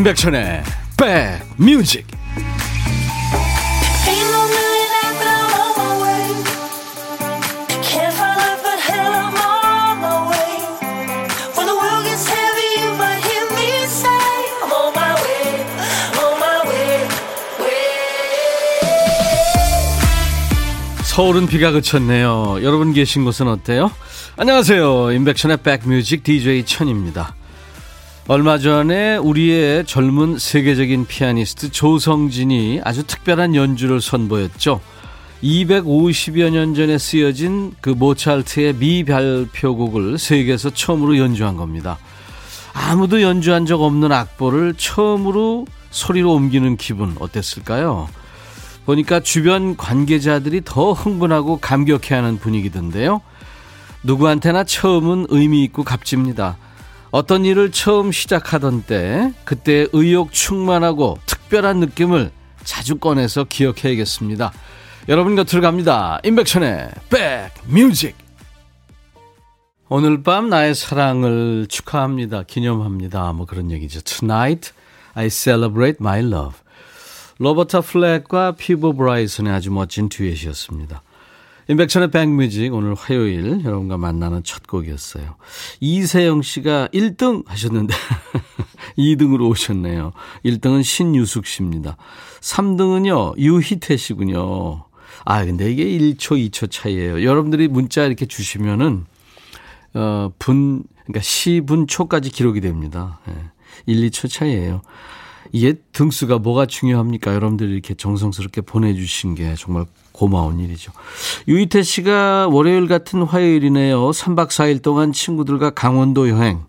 임백천의 0.00 0.62
백뮤직 0.96 2.06
서울은 21.04 21.46
비가 21.46 21.72
그쳤네요. 21.72 22.60
여러분 22.62 22.94
계신 22.94 23.26
곳은 23.26 23.48
어때요? 23.48 23.90
안녕하세요. 24.38 25.12
임백천의 25.12 25.58
백뮤직 25.58 26.24
DJ 26.24 26.64
천입니다. 26.64 27.34
얼마 28.30 28.58
전에 28.58 29.16
우리의 29.16 29.84
젊은 29.86 30.38
세계적인 30.38 31.08
피아니스트 31.08 31.72
조성진이 31.72 32.80
아주 32.84 33.02
특별한 33.02 33.56
연주를 33.56 34.00
선보였죠. 34.00 34.80
250여 35.42 36.50
년 36.50 36.76
전에 36.76 36.96
쓰여진 36.96 37.72
그 37.80 37.90
모차르트의 37.90 38.74
미발표곡을 38.74 40.16
세계에서 40.16 40.70
처음으로 40.70 41.18
연주한 41.18 41.56
겁니다. 41.56 41.98
아무도 42.72 43.20
연주한 43.20 43.66
적 43.66 43.82
없는 43.82 44.12
악보를 44.12 44.74
처음으로 44.74 45.66
소리로 45.90 46.32
옮기는 46.32 46.76
기분 46.76 47.16
어땠을까요? 47.18 48.08
보니까 48.86 49.18
주변 49.18 49.76
관계자들이 49.76 50.60
더 50.64 50.92
흥분하고 50.92 51.56
감격해하는 51.56 52.38
분위기던데요. 52.38 53.22
누구한테나 54.04 54.62
처음은 54.62 55.26
의미 55.30 55.64
있고 55.64 55.82
값집니다. 55.82 56.58
어떤 57.10 57.44
일을 57.44 57.72
처음 57.72 58.12
시작하던 58.12 58.82
때 58.82 59.32
그때 59.44 59.86
의욕 59.92 60.32
충만하고 60.32 61.18
특별한 61.26 61.80
느낌을 61.80 62.30
자주 62.62 62.98
꺼내서 62.98 63.44
기억해야겠습니다. 63.44 64.52
여러분 65.08 65.34
곁으로 65.34 65.60
갑니다. 65.62 66.20
임백천의 66.24 66.90
백뮤직 67.10 68.16
오늘 69.88 70.22
밤 70.22 70.48
나의 70.50 70.76
사랑을 70.76 71.66
축하합니다. 71.68 72.44
기념합니다. 72.44 73.32
뭐 73.32 73.44
그런 73.44 73.72
얘기죠. 73.72 74.00
Tonight 74.02 74.70
I 75.14 75.28
celebrate 75.28 75.96
my 76.00 76.20
love. 76.20 76.58
로버타 77.38 77.80
플렉과 77.80 78.52
피보 78.52 78.92
브라이슨의 78.92 79.52
아주 79.52 79.72
멋진 79.72 80.08
듀엣이었습니다. 80.08 81.02
임백천의 81.70 82.10
백뮤직 82.10 82.74
오늘 82.74 82.94
화요일 82.96 83.64
여러분과 83.64 83.96
만나는 83.96 84.42
첫 84.42 84.66
곡이었어요. 84.66 85.36
이세영 85.78 86.42
씨가 86.42 86.88
1등 86.92 87.46
하셨는데 87.46 87.94
2등으로 88.98 89.48
오셨네요. 89.48 90.10
1등은 90.44 90.82
신유숙 90.82 91.46
씨입니다. 91.46 91.96
3등은요 92.40 93.38
유희태 93.38 93.96
씨군요. 93.96 94.82
아 95.24 95.44
근데 95.44 95.70
이게 95.70 95.84
1초 95.84 96.50
2초 96.50 96.72
차이예요. 96.72 97.22
여러분들이 97.22 97.68
문자 97.68 98.04
이렇게 98.04 98.26
주시면은 98.26 99.06
어 99.94 100.30
분 100.40 100.82
그러니까 101.04 101.20
시분 101.22 101.86
초까지 101.86 102.30
기록이 102.30 102.60
됩니다. 102.60 103.20
예. 103.28 103.34
1, 103.86 104.10
2초 104.10 104.28
차이예요. 104.28 104.82
이게 105.52 105.74
등수가 105.92 106.38
뭐가 106.40 106.66
중요합니까? 106.66 107.32
여러분들이 107.32 107.72
이렇게 107.72 107.94
정성스럽게 107.94 108.62
보내주신 108.62 109.36
게 109.36 109.54
정말 109.56 109.86
고마운 110.20 110.60
일이죠. 110.60 110.92
유이태 111.48 111.82
씨가 111.82 112.48
월요일 112.48 112.88
같은 112.88 113.22
화요일이네요. 113.22 114.10
3박 114.10 114.48
4일 114.48 114.82
동안 114.82 115.12
친구들과 115.12 115.70
강원도 115.70 116.28
여행. 116.28 116.66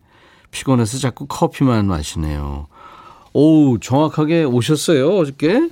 피곤해서 0.51 0.99
자꾸 0.99 1.25
커피만 1.27 1.85
마시네요. 1.85 2.67
오, 3.33 3.77
정확하게 3.77 4.45
오셨어요, 4.45 5.17
어저께? 5.17 5.69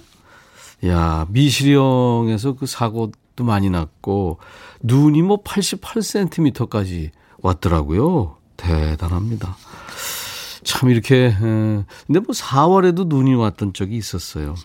야, 0.87 1.25
미시령에서 1.29 2.55
그 2.55 2.65
사고도 2.65 3.45
많이 3.45 3.69
났고, 3.69 4.39
눈이 4.81 5.21
뭐 5.21 5.41
88cm까지 5.41 7.11
왔더라고요. 7.37 8.35
대단합니다. 8.57 9.55
참 10.63 10.89
이렇게 10.89 11.33
근데 11.39 12.19
뭐 12.19 12.33
4월에도 12.33 13.07
눈이 13.07 13.35
왔던 13.35 13.71
적이 13.71 13.95
있었어요. 13.95 14.55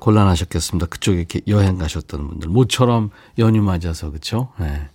곤란하셨겠습니다. 0.00 0.86
그쪽에 0.86 1.18
이렇게 1.18 1.40
여행 1.46 1.78
가셨던 1.78 2.28
분들 2.28 2.48
모처럼 2.48 3.10
연휴 3.38 3.62
맞아서 3.62 4.10
그렇죠. 4.10 4.48
네. 4.58 4.88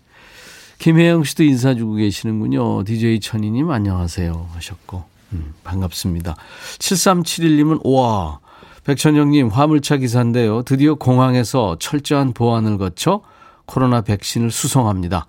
김혜영 0.80 1.24
씨도 1.24 1.44
인사 1.44 1.74
주고 1.74 1.94
계시는군요. 1.94 2.84
DJ 2.84 3.22
천이님 3.22 3.72
안녕하세요 3.72 4.50
하셨고 4.54 5.06
음, 5.34 5.54
반갑습니다. 5.64 6.36
7371님은 6.80 7.82
와 7.86 8.40
백천영님 8.84 9.48
화물차 9.48 9.98
기사인데요. 9.98 10.62
드디어 10.64 10.96
공항에서 10.96 11.78
철저한 11.80 12.34
보안을 12.34 12.78
거쳐 12.78 13.22
코로나 13.66 14.02
백신을 14.02 14.52
수송합니다. 14.52 15.26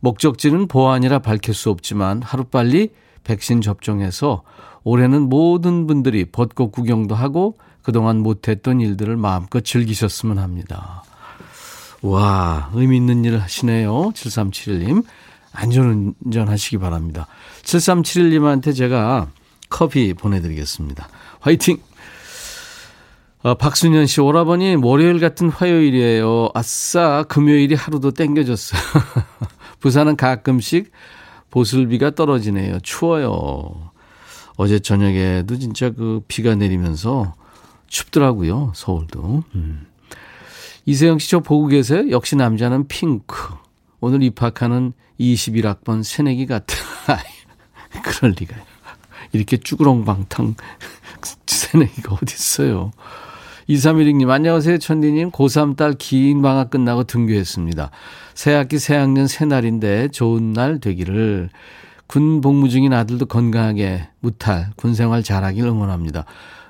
목적지는 0.00 0.68
보안이라 0.68 1.20
밝힐 1.20 1.54
수 1.54 1.70
없지만 1.70 2.22
하루빨리 2.22 2.90
백신 3.24 3.60
접종해서 3.60 4.42
올해는 4.84 5.22
모든 5.22 5.86
분들이 5.86 6.24
벚꽃 6.24 6.72
구경도 6.72 7.14
하고 7.14 7.56
그동안 7.82 8.18
못했던 8.18 8.80
일들을 8.80 9.16
마음껏 9.16 9.64
즐기셨으면 9.64 10.38
합니다. 10.38 11.02
와, 12.02 12.70
의미 12.74 12.96
있는 12.96 13.24
일을 13.24 13.42
하시네요. 13.42 14.12
7371님. 14.14 15.04
안전운전 15.52 16.48
하시기 16.48 16.78
바랍니다. 16.78 17.26
7371님한테 17.62 18.74
제가 18.74 19.28
커피 19.68 20.14
보내드리겠습니다. 20.14 21.08
화이팅! 21.40 21.78
어, 23.42 23.54
박순현 23.54 24.06
씨, 24.06 24.20
오라버니, 24.20 24.76
월요일 24.76 25.18
같은 25.18 25.50
화요일이에요. 25.50 26.50
아싸, 26.54 27.24
금요일이 27.24 27.74
하루도 27.74 28.12
땡겨졌어요. 28.12 28.80
부산은 29.80 30.16
가끔씩 30.16 30.92
보슬비가 31.50 32.12
떨어지네요. 32.12 32.80
추워요. 32.80 33.90
어제 34.56 34.78
저녁에도 34.78 35.58
진짜 35.58 35.90
그 35.90 36.20
비가 36.28 36.54
내리면서 36.54 37.34
춥더라고요. 37.96 38.72
서울도. 38.74 39.44
음. 39.54 39.86
이세영 40.86 41.18
씨 41.18 41.28
저 41.30 41.40
보고 41.40 41.66
계세요? 41.68 42.10
역시 42.10 42.34
남자는 42.36 42.88
핑크. 42.88 43.36
오늘 44.00 44.22
입학하는 44.22 44.94
21학번 45.20 46.02
새내기 46.02 46.46
같아. 46.46 46.74
그럴 48.02 48.34
리가요. 48.38 48.60
이렇게 49.32 49.56
쭈그렁방탕 49.58 50.56
새내기가 51.46 52.14
어딨어요. 52.14 52.90
2316님, 53.68 54.28
안녕하세요, 54.28 54.78
천디님. 54.78 55.30
고3 55.30 55.76
딸 55.76 55.92
긴 55.94 56.42
방학 56.42 56.70
끝나고 56.70 57.04
등교했습니다. 57.04 57.90
새학기 58.34 58.78
새학년 58.80 59.28
새날인데 59.28 60.08
좋은 60.08 60.52
날 60.52 60.80
되기를. 60.80 61.50
군 62.08 62.40
복무 62.40 62.68
중인 62.68 62.92
아들도 62.92 63.26
건강하게 63.26 64.08
무탈, 64.20 64.70
군 64.76 64.94
생활 64.94 65.22
잘하길 65.22 65.64
응원합니다. 65.64 66.24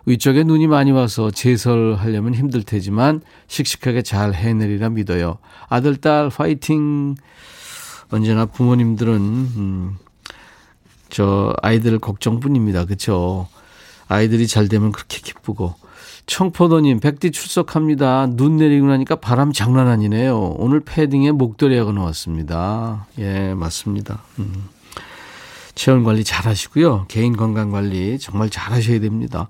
위쪽에 0.06 0.42
눈이 0.42 0.66
많이 0.66 0.90
와서 0.90 1.30
제설하려면 1.30 2.34
힘들 2.34 2.62
테지만 2.62 3.20
씩씩하게 3.46 4.02
잘 4.02 4.34
해내리라 4.34 4.90
믿어요. 4.90 5.38
아들, 5.68 5.96
딸, 5.96 6.28
화이팅! 6.28 7.14
언제나 8.10 8.46
부모님들은, 8.46 9.14
음, 9.14 9.96
저, 11.08 11.54
아이들 11.62 11.98
걱정뿐입니다. 11.98 12.84
그쵸? 12.84 13.48
아이들이 14.08 14.46
잘 14.46 14.68
되면 14.68 14.92
그렇게 14.92 15.20
기쁘고. 15.20 15.74
청포도님, 16.26 17.00
백디 17.00 17.30
출석합니다. 17.32 18.28
눈 18.30 18.56
내리고 18.56 18.86
나니까 18.86 19.16
바람 19.16 19.52
장난 19.52 19.88
아니네요. 19.88 20.38
오늘 20.58 20.80
패딩에 20.80 21.32
목도리하고 21.32 21.92
나왔습니다. 21.92 23.06
예, 23.18 23.54
맞습니다. 23.54 24.22
음. 24.38 24.68
체온 25.74 26.04
관리 26.04 26.22
잘 26.22 26.46
하시고요. 26.46 27.06
개인 27.08 27.36
건강 27.36 27.70
관리 27.70 28.18
정말 28.18 28.50
잘 28.50 28.72
하셔야 28.72 29.00
됩니다. 29.00 29.48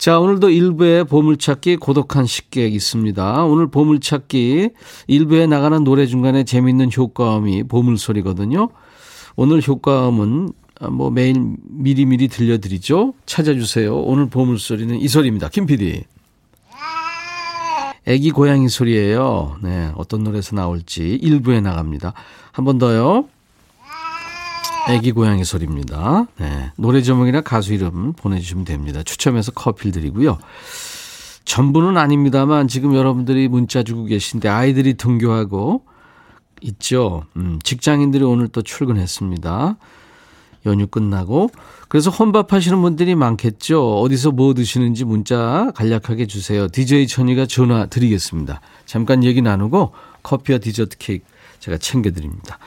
자, 0.00 0.18
오늘도 0.18 0.48
1부에 0.48 1.06
보물찾기 1.06 1.76
고독한 1.76 2.24
식객 2.24 2.72
있습니다. 2.74 3.44
오늘 3.44 3.66
보물찾기 3.70 4.70
1부에 5.10 5.46
나가는 5.46 5.84
노래 5.84 6.06
중간에 6.06 6.42
재밌는 6.44 6.88
효과음이 6.96 7.64
보물소리거든요. 7.64 8.70
오늘 9.36 9.60
효과음은 9.60 10.52
뭐 10.92 11.10
매일 11.10 11.54
미리미리 11.68 12.28
들려드리죠. 12.28 13.12
찾아주세요. 13.26 13.94
오늘 13.94 14.30
보물소리는 14.30 14.98
이 14.98 15.06
소리입니다. 15.06 15.50
김 15.50 15.66
PD. 15.66 16.04
애기 18.06 18.30
고양이 18.30 18.70
소리예요. 18.70 19.58
네, 19.62 19.92
어떤 19.96 20.24
노래에서 20.24 20.56
나올지 20.56 21.20
1부에 21.22 21.60
나갑니다. 21.60 22.14
한 22.52 22.64
번 22.64 22.78
더요. 22.78 23.26
애기 24.94 25.12
고양이 25.12 25.44
소리입니다. 25.44 26.26
네. 26.38 26.72
노래 26.76 27.02
제목이나 27.02 27.40
가수 27.40 27.72
이름 27.72 28.12
보내주시면 28.12 28.64
됩니다. 28.64 29.02
추첨해서 29.02 29.52
커피를 29.52 29.92
드리고요. 29.92 30.38
전부는 31.44 31.96
아닙니다만 31.96 32.68
지금 32.68 32.94
여러분들이 32.94 33.48
문자 33.48 33.82
주고 33.82 34.04
계신데 34.04 34.48
아이들이 34.48 34.94
등교하고 34.94 35.84
있죠. 36.62 37.24
음, 37.36 37.58
직장인들이 37.62 38.22
오늘 38.24 38.48
또 38.48 38.62
출근했습니다. 38.62 39.76
연휴 40.66 40.86
끝나고. 40.86 41.50
그래서 41.88 42.10
혼밥 42.10 42.52
하시는 42.52 42.80
분들이 42.80 43.14
많겠죠. 43.14 44.00
어디서 44.00 44.32
뭐 44.32 44.54
드시는지 44.54 45.04
문자 45.04 45.72
간략하게 45.74 46.26
주세요. 46.26 46.68
DJ 46.68 47.06
천이가 47.06 47.46
전화 47.46 47.86
드리겠습니다. 47.86 48.60
잠깐 48.84 49.24
얘기 49.24 49.42
나누고 49.42 49.92
커피와 50.22 50.58
디저트 50.58 50.98
케이크 50.98 51.24
제가 51.60 51.78
챙겨드립니다. 51.78 52.58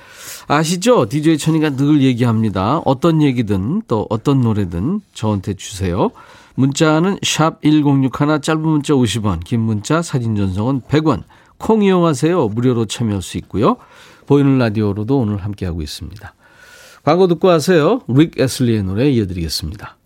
아시죠? 0.47 1.07
DJ 1.07 1.37
천이가 1.37 1.71
늘 1.71 2.01
얘기합니다. 2.01 2.79
어떤 2.85 3.21
얘기든 3.21 3.83
또 3.87 4.07
어떤 4.09 4.41
노래든 4.41 5.01
저한테 5.13 5.53
주세요. 5.53 6.11
문자는 6.55 7.17
샵 7.23 7.61
1061, 7.61 8.41
짧은 8.41 8.61
문자 8.61 8.93
50원, 8.93 9.43
긴 9.43 9.61
문자 9.61 10.01
사진 10.01 10.35
전송은 10.35 10.81
100원. 10.81 11.23
콩 11.57 11.81
이용하세요. 11.81 12.49
무료로 12.49 12.85
참여할 12.85 13.21
수 13.21 13.37
있고요. 13.37 13.77
보이는 14.27 14.57
라디오로도 14.57 15.17
오늘 15.17 15.37
함께하고 15.37 15.81
있습니다. 15.81 16.33
광고 17.03 17.27
듣고 17.27 17.49
하세요. 17.49 18.01
릭 18.07 18.39
애슬리의 18.39 18.83
노래 18.83 19.09
이어드리겠습니다. 19.09 19.97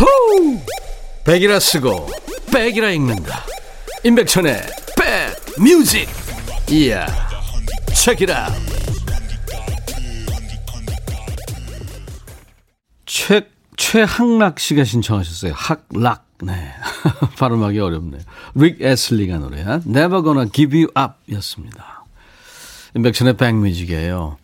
호우! 0.00 0.58
백이라 1.24 1.60
쓰고 1.60 2.08
백이라 2.50 2.90
읽는다. 2.90 3.44
임백천의 4.04 4.62
백 4.96 5.60
뮤직. 5.62 6.08
이야. 6.70 7.06
책이라. 7.94 8.48
최 13.06 13.46
최학락 13.76 14.58
씨가 14.58 14.84
신청하셨어요. 14.84 15.52
학락. 15.54 16.26
네. 16.42 16.72
발음하기 17.38 17.78
어렵네요. 17.78 18.22
릭 18.54 18.80
애슬리가 18.80 19.38
노래한 19.38 19.82
Never 19.86 20.22
Gonna 20.22 20.50
Give 20.52 20.84
You 20.84 20.92
Up 20.98 21.14
였습니다. 21.34 22.04
임백천의 22.94 23.36
백뮤직이에요. 23.36 24.38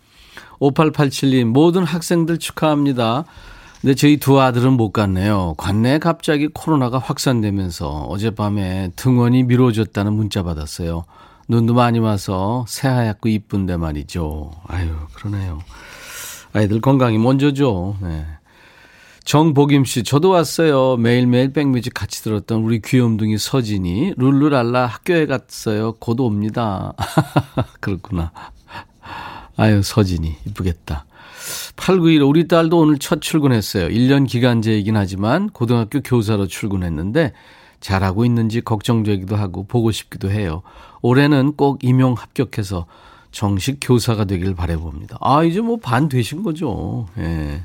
5887님, 0.61 1.47
모든 1.47 1.85
학생들 1.85 2.38
축하합니다. 2.38 3.25
근데 3.86 3.94
저희 3.94 4.16
두 4.16 4.40
아들은 4.40 4.72
못 4.72 4.90
갔네요. 4.90 5.54
관내에 5.58 5.98
갑자기 6.00 6.48
코로나가 6.48 6.98
확산되면서 6.98 7.88
어젯밤에 7.88 8.90
등원이 8.96 9.44
미뤄졌다는 9.44 10.12
문자 10.12 10.42
받았어요. 10.42 11.04
눈도 11.46 11.72
많이 11.72 12.00
와서 12.00 12.64
새하얗고 12.66 13.28
이쁜데 13.28 13.76
말이죠. 13.76 14.50
아유, 14.66 14.90
그러네요. 15.14 15.60
아이들 16.52 16.80
건강이 16.80 17.18
먼저죠. 17.18 17.96
네. 18.02 18.26
정복임 19.22 19.84
씨, 19.84 20.02
저도 20.02 20.30
왔어요. 20.30 20.96
매일매일 20.96 21.52
백뮤직 21.52 21.94
같이 21.94 22.24
들었던 22.24 22.62
우리 22.62 22.80
귀염둥이 22.80 23.38
서진이 23.38 24.14
룰루랄라 24.16 24.84
학교에 24.86 25.26
갔어요. 25.26 25.92
곧 26.00 26.18
옵니다. 26.18 26.92
그렇구나. 27.78 28.32
아유, 29.56 29.80
서진이 29.84 30.38
이쁘겠다. 30.44 31.06
891 31.76 32.23
우리 32.23 32.49
딸도 32.49 32.78
오늘 32.78 32.99
첫 32.99 33.20
출근했어요. 33.20 33.88
1년 33.88 34.26
기간제이긴 34.26 34.96
하지만 34.96 35.50
고등학교 35.50 36.00
교사로 36.00 36.46
출근했는데 36.46 37.32
잘하고 37.81 38.25
있는지 38.25 38.62
걱정되기도 38.62 39.37
하고 39.37 39.67
보고 39.67 39.90
싶기도 39.93 40.31
해요. 40.31 40.62
올해는 41.02 41.52
꼭 41.52 41.84
임용 41.84 42.14
합격해서 42.14 42.87
정식 43.31 43.78
교사가 43.81 44.25
되길 44.25 44.55
바래봅니다. 44.55 45.19
아, 45.20 45.44
이제 45.44 45.61
뭐 45.61 45.76
반 45.76 46.08
되신 46.08 46.43
거죠. 46.43 47.06
예. 47.19 47.62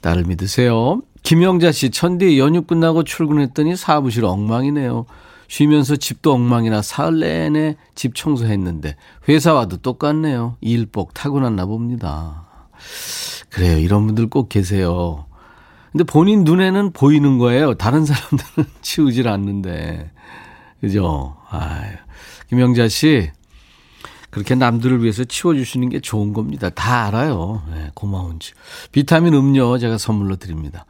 딸을 0.00 0.24
믿으세요. 0.24 1.00
김영자 1.22 1.72
씨, 1.72 1.90
천디 1.90 2.38
연휴 2.38 2.62
끝나고 2.62 3.04
출근했더니 3.04 3.76
사무실 3.76 4.24
엉망이네요. 4.24 5.06
쉬면서 5.46 5.96
집도 5.96 6.32
엉망이나 6.34 6.82
사흘 6.82 7.20
내내 7.20 7.76
집 7.94 8.14
청소했는데 8.14 8.96
회사와도 9.28 9.78
똑같네요. 9.78 10.56
일복 10.60 11.14
타고났나 11.14 11.66
봅니다. 11.66 12.47
그래요. 13.50 13.78
이런 13.78 14.06
분들 14.06 14.28
꼭 14.28 14.48
계세요. 14.48 15.26
근데 15.92 16.04
본인 16.04 16.44
눈에는 16.44 16.92
보이는 16.92 17.38
거예요. 17.38 17.74
다른 17.74 18.04
사람들은 18.04 18.70
치우질 18.82 19.28
않는데. 19.28 20.10
그죠? 20.80 21.36
아유. 21.50 21.96
김영자 22.48 22.88
씨, 22.88 23.30
그렇게 24.30 24.54
남들을 24.54 25.02
위해서 25.02 25.24
치워주시는 25.24 25.88
게 25.88 26.00
좋은 26.00 26.32
겁니다. 26.32 26.70
다 26.70 27.06
알아요. 27.06 27.62
네, 27.72 27.90
고마운지. 27.94 28.52
비타민 28.92 29.34
음료 29.34 29.78
제가 29.78 29.98
선물로 29.98 30.36
드립니다. 30.36 30.84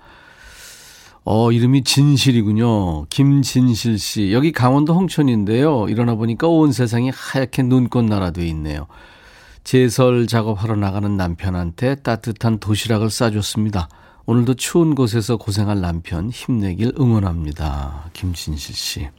어, 1.24 1.52
이름이 1.52 1.84
진실이군요. 1.84 3.04
김진실 3.06 3.98
씨. 3.98 4.32
여기 4.32 4.50
강원도 4.50 4.94
홍천인데요. 4.94 5.86
일어나 5.88 6.14
보니까 6.14 6.48
온 6.48 6.72
세상이 6.72 7.10
하얗게 7.14 7.64
눈꽃 7.64 8.06
나라 8.06 8.30
돼 8.30 8.46
있네요. 8.48 8.86
제설 9.70 10.26
작업하러 10.26 10.76
나가는 10.76 11.14
남편한테 11.14 11.96
따뜻한 11.96 12.58
도시락을 12.58 13.10
싸줬습니다. 13.10 13.90
오늘도 14.24 14.54
추운 14.54 14.94
곳에서 14.94 15.36
고생할 15.36 15.82
남편 15.82 16.30
힘내길 16.30 16.94
응원합니다. 16.98 18.08
김진실 18.14 18.74
씨. 18.74 19.10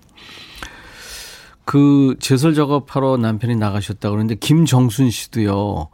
그 1.65 2.15
제설 2.19 2.55
작업하러 2.55 3.17
남편이 3.17 3.57
나가셨다 3.57 4.09
그러는데 4.09 4.33
김정순 4.33 5.11
씨도요. 5.11 5.89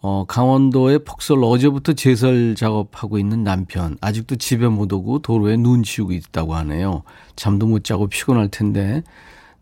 어, 0.00 0.24
강원도의 0.26 1.04
폭설 1.04 1.38
어제부터 1.44 1.92
제설 1.92 2.56
작업하고 2.56 3.16
있는 3.16 3.44
남편. 3.44 3.96
아직도 4.00 4.34
집에 4.34 4.66
못 4.66 4.92
오고 4.92 5.20
도로에 5.20 5.56
눈 5.56 5.84
치우고 5.84 6.10
있다고 6.10 6.56
하네요. 6.56 7.04
잠도 7.36 7.68
못 7.68 7.84
자고 7.84 8.08
피곤할 8.08 8.48
텐데 8.48 9.04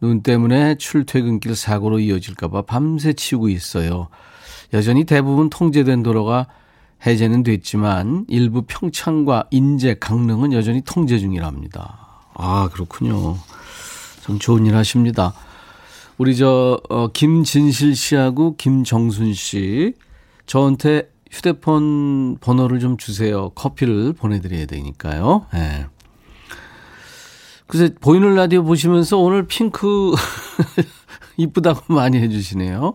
눈 0.00 0.22
때문에 0.22 0.76
출퇴근길 0.76 1.56
사고로 1.56 2.00
이어질까봐 2.00 2.62
밤새 2.62 3.12
치우고 3.12 3.48
있어요. 3.48 4.08
여전히 4.72 5.04
대부분 5.04 5.48
통제된 5.48 6.02
도로가 6.02 6.46
해제는 7.06 7.43
됐지만 7.43 8.25
일부 8.28 8.62
평창과 8.62 9.46
인제, 9.50 9.94
강릉은 10.00 10.52
여전히 10.52 10.82
통제 10.82 11.19
중이랍니다. 11.19 12.25
아, 12.34 12.69
그렇군요. 12.72 13.37
참 14.22 14.38
좋은 14.38 14.66
일 14.66 14.75
하십니다. 14.75 15.34
우리 16.19 16.37
저 16.37 16.81
어, 16.88 17.08
김진실 17.08 17.94
씨하고 17.94 18.56
김정순 18.56 19.35
씨 19.35 19.94
저한테 20.47 21.11
휴대폰 21.30 22.38
번호를 22.40 22.80
좀 22.80 22.97
주세요. 22.97 23.50
커피를 23.50 24.14
보내드려야 24.14 24.66
되니까요. 24.66 25.47
네. 25.52 25.87
그래서 27.66 27.92
보이는 28.00 28.35
라디오 28.35 28.62
보시면서 28.62 29.18
오늘 29.18 29.46
핑크 29.46 30.14
이쁘다고 31.37 31.92
많이 31.92 32.18
해주시네요. 32.18 32.94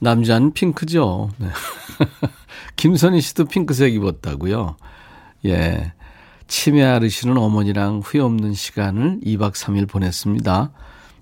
남자는 0.00 0.52
핑크죠. 0.52 1.30
네. 1.38 1.48
김선희 2.76 3.20
씨도 3.20 3.46
핑크색 3.46 3.94
입었다고요. 3.94 4.76
예. 5.46 5.92
치매 6.46 6.82
앓으시는 6.82 7.36
어머니랑 7.38 8.00
후회 8.04 8.20
없는 8.20 8.54
시간을 8.54 9.20
2박 9.24 9.54
3일 9.54 9.88
보냈습니다. 9.88 10.70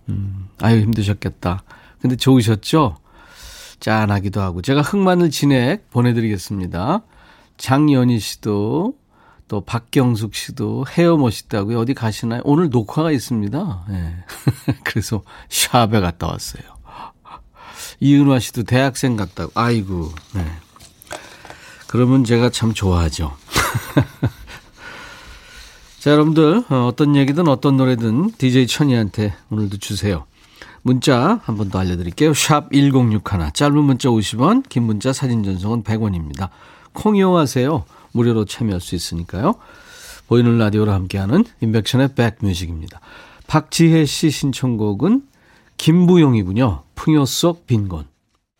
음, 0.08 0.48
아유, 0.60 0.80
힘드셨겠다. 0.80 1.62
근데 2.00 2.16
좋으셨죠? 2.16 2.96
짠하기도 3.78 4.40
하고. 4.40 4.62
제가 4.62 4.82
흑마늘 4.82 5.30
진액 5.30 5.90
보내드리겠습니다. 5.90 7.02
장연희 7.56 8.18
씨도, 8.18 8.94
또 9.52 9.60
박경숙 9.60 10.34
씨도 10.34 10.86
헤어 10.96 11.18
멋있다고요. 11.18 11.78
어디 11.78 11.92
가시나요? 11.92 12.40
오늘 12.44 12.70
녹화가 12.70 13.12
있습니다. 13.12 13.84
네. 13.90 14.16
그래서 14.82 15.22
샵에 15.50 16.00
갔다 16.00 16.26
왔어요. 16.28 16.62
이은화 18.00 18.38
씨도 18.38 18.62
대학생 18.62 19.14
같다고. 19.14 19.52
아이고, 19.54 20.10
네. 20.32 20.46
그러면 21.86 22.24
제가 22.24 22.48
참 22.48 22.72
좋아하죠. 22.72 23.36
자, 26.00 26.10
여러분들, 26.12 26.64
어, 26.70 26.86
어떤 26.86 27.14
얘기든 27.14 27.46
어떤 27.46 27.76
노래든 27.76 28.30
DJ 28.38 28.66
천이한테 28.66 29.34
오늘도 29.50 29.76
주세요. 29.76 30.24
문자 30.80 31.40
한 31.44 31.56
번 31.58 31.68
더 31.68 31.78
알려드릴게요. 31.78 32.32
샵 32.32 32.72
1061, 32.72 33.52
짧은 33.52 33.76
문자 33.76 34.08
50원, 34.08 34.66
긴 34.70 34.84
문자 34.84 35.12
사진 35.12 35.44
전송은 35.44 35.82
100원입니다. 35.84 36.48
콩 36.94 37.16
이용하세요. 37.16 37.84
무료로 38.12 38.44
참여할 38.44 38.80
수 38.80 38.94
있으니까요. 38.94 39.54
보이는 40.28 40.56
라디오로 40.58 40.92
함께하는 40.92 41.44
인백션의 41.60 42.14
백뮤직입니다. 42.14 43.00
박지혜 43.46 44.04
씨 44.06 44.30
신청곡은 44.30 45.22
김부용이군요. 45.76 46.82
풍요 46.94 47.26
속 47.26 47.66
빈곤. 47.66 48.06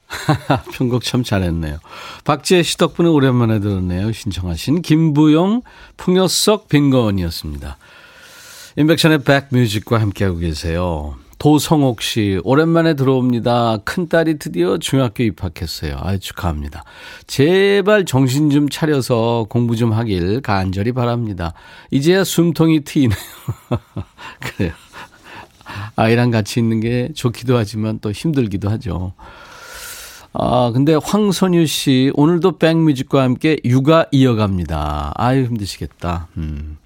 편곡 0.72 1.04
참 1.04 1.22
잘했네요. 1.22 1.78
박지혜 2.24 2.62
씨 2.62 2.76
덕분에 2.76 3.08
오랜만에 3.08 3.60
들었네요. 3.60 4.12
신청하신 4.12 4.82
김부용 4.82 5.62
풍요 5.96 6.28
속 6.28 6.68
빈곤이었습니다. 6.68 7.78
인백션의 8.76 9.22
백뮤직과 9.24 10.00
함께하고 10.00 10.38
계세요. 10.38 11.16
도성옥 11.42 12.02
씨, 12.02 12.40
오랜만에 12.44 12.94
들어옵니다. 12.94 13.78
큰딸이 13.78 14.38
드디어 14.38 14.78
중학교 14.78 15.24
입학했어요. 15.24 15.96
아유, 16.00 16.20
축하합니다. 16.20 16.84
제발 17.26 18.04
정신 18.04 18.48
좀 18.48 18.68
차려서 18.68 19.46
공부 19.48 19.74
좀 19.74 19.92
하길 19.92 20.40
간절히 20.40 20.92
바랍니다. 20.92 21.52
이제야 21.90 22.22
숨통이 22.22 22.84
트이네요. 22.84 23.18
그래요. 24.38 24.70
아이랑 25.96 26.30
같이 26.30 26.60
있는 26.60 26.78
게 26.78 27.08
좋기도 27.12 27.56
하지만 27.56 27.98
또 27.98 28.12
힘들기도 28.12 28.70
하죠. 28.70 29.12
아, 30.34 30.70
근데 30.72 30.94
황선유 30.94 31.66
씨, 31.66 32.12
오늘도 32.14 32.58
백뮤직과 32.58 33.20
함께 33.20 33.58
육아 33.64 34.06
이어갑니다. 34.12 35.14
아유, 35.16 35.42
힘드시겠다. 35.46 36.28
음. 36.36 36.78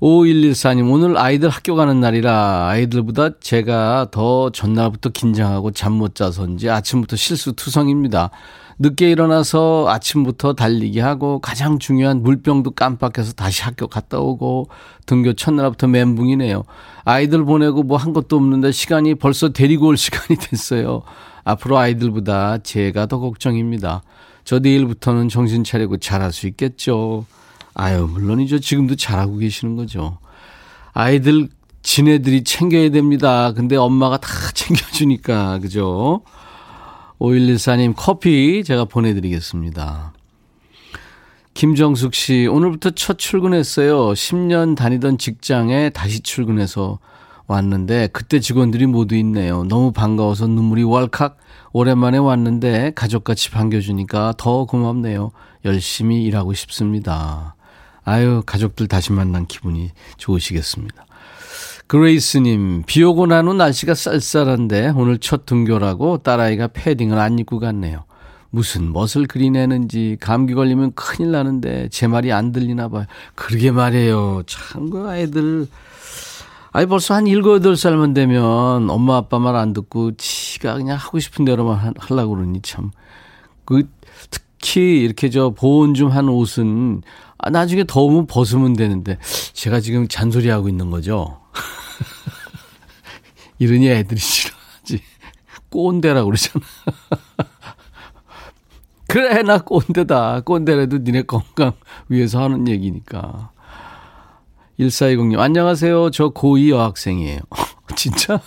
5114님, 0.00 0.92
오늘 0.92 1.16
아이들 1.16 1.48
학교 1.48 1.74
가는 1.74 2.00
날이라 2.00 2.68
아이들보다 2.68 3.38
제가 3.40 4.08
더 4.10 4.50
전날부터 4.50 5.10
긴장하고 5.10 5.70
잠 5.70 5.96
못 5.96 6.14
자서인지 6.14 6.68
아침부터 6.68 7.16
실수투성입니다. 7.16 8.30
늦게 8.78 9.10
일어나서 9.10 9.86
아침부터 9.88 10.52
달리기 10.52 11.00
하고 11.00 11.38
가장 11.40 11.78
중요한 11.78 12.22
물병도 12.22 12.72
깜빡해서 12.72 13.32
다시 13.32 13.62
학교 13.62 13.86
갔다 13.86 14.18
오고 14.18 14.68
등교 15.06 15.32
첫날부터 15.32 15.86
멘붕이네요. 15.86 16.64
아이들 17.04 17.44
보내고 17.46 17.82
뭐 17.82 17.96
한 17.96 18.12
것도 18.12 18.36
없는데 18.36 18.72
시간이 18.72 19.14
벌써 19.14 19.48
데리고 19.48 19.86
올 19.86 19.96
시간이 19.96 20.38
됐어요. 20.38 21.02
앞으로 21.44 21.78
아이들보다 21.78 22.58
제가 22.58 23.06
더 23.06 23.18
걱정입니다. 23.18 24.02
저 24.44 24.58
내일부터는 24.58 25.30
정신 25.30 25.64
차리고 25.64 25.96
잘할 25.96 26.32
수 26.32 26.46
있겠죠. 26.46 27.24
아유, 27.78 28.08
물론이죠. 28.10 28.58
지금도 28.60 28.96
잘하고 28.96 29.36
계시는 29.36 29.76
거죠. 29.76 30.18
아이들 30.94 31.48
지네들이 31.82 32.42
챙겨야 32.42 32.90
됩니다. 32.90 33.52
근데 33.52 33.76
엄마가 33.76 34.16
다 34.16 34.28
챙겨주니까, 34.54 35.58
그죠? 35.58 36.22
5114님 37.20 37.92
커피 37.94 38.64
제가 38.64 38.86
보내드리겠습니다. 38.86 40.14
김정숙 41.52 42.14
씨, 42.14 42.46
오늘부터 42.46 42.90
첫 42.90 43.18
출근했어요. 43.18 44.08
10년 44.12 44.74
다니던 44.74 45.18
직장에 45.18 45.90
다시 45.90 46.20
출근해서 46.20 46.98
왔는데, 47.46 48.08
그때 48.08 48.40
직원들이 48.40 48.86
모두 48.86 49.16
있네요. 49.16 49.64
너무 49.64 49.92
반가워서 49.92 50.46
눈물이 50.46 50.82
왈칵. 50.84 51.36
오랜만에 51.72 52.16
왔는데, 52.18 52.92
가족같이 52.94 53.50
반겨주니까 53.50 54.34
더 54.38 54.64
고맙네요. 54.64 55.30
열심히 55.66 56.24
일하고 56.24 56.54
싶습니다. 56.54 57.55
아유, 58.06 58.42
가족들 58.46 58.86
다시 58.86 59.12
만난 59.12 59.46
기분이 59.46 59.90
좋으시겠습니다. 60.16 61.06
그레이스님, 61.88 62.84
비 62.86 63.02
오고 63.02 63.26
난 63.26 63.48
후 63.48 63.54
날씨가 63.54 63.94
쌀쌀한데 63.94 64.92
오늘 64.96 65.18
첫 65.18 65.44
등교라고 65.44 66.18
딸아이가 66.18 66.68
패딩을 66.68 67.18
안 67.18 67.38
입고 67.40 67.58
갔네요. 67.58 68.04
무슨 68.50 68.92
멋을 68.92 69.26
그리내는지 69.28 70.16
감기 70.20 70.54
걸리면 70.54 70.92
큰일 70.94 71.32
나는데 71.32 71.88
제 71.90 72.06
말이 72.06 72.32
안 72.32 72.52
들리나 72.52 72.88
봐요. 72.88 73.06
그러게 73.34 73.72
말이에요. 73.72 74.42
참, 74.46 74.88
그 74.88 75.08
아이들. 75.08 75.66
아이 76.72 76.86
벌써 76.86 77.14
한 77.14 77.26
일곱, 77.26 77.54
여덟 77.56 77.76
살만 77.76 78.14
되면 78.14 78.88
엄마 78.88 79.16
아빠 79.16 79.38
말 79.40 79.56
안 79.56 79.72
듣고 79.72 80.12
지가 80.16 80.74
그냥 80.74 80.96
하고 80.96 81.18
싶은 81.18 81.44
대로만 81.44 81.94
하려고 81.98 82.36
그러니 82.36 82.62
참. 82.62 82.92
그, 83.64 83.88
특히 84.30 85.00
이렇게 85.02 85.28
저 85.28 85.50
보온 85.50 85.94
좀 85.94 86.10
한 86.12 86.28
옷은 86.28 87.02
아, 87.38 87.50
나중에 87.50 87.84
더우면 87.84 88.26
벗으면 88.26 88.74
되는데 88.74 89.18
제가 89.52 89.80
지금 89.80 90.08
잔소리하고 90.08 90.68
있는 90.68 90.90
거죠. 90.90 91.40
이러니 93.58 93.88
애들이 93.88 94.18
싫어하지. 94.18 95.02
꼰대라고 95.70 96.26
그러잖아. 96.26 96.64
그래, 99.08 99.42
나 99.42 99.58
꼰대다. 99.58 100.40
꼰대라도 100.40 100.98
니네 100.98 101.22
건강 101.22 101.72
위해서 102.08 102.42
하는 102.42 102.68
얘기니까. 102.68 103.50
1420님, 104.78 105.38
안녕하세요. 105.38 106.10
저 106.10 106.30
고2 106.30 106.70
여학생이에요. 106.70 107.40
진짜? 107.96 108.40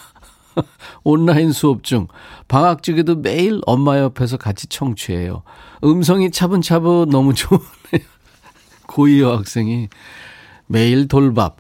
온라인 1.04 1.52
수업 1.52 1.84
중 1.84 2.08
방학 2.48 2.84
중에도 2.84 3.16
매일 3.16 3.62
엄마 3.66 4.00
옆에서 4.00 4.38
같이 4.38 4.68
청취해요. 4.68 5.44
음성이 5.84 6.32
차분차분 6.32 7.10
너무 7.10 7.34
좋네요. 7.34 7.64
고2 8.90 9.20
여학생이 9.20 9.90
매일 10.68 11.08
돌밥 11.08 11.58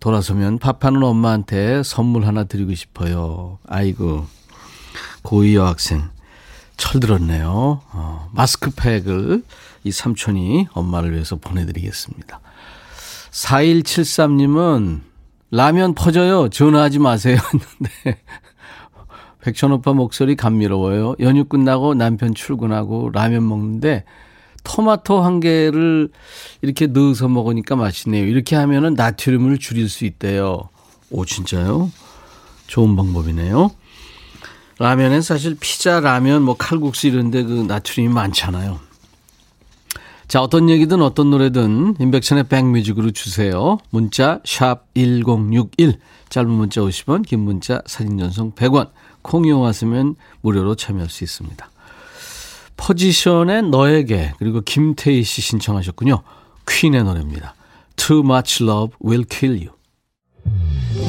돌아서면 0.00 0.58
밥하는 0.58 1.02
엄마한테 1.02 1.82
선물 1.82 2.26
하나 2.26 2.44
드리고 2.44 2.74
싶어요. 2.74 3.58
아이고 3.66 4.26
고2 5.24 5.54
여학생 5.54 6.10
철들었네요. 6.76 7.82
어, 7.92 8.30
마스크팩을 8.32 9.42
이 9.84 9.92
삼촌이 9.92 10.68
엄마를 10.72 11.12
위해서 11.12 11.36
보내드리겠습니다. 11.36 12.40
4173님은 13.30 15.00
라면 15.50 15.94
퍼져요. 15.94 16.48
전화하지 16.48 16.98
마세요. 16.98 17.36
했는데 17.52 18.22
백천 19.40 19.72
오빠 19.72 19.92
목소리 19.92 20.36
감미로워요. 20.36 21.16
연휴 21.20 21.44
끝나고 21.44 21.94
남편 21.94 22.34
출근하고 22.34 23.10
라면 23.10 23.48
먹는데 23.48 24.04
토마토 24.68 25.22
한 25.22 25.40
개를 25.40 26.10
이렇게 26.60 26.86
넣어서 26.86 27.26
먹으니까 27.26 27.74
맛있네요. 27.74 28.26
이렇게 28.26 28.54
하면은 28.54 28.94
나트륨을 28.94 29.58
줄일 29.58 29.88
수 29.88 30.04
있대요. 30.04 30.68
오, 31.10 31.24
진짜요? 31.24 31.90
좋은 32.66 32.94
방법이네요. 32.94 33.70
라면엔 34.78 35.22
사실 35.22 35.56
피자, 35.58 36.00
라면, 36.00 36.42
뭐 36.42 36.54
칼국수 36.54 37.08
이런데 37.08 37.42
그 37.42 37.52
나트륨이 37.66 38.12
많잖아요. 38.12 38.78
자, 40.28 40.42
어떤 40.42 40.68
얘기든 40.68 41.00
어떤 41.00 41.30
노래든 41.30 41.96
인백천의 41.98 42.44
백뮤직으로 42.44 43.10
주세요. 43.12 43.78
문자 43.88 44.40
샵 44.44 44.84
1061, 44.94 45.98
짧은 46.28 46.50
문자 46.50 46.82
50원, 46.82 47.26
긴 47.26 47.40
문자 47.40 47.80
사진 47.86 48.18
전송 48.18 48.52
100원, 48.52 48.90
콩 49.22 49.46
이용하시면 49.46 50.16
무료로 50.42 50.74
참여할 50.74 51.08
수 51.08 51.24
있습니다. 51.24 51.70
포지션의 52.78 53.64
너에게 53.64 54.32
그리고 54.38 54.62
김태희 54.62 55.22
씨 55.22 55.42
신청하셨군요. 55.42 56.22
퀸의 56.66 57.04
노래입니다. 57.04 57.54
Too 57.96 58.20
much 58.20 58.64
love 58.64 58.96
will 59.04 59.26
kill 59.28 59.58
you. 59.58 59.76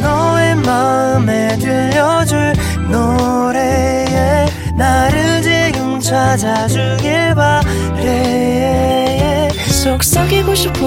너의 0.01 0.55
마음에 0.55 1.55
들려줄 1.57 2.53
노래에 2.89 4.47
나를 4.77 5.41
지금 5.41 5.99
찾아주길 5.99 7.35
바래 7.35 9.49
속삭이고 9.83 10.55
싶어 10.55 10.79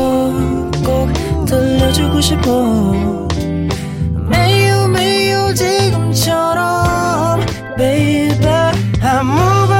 꼭 0.85 1.11
들려주고 1.47 2.21
싶어 2.21 2.73
매우 4.29 4.89
매우 4.89 5.55
지금처럼 5.55 7.41
baby 7.77 8.73
아무 9.03 9.52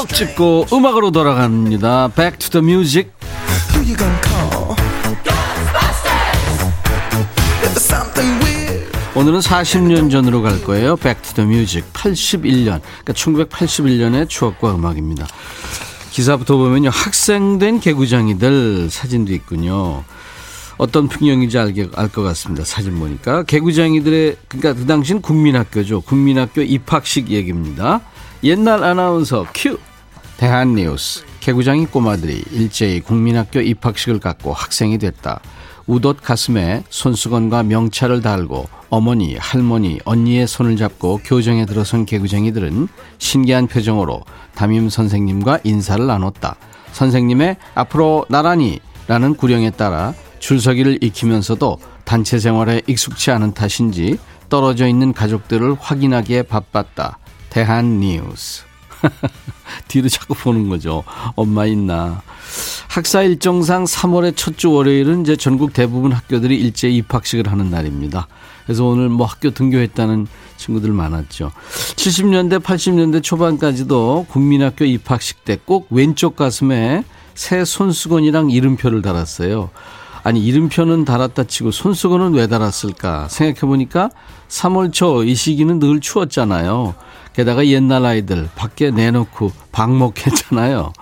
추억 0.00 0.08
찍고 0.08 0.66
음악으로 0.72 1.10
돌아갑니다. 1.10 2.08
Back 2.16 2.38
to 2.38 2.50
the 2.50 2.64
music. 2.64 3.10
오늘은 9.14 9.40
40년 9.40 10.10
전으로 10.10 10.40
갈 10.40 10.62
거예요. 10.64 10.96
Back 10.96 11.22
to 11.22 11.34
the 11.34 11.46
music. 11.46 11.86
81년. 11.92 12.80
그러니까 13.04 13.12
1981년의 13.12 14.28
추억과 14.28 14.74
음악입니다. 14.74 15.26
기사부터 16.12 16.56
보면요. 16.56 16.88
학생된 16.88 17.80
개구장이들 17.80 18.88
사진도 18.88 19.34
있군요. 19.34 20.04
어떤 20.78 21.08
풍경인지 21.08 21.58
알것 21.58 22.14
같습니다. 22.14 22.64
사진 22.64 22.98
보니까. 22.98 23.42
개구장이들의, 23.42 24.36
그러니까 24.48 24.72
그 24.72 24.86
당시는 24.86 25.20
국민학교죠. 25.20 26.00
국민학교 26.00 26.62
입학식 26.62 27.28
얘기입니다. 27.28 28.00
옛날 28.42 28.82
아나운서 28.82 29.44
큐 29.52 29.76
대한뉴스 30.40 31.22
개구장이 31.40 31.84
꼬마들이 31.84 32.42
일제히 32.50 33.00
국민학교 33.00 33.60
입학식을 33.60 34.20
갖고 34.20 34.54
학생이 34.54 34.96
됐다. 34.96 35.40
우옷 35.86 36.22
가슴에 36.22 36.82
손수건과 36.88 37.64
명찰을 37.64 38.22
달고 38.22 38.66
어머니, 38.88 39.36
할머니, 39.36 39.98
언니의 40.06 40.46
손을 40.46 40.78
잡고 40.78 41.20
교정에 41.24 41.66
들어선 41.66 42.06
개구쟁이들은 42.06 42.88
신기한 43.18 43.66
표정으로 43.66 44.22
담임 44.54 44.88
선생님과 44.88 45.60
인사를 45.62 46.06
나눴다. 46.06 46.56
선생님의 46.92 47.58
앞으로 47.74 48.24
나란히 48.30 48.80
라는 49.08 49.34
구령에 49.34 49.68
따라 49.68 50.14
줄서기를 50.38 51.04
익히면서도 51.04 51.78
단체 52.06 52.38
생활에 52.38 52.80
익숙치 52.86 53.30
않은 53.30 53.52
탓인지 53.52 54.18
떨어져 54.48 54.88
있는 54.88 55.12
가족들을 55.12 55.76
확인하기에 55.78 56.44
바빴다. 56.44 57.18
대한 57.50 58.00
뉴스. 58.00 58.69
뒤로 59.88 60.08
자꾸 60.08 60.34
보는 60.34 60.68
거죠. 60.68 61.04
엄마 61.36 61.66
있나. 61.66 62.22
학사 62.88 63.22
일정상 63.22 63.84
3월의 63.84 64.36
첫 64.36 64.56
주 64.56 64.72
월요일은 64.72 65.22
이제 65.22 65.36
전국 65.36 65.72
대부분 65.72 66.12
학교들이 66.12 66.56
일제 66.60 66.88
입학식을 66.90 67.50
하는 67.50 67.70
날입니다. 67.70 68.26
그래서 68.64 68.84
오늘 68.84 69.08
뭐 69.08 69.26
학교 69.26 69.50
등교했다는 69.50 70.26
친구들 70.56 70.90
많았죠. 70.92 71.52
70년대, 71.96 72.60
80년대 72.62 73.22
초반까지도 73.22 74.26
국민학교 74.28 74.84
입학식 74.84 75.44
때 75.44 75.56
꼭 75.64 75.86
왼쪽 75.90 76.36
가슴에 76.36 77.04
새 77.34 77.64
손수건이랑 77.64 78.50
이름표를 78.50 79.02
달았어요. 79.02 79.70
아니 80.22 80.44
이름표는 80.44 81.04
달았다 81.04 81.44
치고 81.44 81.70
손수건은 81.70 82.34
왜 82.34 82.46
달았을까 82.46 83.28
생각해보니까 83.28 84.10
3월 84.48 84.92
초 84.92 85.24
이 85.24 85.34
시기는 85.34 85.78
늘 85.78 86.00
추웠잖아요. 86.00 86.94
게다가 87.32 87.66
옛날 87.66 88.04
아이들 88.04 88.48
밖에 88.54 88.90
내놓고 88.90 89.52
방목했잖아요. 89.72 90.92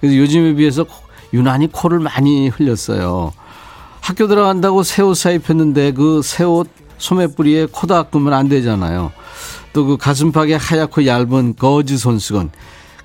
그래서 0.00 0.16
요즘에 0.16 0.54
비해서 0.54 0.84
유난히 1.32 1.66
코를 1.72 1.98
많이 1.98 2.48
흘렸어요. 2.48 3.32
학교 4.00 4.26
들어간다고 4.28 4.82
새 4.82 5.02
옷 5.02 5.16
사입했는데 5.16 5.92
그 5.92 6.20
새 6.22 6.44
옷 6.44 6.68
소매뿌리에 6.98 7.66
코 7.70 7.86
닦으면 7.86 8.32
안 8.32 8.48
되잖아요. 8.48 9.12
또 9.72 9.84
그 9.86 9.96
가슴팍에 9.96 10.54
하얗고 10.54 11.06
얇은 11.06 11.56
거즈 11.56 11.96
손수건. 11.98 12.50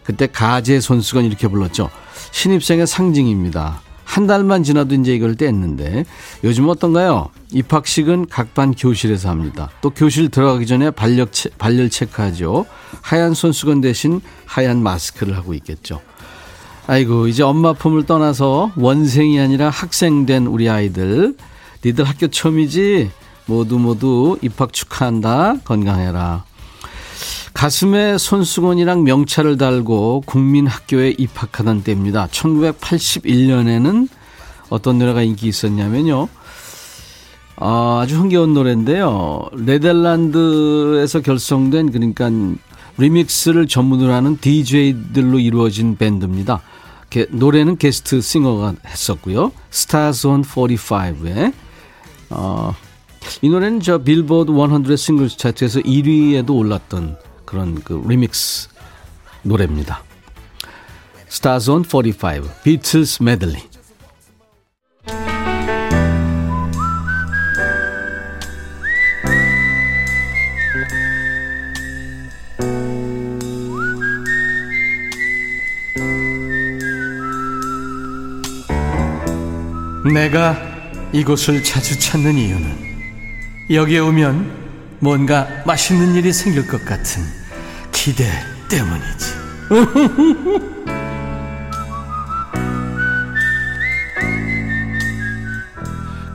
그때 0.03 0.27
가제 0.27 0.79
손수건 0.79 1.25
이렇게 1.25 1.47
불렀죠. 1.47 1.89
신입생의 2.31 2.87
상징입니다. 2.87 3.81
한 4.03 4.27
달만 4.27 4.63
지나도 4.63 4.95
이제 4.95 5.13
이걸 5.15 5.35
뗐는데 5.35 6.05
요즘 6.43 6.69
어떤가요? 6.69 7.29
입학식은 7.51 8.27
각반 8.29 8.73
교실에서 8.73 9.29
합니다. 9.29 9.69
또 9.81 9.89
교실 9.89 10.29
들어가기 10.29 10.65
전에 10.65 10.91
발력 10.91 11.31
체, 11.31 11.49
발열 11.57 11.89
체크하죠. 11.89 12.65
하얀 13.01 13.33
손수건 13.33 13.81
대신 13.81 14.21
하얀 14.45 14.83
마스크를 14.83 15.35
하고 15.35 15.53
있겠죠. 15.53 16.01
아이고 16.85 17.27
이제 17.27 17.43
엄마 17.43 17.73
품을 17.73 18.05
떠나서 18.05 18.73
원생이 18.75 19.39
아니라 19.39 19.69
학생 19.69 20.25
된 20.25 20.47
우리 20.47 20.69
아이들 20.69 21.35
니들 21.85 22.03
학교 22.03 22.27
처음이지 22.27 23.09
모두 23.45 23.79
모두 23.79 24.37
입학 24.41 24.73
축하한다 24.73 25.59
건강해라 25.63 26.43
가슴에 27.53 28.17
손수건이랑 28.17 29.03
명찰을 29.03 29.57
달고 29.57 30.23
국민학교에 30.25 31.15
입학하던 31.17 31.83
때입니다. 31.83 32.27
1981년에는 32.27 34.07
어떤 34.69 34.97
노래가 34.97 35.21
인기 35.21 35.47
있었냐면요. 35.47 36.27
아, 37.57 37.99
아주 38.01 38.19
흥겨운 38.19 38.53
노래인데요. 38.53 39.49
네덜란드에서 39.53 41.21
결성된 41.21 41.91
그러니까 41.91 42.29
리믹스를 42.97 43.67
전문으로 43.67 44.13
하는 44.13 44.37
DJ들로 44.37 45.39
이루어진 45.39 45.95
밴드입니다. 45.95 46.61
게, 47.09 47.27
노래는 47.29 47.77
게스트 47.77 48.21
싱어가 48.21 48.73
했었고요. 48.85 49.51
스타즈 49.69 50.27
온 50.27 50.41
45에 50.41 51.53
어, 52.31 52.75
이 53.41 53.49
노래는 53.49 53.79
저 53.81 53.97
빌보드 53.97 54.51
100 54.51 54.97
싱글 54.97 55.27
차트에서 55.27 55.81
1위에도 55.81 56.55
올랐던 56.55 57.17
그런 57.45 57.75
그 57.83 58.01
리믹스 58.07 58.69
노래입니다. 59.43 60.03
스타즈 61.27 61.71
온 61.71 61.83
45, 61.83 62.47
비틀스 62.63 63.23
메들리. 63.23 63.57
내가 80.13 80.55
이곳을 81.11 81.63
자주 81.63 81.97
찾는 81.97 82.37
이유는 82.37 82.92
여기에 83.69 83.99
오면 83.99 84.97
뭔가 84.99 85.47
맛있는 85.65 86.15
일이 86.15 86.31
생길 86.33 86.67
것 86.67 86.83
같은 86.85 87.23
기대 87.91 88.25
때문이지. 88.69 89.43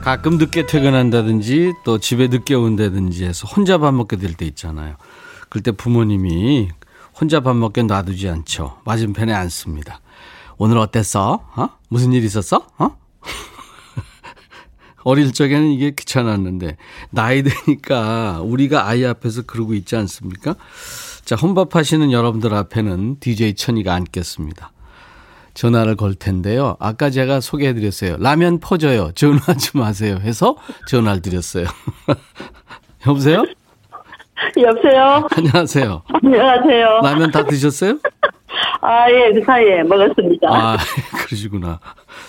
가끔 0.01 0.37
늦게 0.37 0.65
퇴근한다든지 0.65 1.73
또 1.83 1.99
집에 1.99 2.27
늦게 2.27 2.55
온다든지 2.55 3.25
해서 3.25 3.47
혼자 3.47 3.77
밥 3.77 3.93
먹게 3.93 4.15
될 4.17 4.33
때 4.33 4.45
있잖아요. 4.47 4.95
그때 5.49 5.71
부모님이 5.71 6.69
혼자 7.19 7.41
밥 7.41 7.55
먹게 7.55 7.83
놔두지 7.83 8.29
않죠. 8.29 8.79
맞은편에 8.85 9.33
앉습니다. 9.33 9.99
오늘 10.57 10.77
어땠어? 10.77 11.45
어? 11.55 11.69
무슨 11.89 12.13
일 12.13 12.23
있었어? 12.23 12.65
어? 12.77 12.97
어릴 15.03 15.33
적에는 15.33 15.71
이게 15.71 15.91
귀찮았는데 15.91 16.77
나이 17.09 17.43
드니까 17.43 18.41
우리가 18.43 18.87
아이 18.87 19.05
앞에서 19.05 19.43
그러고 19.43 19.73
있지 19.73 19.95
않습니까? 19.95 20.55
자, 21.25 21.35
혼밥 21.35 21.75
하시는 21.75 22.11
여러분들 22.11 22.53
앞에는 22.53 23.19
DJ 23.19 23.55
천이가 23.55 23.93
앉겠습니다. 23.93 24.71
전화를 25.53 25.95
걸 25.95 26.15
텐데요. 26.15 26.75
아까 26.79 27.09
제가 27.09 27.41
소개해 27.41 27.73
드렸어요. 27.73 28.17
라면 28.17 28.59
퍼져요. 28.59 29.11
전화하지 29.13 29.77
마세요. 29.77 30.19
해서 30.21 30.55
전화를 30.87 31.21
드렸어요. 31.21 31.65
여보세요? 33.07 33.43
여보세요? 34.57 35.27
안녕하세요. 35.35 36.03
안녕하세요. 36.23 37.01
라면 37.03 37.31
다 37.31 37.45
드셨어요? 37.45 37.99
아, 38.81 39.09
예, 39.11 39.31
그 39.33 39.43
사이에 39.45 39.83
먹었습니다. 39.83 40.47
아, 40.49 40.77
그러시구나. 41.25 41.79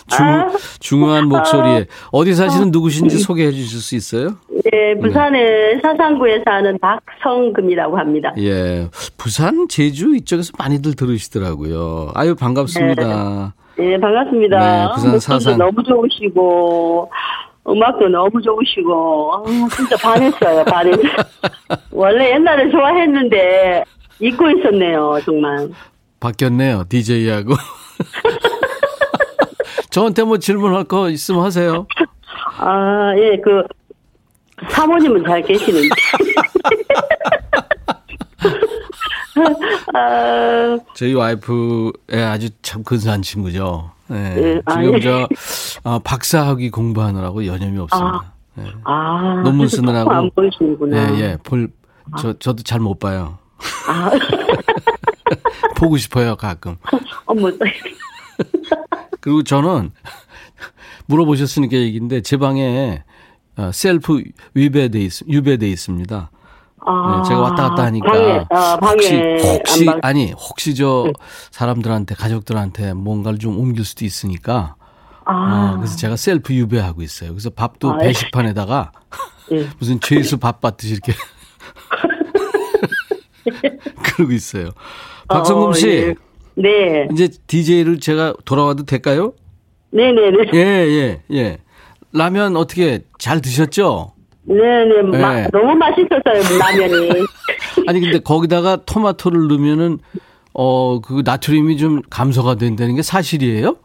중, 0.09 0.26
아, 0.26 0.48
중후한 0.80 1.28
목소리에. 1.28 1.87
어디 2.12 2.35
사시는 2.35 2.68
아, 2.68 2.70
누구신지 2.70 3.18
소개해 3.18 3.50
주실 3.52 3.80
수 3.80 3.94
있어요? 3.96 4.37
예, 4.72 4.94
부산의 5.00 5.42
네. 5.42 5.80
사상구에 5.83 6.42
사는 6.44 6.78
박성금이라고 6.78 7.98
합니다. 7.98 8.33
예, 8.38 8.88
부산, 9.16 9.66
제주 9.68 10.14
이쪽에서 10.14 10.52
많이들 10.59 10.94
들으시더라고요. 10.94 12.11
아유, 12.14 12.35
반갑습니다. 12.35 13.54
네, 13.76 13.92
예, 13.92 13.98
반갑습니다. 13.98 14.59
네, 14.59 14.92
부산 14.94 15.18
사상. 15.18 15.59
너무 15.59 15.83
좋으시고, 15.83 17.11
음악도 17.68 18.09
너무 18.09 18.30
좋으시고, 18.42 19.33
아, 19.35 19.44
진짜 19.76 19.96
반했어요, 19.96 20.64
반했어요. 20.64 21.12
원래 21.92 22.33
옛날에 22.33 22.70
좋아했는데, 22.70 23.85
잊고 24.20 24.50
있었네요, 24.50 25.18
정말. 25.24 25.68
바뀌었네요, 26.20 26.85
DJ하고. 26.88 27.54
저한테 29.90 30.22
뭐 30.22 30.38
질문할 30.38 30.85
거 30.85 31.11
있으면 31.11 31.42
하세요. 31.42 31.87
아, 32.59 33.12
예, 33.16 33.37
그, 33.42 33.64
사모님은 34.70 35.24
잘 35.24 35.42
계시는데. 35.42 35.88
아... 39.94 40.78
저희 40.94 41.14
와이프의 41.14 42.24
아주 42.24 42.48
참 42.62 42.83
근사한 42.85 43.22
친구죠. 43.22 43.90
네. 44.09 44.35
네. 44.35 44.42
지금 44.54 44.62
아, 44.66 44.85
예. 44.96 45.00
저 45.00 45.28
어, 45.83 45.98
박사학위 46.00 46.70
공부하느라고 46.70 47.46
여념이 47.46 47.78
없습니다. 47.78 48.16
아, 48.16 48.33
네. 48.54 48.64
아 48.85 49.40
논문 49.44 49.68
쓰느라고. 49.68 50.11
안 50.11 50.30
보이시는구나. 50.35 51.14
예, 51.14 51.20
예. 51.20 51.37
볼, 51.42 51.70
저, 52.18 52.33
저도 52.35 52.62
잘 52.62 52.80
못 52.80 52.98
봐요. 52.98 53.38
아. 53.88 54.11
보고 55.80 55.96
싶어요, 55.96 56.36
가끔. 56.36 56.76
어머. 57.24 57.50
그리고 59.20 59.42
저는 59.42 59.92
물어보셨으니까 61.06 61.76
얘기인데 61.76 62.20
제 62.20 62.36
방에 62.36 63.02
어, 63.56 63.70
셀프 63.72 64.22
유배돼 64.54 65.00
있 65.00 65.22
유배돼 65.26 65.66
있습니다. 65.68 66.30
아, 66.86 67.16
네, 67.22 67.28
제가 67.28 67.40
왔다 67.40 67.68
갔다 67.70 67.84
하니까 67.84 68.10
방에, 68.10 68.44
아, 68.50 68.78
혹시 68.80 69.14
혹시 69.42 69.80
안방. 69.88 70.00
아니 70.02 70.32
혹시 70.32 70.74
저 70.74 71.04
네. 71.06 71.12
사람들한테 71.50 72.14
가족들한테 72.14 72.94
뭔가를 72.94 73.38
좀 73.38 73.58
옮길 73.58 73.84
수도 73.84 74.04
있으니까 74.04 74.76
아. 75.26 75.74
어, 75.74 75.76
그래서 75.78 75.96
제가 75.96 76.16
셀프 76.16 76.54
유배하고 76.54 77.02
있어요. 77.02 77.30
그래서 77.30 77.50
밥도 77.50 77.92
아, 77.92 77.98
예. 78.02 78.06
배식판에다가 78.06 78.92
네. 79.50 79.68
무슨 79.78 80.00
죄수 80.00 80.38
밥 80.38 80.60
받듯이 80.60 80.94
이렇게 80.94 81.12
그러고 84.02 84.32
있어요. 84.32 84.70
박성금 85.30 85.72
씨. 85.72 85.86
어, 85.86 85.90
예. 85.90 86.14
네. 86.56 87.08
이제 87.12 87.28
DJ를 87.46 88.00
제가 88.00 88.34
돌아와도 88.44 88.84
될까요? 88.84 89.32
네네네. 89.92 90.50
예, 90.54 90.58
예, 90.58 91.22
예. 91.32 91.58
라면 92.12 92.56
어떻게 92.56 93.00
잘 93.18 93.40
드셨죠? 93.40 94.12
네네, 94.42 95.02
네. 95.12 95.18
마, 95.18 95.46
너무 95.48 95.74
맛있었어요, 95.74 96.58
라면이. 96.58 97.10
아니, 97.86 98.00
근데 98.00 98.18
거기다가 98.18 98.84
토마토를 98.84 99.46
넣으면은, 99.48 99.98
어, 100.52 101.00
그 101.00 101.22
나트륨이 101.24 101.76
좀 101.76 102.02
감소가 102.10 102.56
된다는 102.56 102.96
게 102.96 103.02
사실이에요? 103.02 103.76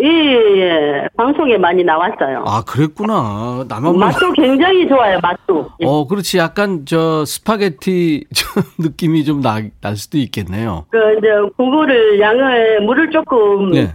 예, 0.00 0.06
예. 0.06 1.08
방송에 1.16 1.58
많이 1.58 1.84
나왔어요. 1.84 2.44
아, 2.46 2.62
그랬구나. 2.64 3.64
나만 3.68 3.98
맛도 3.98 4.32
굉장히 4.32 4.88
좋아요, 4.88 5.18
맛도. 5.22 5.68
예. 5.80 5.86
어, 5.86 6.06
그렇지. 6.06 6.38
약간 6.38 6.84
저 6.86 7.24
스파게티 7.26 8.24
느낌이 8.80 9.24
좀 9.24 9.42
나, 9.42 9.60
날 9.80 9.96
수도 9.96 10.16
있겠네요. 10.18 10.86
그, 10.90 10.98
이제, 11.18 11.28
국물을, 11.56 12.18
양을, 12.20 12.80
물을 12.82 13.10
조금 13.10 13.72
네. 13.72 13.94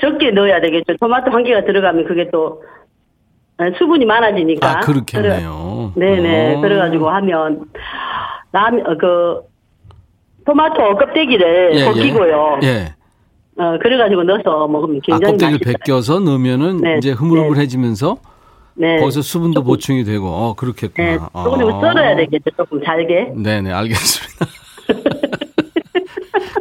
적게 0.00 0.32
넣어야 0.32 0.60
되겠죠. 0.60 0.96
토마토 0.98 1.30
한 1.30 1.44
개가 1.44 1.64
들어가면 1.64 2.06
그게 2.06 2.28
또 2.32 2.62
수분이 3.78 4.04
많아지니까. 4.04 4.68
아, 4.68 4.80
그렇겠네요. 4.80 5.92
네네. 5.94 6.54
오. 6.54 6.58
어. 6.58 6.60
그래가지고 6.60 7.08
하면, 7.08 7.66
어, 8.52 8.96
그, 8.98 9.42
토마토 10.44 10.96
껍데기를 10.96 11.70
예, 11.74 11.80
예. 11.80 11.84
벗기고요. 11.84 12.58
예. 12.64 12.94
예. 13.58 13.62
어, 13.62 13.78
그래가지고 13.80 14.24
넣어서 14.24 14.66
먹으면 14.68 15.00
굉장히 15.02 15.24
아, 15.24 15.30
껍데기를 15.30 15.60
맛있어요. 15.64 15.72
벗겨서 15.74 16.20
넣으면은 16.20 16.76
네. 16.78 16.98
이제 16.98 17.12
흐물흐물해지면서 17.12 18.16
네. 18.74 18.98
거기서 18.98 19.22
수분도 19.22 19.60
조금, 19.60 19.68
보충이 19.68 20.04
되고, 20.04 20.26
어, 20.26 20.54
그렇겠구나. 20.54 21.08
네, 21.08 21.16
조금 21.16 21.74
아. 21.74 21.80
썰어야 21.80 22.16
되겠죠, 22.16 22.50
조금 22.56 22.82
잘게. 22.84 23.32
네네, 23.36 23.72
알겠습니다. 23.72 24.46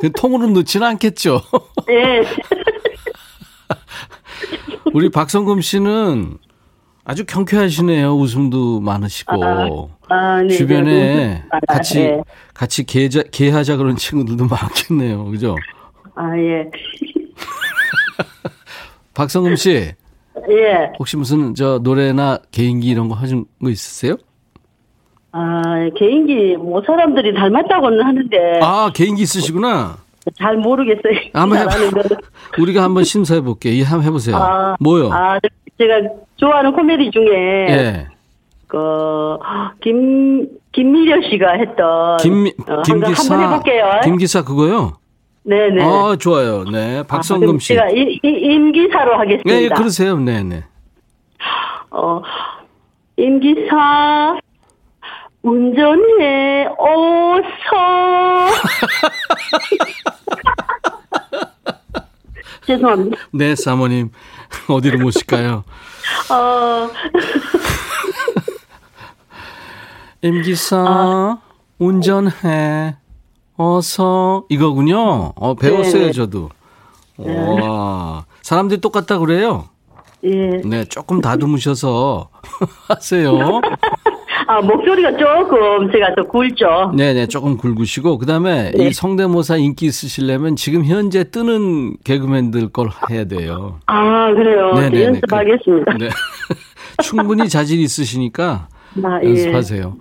통으로 0.16 0.48
넣지는 0.48 0.88
않겠죠? 0.88 1.42
네. 1.88 2.24
우리 4.94 5.10
박성금 5.10 5.62
씨는 5.62 6.38
아주 7.06 7.26
경쾌하시네요. 7.26 8.16
웃음도 8.16 8.80
많으시고. 8.80 9.44
아, 9.44 9.68
아, 10.10 10.42
네, 10.42 10.50
주변에 10.50 11.44
같이, 11.68 12.00
네. 12.00 12.22
같이 12.54 12.86
개자, 12.86 13.24
개하자 13.24 13.78
그런 13.78 13.96
친구들도 13.96 14.46
많겠네요. 14.46 15.26
그죠? 15.26 15.56
아, 16.16 16.38
예. 16.38 16.70
박성금 19.14 19.56
씨. 19.56 19.94
예. 20.50 20.92
혹시 21.00 21.18
무슨 21.18 21.54
저 21.56 21.80
노래나 21.80 22.40
개인기 22.52 22.90
이런 22.90 23.08
거 23.08 23.16
하신 23.16 23.46
거 23.62 23.70
있으세요? 23.70 24.16
아, 25.32 25.62
개인기 25.98 26.56
뭐 26.58 26.82
사람들이 26.86 27.34
닮았다고는 27.34 28.04
하는데. 28.04 28.60
아, 28.62 28.92
개인기 28.94 29.24
있으시구나. 29.24 29.98
잘 30.38 30.56
모르겠어요. 30.58 31.20
한번 31.34 31.60
해 31.60 31.66
우리가 32.62 32.84
한번 32.84 33.04
심사해 33.04 33.42
볼게요. 33.42 33.74
이 33.74 33.82
한번 33.82 34.08
해 34.08 34.12
보세요. 34.12 34.36
아, 34.38 34.76
뭐요? 34.80 35.12
아, 35.12 35.38
제가 35.78 35.96
좋아하는 36.38 36.72
코미디 36.74 37.12
중에. 37.12 37.28
예. 37.70 38.08
그, 38.68 38.78
김, 39.82 40.48
김미려 40.72 41.22
씨가 41.30 41.52
했던. 41.54 42.18
김, 42.18 42.48
어, 42.68 42.82
김기사. 42.84 43.34
한번 43.36 43.52
해볼게요. 43.52 44.00
김기사 44.04 44.44
그거요? 44.44 44.94
네네. 45.44 45.84
아, 45.84 46.16
좋아요. 46.18 46.64
네. 46.64 47.04
박성금 47.04 47.56
아, 47.56 47.60
씨. 47.60 47.68
제가 47.70 47.90
이, 47.90 48.20
이, 48.24 48.28
임기사로 48.28 49.18
하겠습니다. 49.18 49.50
네, 49.54 49.68
그러세요. 49.70 50.18
네네. 50.18 50.64
어, 51.92 52.22
임기사, 53.18 54.40
운전해, 55.44 56.68
어서. 56.78 58.48
죄송합니다. 62.66 63.18
네, 63.32 63.56
사모님. 63.56 64.12
어디로 64.70 65.00
모실까요? 65.00 65.66
어. 66.32 66.90
임기사, 70.22 70.78
아. 70.78 71.38
운전해. 71.80 72.96
어서 73.58 74.46
이거군요. 74.50 75.34
어 75.36 75.54
배웠어요 75.56 76.08
네. 76.08 76.12
저도. 76.12 76.50
네. 77.18 77.62
와 77.62 78.26
사람들이 78.42 78.82
똑같다 78.82 79.20
그래요. 79.20 79.66
예. 80.24 80.62
네 80.66 80.86
조금 80.86 81.22
다듬으셔서 81.22 82.30
하세요. 82.88 83.62
아 84.48 84.60
목소리가 84.62 85.12
조금 85.18 85.90
제가 85.92 86.16
더 86.16 86.24
굵죠. 86.28 86.92
네네 86.96 87.28
조금 87.28 87.56
굵으시고 87.58 88.18
그다음에 88.18 88.72
네. 88.72 88.88
이 88.88 88.94
성대모사 88.94 89.58
인기 89.58 89.86
있으시려면 89.86 90.56
지금 90.56 90.84
현재 90.84 91.24
뜨는 91.24 91.96
개그맨들 92.04 92.70
걸 92.70 92.90
해야 93.10 93.26
돼요. 93.26 93.80
아 93.86 94.32
그래요. 94.34 94.74
네네 94.74 95.04
연습하겠습니다. 95.06 95.94
네. 95.98 96.10
충분히 97.04 97.48
자질 97.48 97.80
있으시니까 97.80 98.68
아, 99.04 99.20
예. 99.24 99.30
연습하세요. 99.30 99.96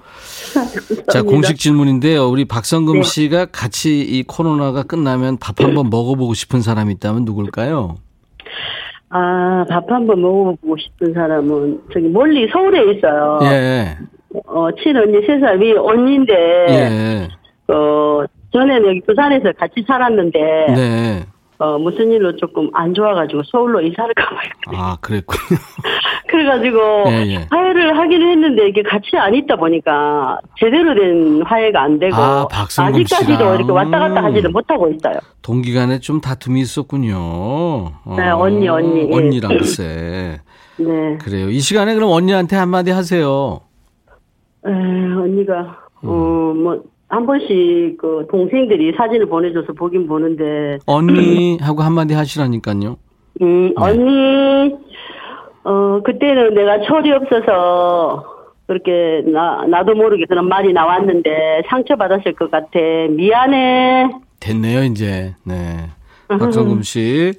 자, 1.09 1.23
공식 1.23 1.59
질문인데요. 1.59 2.29
우리 2.29 2.45
박성금 2.45 2.95
네. 2.95 3.03
씨가 3.03 3.47
같이 3.47 4.01
이 4.01 4.23
코로나가 4.23 4.83
끝나면 4.83 5.38
밥 5.38 5.61
한번 5.61 5.91
먹어보고 5.91 6.35
싶은 6.35 6.61
사람이 6.61 6.93
있다면 6.95 7.25
누굴까요? 7.25 7.97
아, 9.11 9.65
밥 9.69 9.91
한번 9.91 10.21
먹어보고 10.21 10.77
싶은 10.79 11.12
사람은 11.12 11.83
저기 11.93 12.09
멀리 12.09 12.49
서울에 12.51 12.93
있어요. 12.93 13.38
예. 13.43 13.99
어, 14.47 14.69
친언니 14.83 15.27
세살 15.27 15.61
위 15.61 15.73
언니인데. 15.73 16.33
예. 16.69 17.29
어, 17.73 18.25
전에는 18.53 18.88
여기 18.88 19.01
부산에서 19.07 19.53
같이 19.59 19.85
살았는데. 19.87 20.38
네. 20.75 21.27
어, 21.62 21.79
무슨 21.79 22.11
일로 22.11 22.35
조금 22.35 22.68
안 22.72 22.92
좋아가지고 22.92 23.42
서울로 23.44 23.81
이사를 23.81 24.12
가봐요. 24.14 24.51
아, 24.75 24.96
그랬군요. 25.01 25.61
그래가지고 26.27 26.79
예, 27.07 27.25
예. 27.29 27.46
화해를 27.51 27.96
하기는 27.96 28.31
했는데 28.33 28.68
이게 28.68 28.83
같이 28.83 29.16
안 29.16 29.33
있다 29.33 29.55
보니까 29.55 30.38
제대로 30.59 30.92
된 30.92 31.40
화해가 31.42 31.81
안 31.81 32.01
되고 32.01 32.16
아, 32.16 32.48
직까지도 32.92 33.55
이렇게 33.55 33.70
왔다 33.70 34.01
갔다 34.01 34.25
하지는 34.25 34.51
못하고 34.51 34.88
있어요. 34.90 35.20
동기간에 35.42 36.01
좀 36.01 36.20
다툼이 36.20 36.61
있었군요. 36.61 37.14
어, 37.16 38.14
네, 38.16 38.31
언니 38.31 38.68
언니. 38.68 39.09
예. 39.09 39.14
언니랑 39.16 39.53
글쎄. 39.59 40.40
네. 40.79 41.18
그래요. 41.18 41.48
이 41.48 41.61
시간에 41.61 41.94
그럼 41.94 42.11
언니한테 42.11 42.57
한마디 42.57 42.90
하세요. 42.90 43.61
에, 44.66 44.70
언니가 44.70 45.79
음. 46.03 46.09
어 46.09 46.53
뭐 46.55 46.83
한 47.12 47.27
번씩 47.27 47.98
그 47.98 48.27
동생들이 48.31 48.94
사진을 48.96 49.27
보내줘서 49.27 49.75
보긴 49.75 50.07
보는데 50.09 50.79
언니 50.87 51.59
하고 51.61 51.83
한마디 51.83 52.14
하시라니까요. 52.14 52.96
음 53.42 53.66
네. 53.68 53.75
언니 53.77 54.75
어 55.62 56.01
그때는 56.03 56.55
내가 56.55 56.81
철이 56.81 57.12
없어서 57.12 58.25
그렇게 58.66 59.22
나 59.31 59.62
나도 59.66 59.94
모르게 59.94 60.25
그런 60.27 60.48
말이 60.48 60.72
나왔는데 60.72 61.64
상처 61.68 61.96
받았을 61.96 62.33
것 62.33 62.51
같아 62.51 62.70
미안해. 63.11 64.11
됐네요 64.40 64.85
이제 64.85 65.35
네 65.44 65.90
박성금 66.29 66.81
씨 66.83 67.35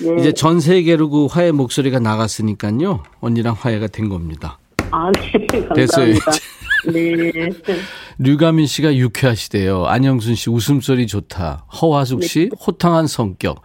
네. 0.00 0.14
이제 0.20 0.30
전 0.32 0.60
세계로 0.60 1.10
그 1.10 1.26
화해 1.26 1.50
목소리가 1.50 1.98
나갔으니까요 1.98 3.02
언니랑 3.20 3.56
화해가 3.58 3.88
된 3.88 4.08
겁니다. 4.08 4.58
아, 4.92 5.10
네. 5.10 5.44
감사합니다. 5.66 5.74
됐어요. 5.74 6.14
네. 6.92 7.32
류가민 8.18 8.66
씨가 8.66 8.96
유쾌하시대요. 8.96 9.86
안영순 9.86 10.34
씨 10.34 10.50
웃음소리 10.50 11.06
좋다. 11.06 11.66
허화숙 11.80 12.24
씨 12.24 12.48
네. 12.50 12.56
호탕한 12.66 13.06
성격. 13.06 13.62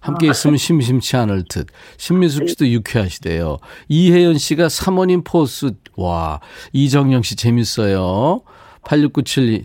함께 0.00 0.28
있으면 0.28 0.58
심심치 0.58 1.16
않을 1.16 1.44
듯. 1.48 1.68
신미숙 1.96 2.48
씨도 2.50 2.68
유쾌하시대요. 2.68 3.56
이혜연 3.88 4.36
씨가 4.36 4.68
사모님 4.68 5.22
포스. 5.24 5.72
와. 5.96 6.40
이정영 6.72 7.22
씨 7.22 7.36
재밌어요. 7.36 8.42
8697님. 8.82 9.64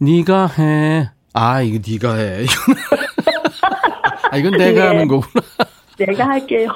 니가 0.00 0.46
해. 0.46 1.10
아, 1.32 1.62
이거 1.62 1.80
니가 1.84 2.14
해. 2.14 2.46
아, 4.30 4.36
이건 4.36 4.52
내가 4.52 4.80
네. 4.82 4.86
하는 4.86 5.08
거구나. 5.08 5.44
내가 5.98 6.26
할게요. 6.28 6.68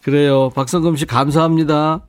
그래요. 0.00 0.50
박성금 0.50 0.96
씨 0.96 1.06
감사합니다. 1.06 2.00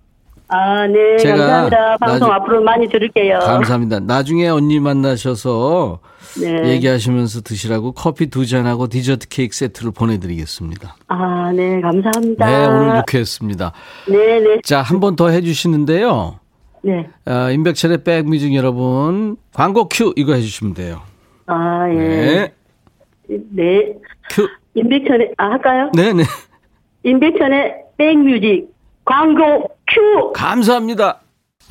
아, 0.47 0.86
네. 0.88 1.17
제가 1.17 1.38
감사합니다. 1.38 1.97
방송 1.97 2.19
나중, 2.29 2.32
앞으로 2.34 2.62
많이 2.62 2.88
들을게요. 2.88 3.39
감사합니다. 3.39 3.99
나중에 4.01 4.47
언니 4.49 4.79
만나셔서 4.79 5.99
네. 6.41 6.69
얘기하시면서 6.71 7.41
드시라고 7.41 7.91
커피 7.93 8.27
두 8.27 8.45
잔하고 8.45 8.88
디저트 8.88 9.27
케이크 9.29 9.56
세트를 9.56 9.91
보내드리겠습니다. 9.91 10.95
아, 11.08 11.51
네. 11.56 11.79
감사합니다. 11.82 12.45
네, 12.45 12.65
오늘 12.67 12.97
유쾌했습니다. 12.97 13.71
네, 14.10 14.39
네. 14.39 14.62
자, 14.63 14.82
한 14.82 14.99
번 14.99 15.15
더 15.15 15.29
해주시는데요. 15.29 16.39
네. 16.82 17.08
어, 17.25 17.49
임백천의 17.51 18.03
백뮤직 18.03 18.53
여러분, 18.56 19.38
광고 19.53 19.88
큐 19.88 20.13
이거 20.15 20.34
해주시면 20.34 20.73
돼요. 20.73 21.01
아, 21.45 21.88
예. 21.89 21.95
네. 21.95 22.53
네. 23.51 23.93
큐. 24.29 24.47
임백천의, 24.75 25.34
아, 25.38 25.51
할까요? 25.51 25.91
네네. 25.95 26.23
네. 26.23 26.23
임백천의 27.03 27.75
백뮤직 27.97 28.72
광고 29.05 29.67
큐. 29.87 30.31
감사합니다. 30.33 31.19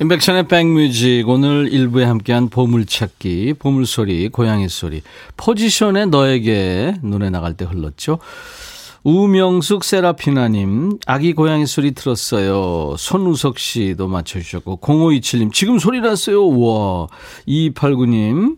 임백천의 0.01 0.47
백뮤직 0.47 1.27
오늘 1.29 1.71
1부에 1.71 2.05
함께한 2.05 2.49
보물찾기 2.49 3.55
보물소리 3.59 4.29
고양이 4.29 4.67
소리 4.67 5.03
포지션의 5.37 6.07
너에게 6.07 6.95
노래 7.03 7.29
나갈 7.29 7.55
때 7.55 7.65
흘렀죠. 7.65 8.19
우명숙 9.03 9.83
세라피나님, 9.83 10.97
아기 11.05 11.33
고양이 11.33 11.65
소리 11.65 11.91
들었어요. 11.91 12.95
손우석 12.97 13.59
씨도 13.59 14.07
맞춰주셨고, 14.07 14.79
0527님, 14.79 15.51
지금 15.51 15.77
소리 15.77 15.99
났어요. 15.99 16.41
우와. 16.41 17.07
2289님, 17.45 18.55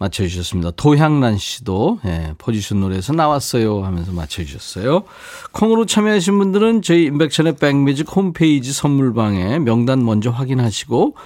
맞춰주셨습니다. 0.00 0.72
도향란 0.72 1.36
씨도, 1.38 2.00
예, 2.06 2.34
포지션 2.38 2.80
노래에서 2.80 3.12
나왔어요. 3.12 3.84
하면서 3.84 4.12
맞춰주셨어요. 4.12 5.04
콩으로 5.52 5.84
참여하신 5.86 6.38
분들은 6.38 6.82
저희 6.82 7.04
인백천의 7.04 7.56
백뮤직 7.56 8.06
홈페이지 8.16 8.72
선물방에 8.72 9.58
명단 9.60 10.04
먼저 10.04 10.30
확인하시고, 10.30 11.16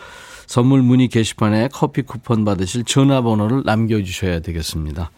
선물 0.46 0.82
문의 0.82 1.08
게시판에 1.08 1.68
커피 1.72 2.02
쿠폰 2.02 2.44
받으실 2.44 2.84
전화번호를 2.84 3.62
남겨주셔야 3.64 4.40
되겠습니다. 4.40 5.10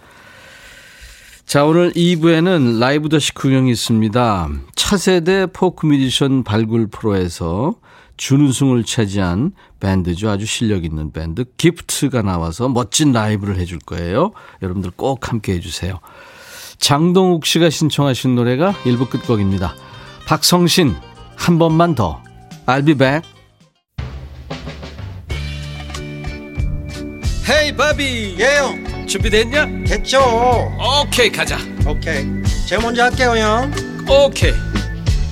자, 1.47 1.65
오늘 1.65 1.93
2부에는 1.93 2.79
라이브도 2.79 3.09
식후경이 3.09 3.71
있습니다. 3.71 4.51
차세대 4.75 5.47
포크 5.53 5.87
뮤지션 5.87 6.45
발굴 6.45 6.89
프로에서 6.89 7.77
준우승을 8.17 8.85
차지한 8.85 9.53
밴드죠. 9.81 10.31
아주 10.31 10.47
실력 10.47 10.85
있는 10.85 11.13
밴드 11.13 11.45
기프트가 11.57 12.23
나와서 12.23 12.69
멋진 12.69 13.13
라이브를 13.13 13.59
해줄 13.59 13.79
거예요. 13.79 14.33
여러분들 14.63 14.91
꼭 14.97 15.29
함께 15.29 15.55
해주세요. 15.55 16.01
장동욱 16.79 17.47
씨가 17.47 17.71
신청하신 17.71 18.35
노래가 18.35 18.73
1부 18.85 19.09
끝곡입니다. 19.09 19.75
박성신 20.27 20.95
한 21.37 21.59
번만 21.59 21.95
더. 21.95 22.23
I'll 22.67 22.85
be 22.85 22.95
back. 22.95 23.29
헤이 27.49 27.77
바비 27.77 28.37
예영 28.41 29.07
준비됐냐? 29.07 29.85
됐죠 29.87 30.19
오케이 31.05 31.31
가자 31.31 31.57
오케이 31.87 32.25
제가 32.69 32.83
먼저 32.83 33.05
할게요 33.05 33.37
형 33.37 33.73
오케이 34.09 34.53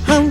I'm 0.07 0.31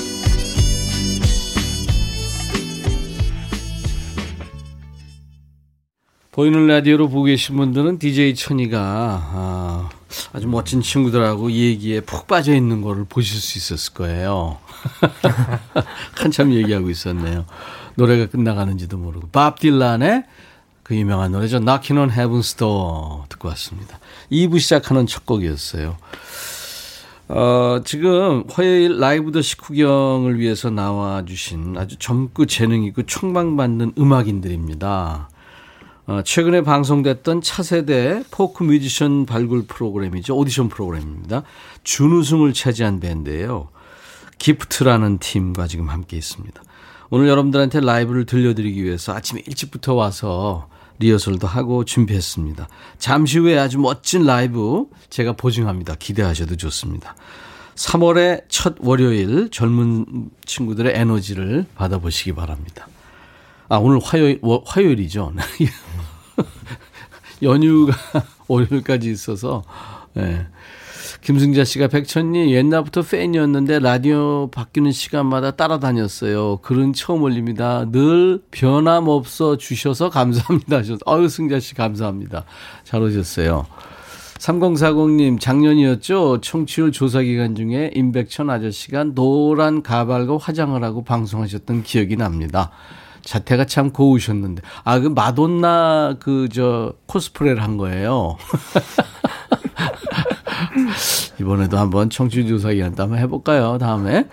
보이는 6.41 6.65
라디오로 6.65 7.09
보고 7.09 7.25
계신 7.25 7.55
분들은 7.55 7.99
DJ 7.99 8.33
천이가 8.33 8.79
아, 8.81 9.89
아주 10.33 10.47
멋진 10.47 10.81
친구들하고 10.81 11.51
이 11.51 11.65
얘기에 11.65 12.01
푹 12.01 12.25
빠져 12.25 12.55
있는 12.55 12.81
거를 12.81 13.05
보실 13.07 13.39
수 13.39 13.59
있었을 13.59 13.93
거예요. 13.93 14.57
한참 16.17 16.51
얘기하고 16.51 16.89
있었네요. 16.89 17.45
노래가 17.93 18.25
끝나가는지도 18.25 18.97
모르고. 18.97 19.27
밥 19.31 19.59
딜란의 19.59 20.23
그 20.81 20.95
유명한 20.95 21.31
노래죠. 21.31 21.59
Knocking 21.59 21.99
on 21.99 22.09
Heaven's 22.09 22.57
Door 22.57 23.25
듣고 23.29 23.49
왔습니다. 23.49 23.99
2부 24.31 24.59
시작하는 24.59 25.05
첫 25.05 25.27
곡이었어요. 25.27 25.95
어, 27.27 27.81
지금 27.85 28.45
화요일 28.49 28.97
라이브 28.97 29.31
더 29.31 29.43
식후경을 29.43 30.39
위해서 30.39 30.71
나와주신 30.71 31.77
아주 31.77 31.97
젊고 31.99 32.47
재능 32.47 32.83
있고 32.85 33.03
총망받는 33.03 33.93
음악인들입니다. 33.99 35.29
어, 36.11 36.21
최근에 36.23 36.61
방송됐던 36.63 37.41
차세대 37.41 38.23
포크 38.31 38.65
뮤지션 38.65 39.25
발굴 39.25 39.65
프로그램이죠. 39.65 40.35
오디션 40.35 40.67
프로그램입니다. 40.67 41.43
준우승을 41.85 42.51
차지한 42.51 42.99
밴드예요. 42.99 43.69
기프트라는 44.37 45.19
팀과 45.19 45.67
지금 45.67 45.87
함께 45.87 46.17
있습니다. 46.17 46.61
오늘 47.11 47.29
여러분들한테 47.29 47.79
라이브를 47.79 48.25
들려드리기 48.25 48.83
위해서 48.83 49.13
아침에 49.13 49.41
일찍부터 49.47 49.93
와서 49.93 50.67
리허설도 50.99 51.47
하고 51.47 51.85
준비했습니다. 51.85 52.67
잠시 52.97 53.39
후에 53.39 53.57
아주 53.57 53.79
멋진 53.79 54.25
라이브 54.25 54.87
제가 55.09 55.33
보증합니다. 55.37 55.95
기대하셔도 55.95 56.57
좋습니다. 56.57 57.15
3월의 57.75 58.43
첫 58.49 58.75
월요일 58.81 59.47
젊은 59.49 60.29
친구들의 60.43 60.91
에너지를 60.93 61.67
받아보시기 61.75 62.33
바랍니다. 62.33 62.89
아, 63.71 63.77
오늘 63.77 64.01
화요일, 64.03 64.41
화요일이죠. 64.65 65.31
연휴가 67.43 67.93
월요일까지 68.47 69.09
있어서, 69.11 69.63
예. 70.17 70.21
네. 70.21 70.47
김승자 71.21 71.63
씨가 71.65 71.87
백천님 71.87 72.49
옛날부터 72.49 73.03
팬이었는데 73.03 73.79
라디오 73.79 74.49
바뀌는 74.49 74.91
시간마다 74.91 75.51
따라다녔어요. 75.51 76.57
글은 76.63 76.93
처음 76.93 77.21
올립니다. 77.21 77.85
늘 77.91 78.41
변함없어 78.49 79.57
주셔서 79.57 80.09
감사합니다. 80.09 80.77
하셔서 80.77 80.99
아유 81.05 81.29
승자 81.29 81.59
씨 81.59 81.75
감사합니다. 81.75 82.45
잘 82.83 83.03
오셨어요. 83.03 83.67
3040님 84.39 85.39
작년이었죠. 85.39 86.41
청취율 86.41 86.91
조사 86.91 87.21
기간 87.21 87.53
중에 87.53 87.91
임백천 87.93 88.49
아저씨가 88.49 89.03
노란 89.13 89.83
가발과 89.83 90.37
화장을 90.37 90.83
하고 90.83 91.03
방송하셨던 91.03 91.83
기억이 91.83 92.15
납니다. 92.15 92.71
자태가 93.23 93.65
참 93.65 93.91
고우셨는데 93.91 94.61
아 94.83 94.99
그 94.99 95.07
마돈나 95.07 96.17
그 96.19 96.47
저 96.51 96.93
코스프레를 97.07 97.63
한 97.63 97.77
거예요. 97.77 98.37
이번에도 101.39 101.77
한번 101.77 102.09
청취조사 102.09 102.73
기한 102.73 102.93
한번 102.97 103.17
해볼까요? 103.19 103.77
다음에. 103.77 104.27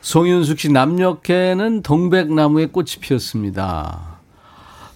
송윤숙 0.00 0.58
씨, 0.58 0.72
남녘에는 0.72 1.82
동백나무에 1.82 2.66
꽃이 2.66 2.86
피었습니다. 3.00 4.18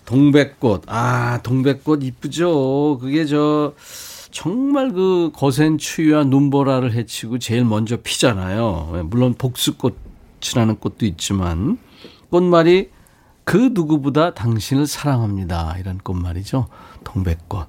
동백꽃. 0.06 0.84
아, 0.86 1.40
동백꽃 1.42 2.02
이쁘죠? 2.02 2.98
그게 3.00 3.26
저, 3.26 3.74
정말 4.30 4.92
그 4.92 5.30
거센 5.34 5.78
추위와 5.78 6.24
눈보라를 6.24 6.92
해치고 6.92 7.38
제일 7.38 7.64
먼저 7.64 7.98
피잖아요. 8.02 9.02
물론 9.04 9.34
복수꽃이라는 9.34 10.76
꽃도 10.80 11.06
있지만, 11.06 11.78
꽃말이 12.30 12.90
그 13.44 13.70
누구보다 13.72 14.34
당신을 14.34 14.86
사랑합니다. 14.86 15.76
이런 15.78 15.98
꽃말이죠. 15.98 16.66
동백꽃. 17.04 17.68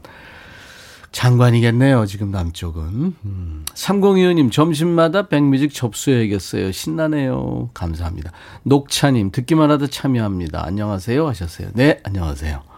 장관이겠네요, 1.12 2.06
지금 2.08 2.30
남쪽은. 2.32 3.16
음. 3.24 3.66
3025님, 3.74 4.52
점심마다 4.52 5.30
백뮤직 5.30 5.74
접수해야겠어요. 5.74 6.74
신나네요. 6.74 7.70
감사합니다. 7.74 8.32
녹차님, 8.64 9.32
듣기만 9.32 9.72
하다 9.72 9.88
참여합니다. 9.88 10.66
안녕하세요. 10.66 11.26
하셨어요. 11.26 11.70
네, 11.74 12.02
안녕하세요. 12.04 12.75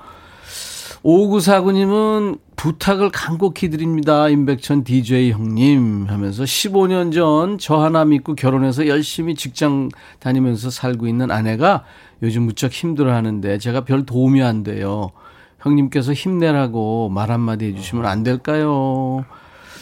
5949님은 1.04 2.40
부탁을 2.56 3.12
간곡히 3.12 3.70
드립니다. 3.70 4.30
임백천 4.30 4.84
DJ 4.84 5.32
형님 5.32 6.08
하면서 6.08 6.44
15년 6.44 7.14
전 7.14 7.58
저 7.60 7.78
하나 7.78 8.06
믿고 8.06 8.36
결혼해서 8.36 8.88
열심히 8.88 9.36
직장 9.36 9.90
다니면서 10.20 10.70
살고 10.70 11.08
있는 11.08 11.32
아내가 11.32 11.84
요즘 12.24 12.44
무척 12.44 12.72
힘들어 12.72 13.14
하는데 13.14 13.58
제가 13.58 13.82
별 13.86 14.06
도움이 14.06 14.42
안 14.42 14.64
돼요. 14.64 15.12
형님께서 15.60 16.14
힘내라고 16.14 17.10
말 17.10 17.32
한마디 17.32 17.66
해주시면 17.66 18.06
안 18.06 18.24
될까요? 18.24 19.26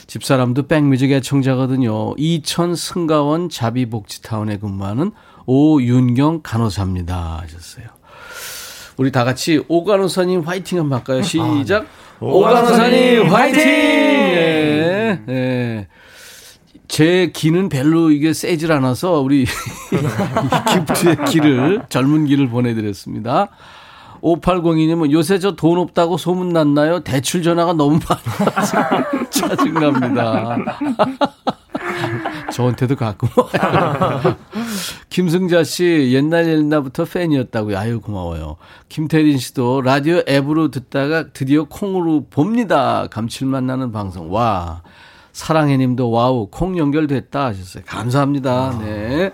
집사람도 0.07 0.67
백뮤직 0.67 1.11
애청자거든요. 1.11 2.13
이천 2.17 2.75
승가원 2.75 3.49
자비복지타운에 3.49 4.57
근무하는 4.57 5.11
오윤경 5.45 6.41
간호사입니다. 6.43 7.41
하셨어요. 7.43 7.94
우리 8.97 9.11
다 9.11 9.23
같이 9.23 9.63
오간호사님 9.67 10.41
화이팅 10.41 10.79
한번 10.79 10.99
할까요? 10.99 11.21
시작. 11.21 11.81
아, 11.83 11.85
네. 12.21 12.27
오간호사님 12.27 13.27
화이팅! 13.33 13.59
예. 13.61 15.19
예. 15.27 15.87
제 16.87 17.31
기는 17.33 17.67
별로 17.67 18.11
이게 18.11 18.31
세질 18.31 18.71
않아서 18.71 19.19
우리 19.19 19.45
기프트의 20.71 21.17
기를 21.27 21.81
젊은 21.89 22.25
기를 22.25 22.47
보내드렸습니다. 22.47 23.49
5802님은 24.21 25.11
요새 25.11 25.39
저 25.39 25.51
돈 25.55 25.77
없다고 25.77 26.17
소문났나요? 26.17 27.01
대출 27.01 27.43
전화가 27.43 27.73
너무 27.73 27.99
많아서 28.07 28.77
짜증납니다. 29.29 30.57
저한테도 32.55 32.95
가끔 32.95 33.27
김승자 35.09 35.65
씨 35.65 36.11
옛날 36.13 36.47
옛날부터 36.47 37.03
팬이었다고요. 37.03 37.77
아유 37.77 37.99
고마워요. 37.99 38.55
김태린 38.87 39.37
씨도 39.37 39.81
라디오 39.81 40.21
앱으로 40.27 40.71
듣다가 40.71 41.33
드디어 41.33 41.65
콩으로 41.65 42.27
봅니다. 42.29 43.07
감칠맛 43.11 43.65
나는 43.65 43.91
방송. 43.91 44.31
와 44.31 44.83
사랑해 45.33 45.75
님도 45.75 46.09
와우 46.09 46.47
콩 46.49 46.77
연결됐다 46.77 47.47
하셨어요. 47.47 47.83
감사합니다. 47.85 48.79
네. 48.79 49.31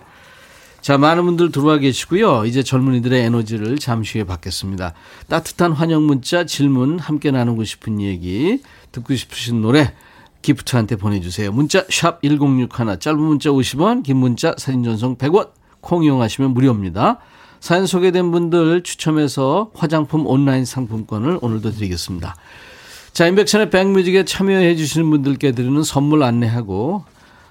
자, 0.82 0.98
많은 0.98 1.24
분들 1.26 1.52
들어와 1.52 1.78
계시고요. 1.78 2.46
이제 2.46 2.64
젊은이들의 2.64 3.22
에너지를 3.22 3.78
잠시 3.78 4.18
후에 4.18 4.26
받겠습니다. 4.26 4.96
따뜻한 5.28 5.74
환영 5.74 6.08
문자, 6.08 6.48
질문, 6.48 6.98
함께 6.98 7.30
나누고 7.30 7.66
싶은 7.66 8.02
얘기, 8.02 8.64
듣고 8.92 9.14
싶으신 9.14 9.62
노래, 9.62 9.94
기프트한테 10.42 10.96
보내주세요. 10.96 11.52
문자 11.52 11.84
샵 11.90 12.22
1061, 12.22 13.00
짧은 13.00 13.20
문자 13.20 13.50
50원, 13.50 14.04
긴 14.04 14.18
문자 14.18 14.54
사진 14.58 14.84
전송 14.84 15.18
100원, 15.18 15.50
콩 15.82 16.04
이용하시면 16.04 16.52
무료입니다. 16.54 17.20
사연 17.60 17.86
소개된 17.86 18.32
분들 18.32 18.82
추첨해서 18.84 19.72
화장품 19.76 20.26
온라인 20.26 20.66
상품권을 20.66 21.40
오늘도 21.42 21.72
드리겠습니다. 21.72 22.36
자, 23.14 23.28
임백천의 23.28 23.70
백뮤직에 23.70 24.26
참여해 24.26 24.76
주시는 24.76 25.10
분들께 25.10 25.52
드리는 25.52 25.84
선물 25.84 26.24
안내하고 26.24 27.04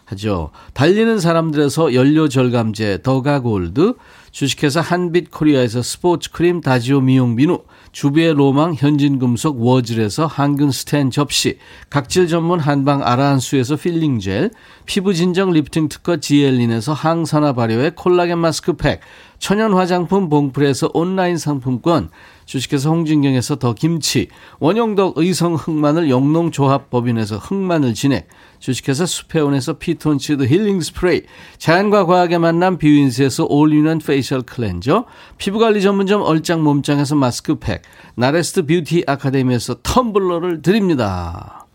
하죠. 0.06 0.50
달리는 0.72 1.20
사람들에서 1.20 1.94
연료 1.94 2.28
절감제 2.28 3.02
더가골드, 3.02 3.94
주식회사 4.30 4.80
한빛코리아에서 4.80 5.82
스포츠 5.82 6.30
크림 6.30 6.60
다지오 6.60 7.00
미용 7.00 7.34
비누, 7.34 7.64
주비의 7.90 8.34
로망 8.34 8.74
현진금속 8.74 9.60
워즐에서 9.60 10.26
항균 10.26 10.70
스텐 10.70 11.10
접시, 11.10 11.58
각질 11.90 12.28
전문 12.28 12.60
한방 12.60 13.02
아라한수에서 13.02 13.76
필링 13.76 14.20
젤, 14.20 14.50
피부 14.86 15.14
진정 15.14 15.50
리프팅 15.50 15.88
특허 15.88 16.18
지엘린에서 16.18 16.92
항산화 16.92 17.54
발효의 17.54 17.96
콜라겐 17.96 18.38
마스크팩, 18.38 19.00
천연 19.40 19.72
화장품 19.72 20.28
봉프에서 20.28 20.90
온라인 20.94 21.36
상품권, 21.36 22.10
주식회사 22.50 22.90
홍진경에서 22.90 23.60
더 23.60 23.74
김치, 23.74 24.26
원용덕 24.58 25.18
의성 25.18 25.54
흑마늘 25.54 26.10
영농조합법인에서 26.10 27.36
흑마늘 27.36 27.94
진액, 27.94 28.26
주식회사 28.58 29.06
수페온에서 29.06 29.74
피톤치드 29.74 30.48
힐링 30.48 30.80
스프레이, 30.80 31.22
자연과 31.58 32.06
과학의 32.06 32.40
만남 32.40 32.78
뷰인스에서 32.78 33.46
올인원 33.48 34.00
페이셜 34.00 34.42
클렌저, 34.42 35.04
피부관리 35.38 35.80
전문점 35.80 36.22
얼짱 36.22 36.64
몸짱에서 36.64 37.14
마스크팩, 37.14 37.82
나레스트 38.16 38.66
뷰티 38.66 39.04
아카데미에서 39.06 39.82
텀블러를 39.82 40.60
드립니다. 40.60 41.68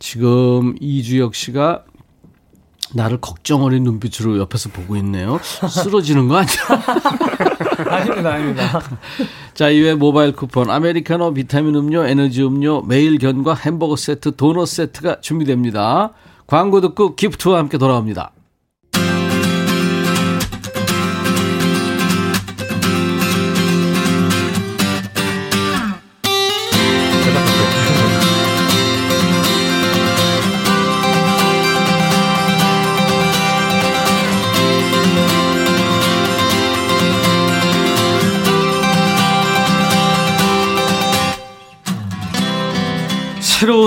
지금 0.00 0.74
이주혁 0.80 1.36
씨가 1.36 1.84
나를 2.94 3.20
걱정 3.20 3.62
어린 3.62 3.84
눈빛으로 3.84 4.38
옆에서 4.38 4.70
보고 4.70 4.96
있네요. 4.96 5.38
쓰러지는 5.68 6.26
거 6.26 6.38
아니야? 6.38 7.56
아닙니다, 7.84 8.32
아닙니다. 8.32 8.80
자, 9.54 9.70
이외 9.70 9.94
모바일 9.94 10.32
쿠폰, 10.32 10.70
아메리카노, 10.70 11.34
비타민 11.34 11.74
음료, 11.74 12.04
에너지 12.04 12.42
음료, 12.42 12.82
매일 12.82 13.18
견과 13.18 13.54
햄버거 13.54 13.96
세트, 13.96 14.36
도넛 14.36 14.68
세트가 14.68 15.20
준비됩니다. 15.20 16.12
광고 16.46 16.80
듣고 16.80 17.16
기프트와 17.16 17.58
함께 17.58 17.78
돌아옵니다. 17.78 18.32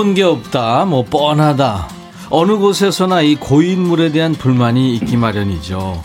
새로운 0.00 0.14
게 0.14 0.22
없다, 0.22 0.86
뭐 0.86 1.04
뻔하다. 1.04 1.88
어느 2.30 2.56
곳에서나 2.56 3.20
이 3.20 3.34
고인물에 3.34 4.12
대한 4.12 4.32
불만이 4.32 4.94
있기 4.96 5.18
마련이죠. 5.18 6.02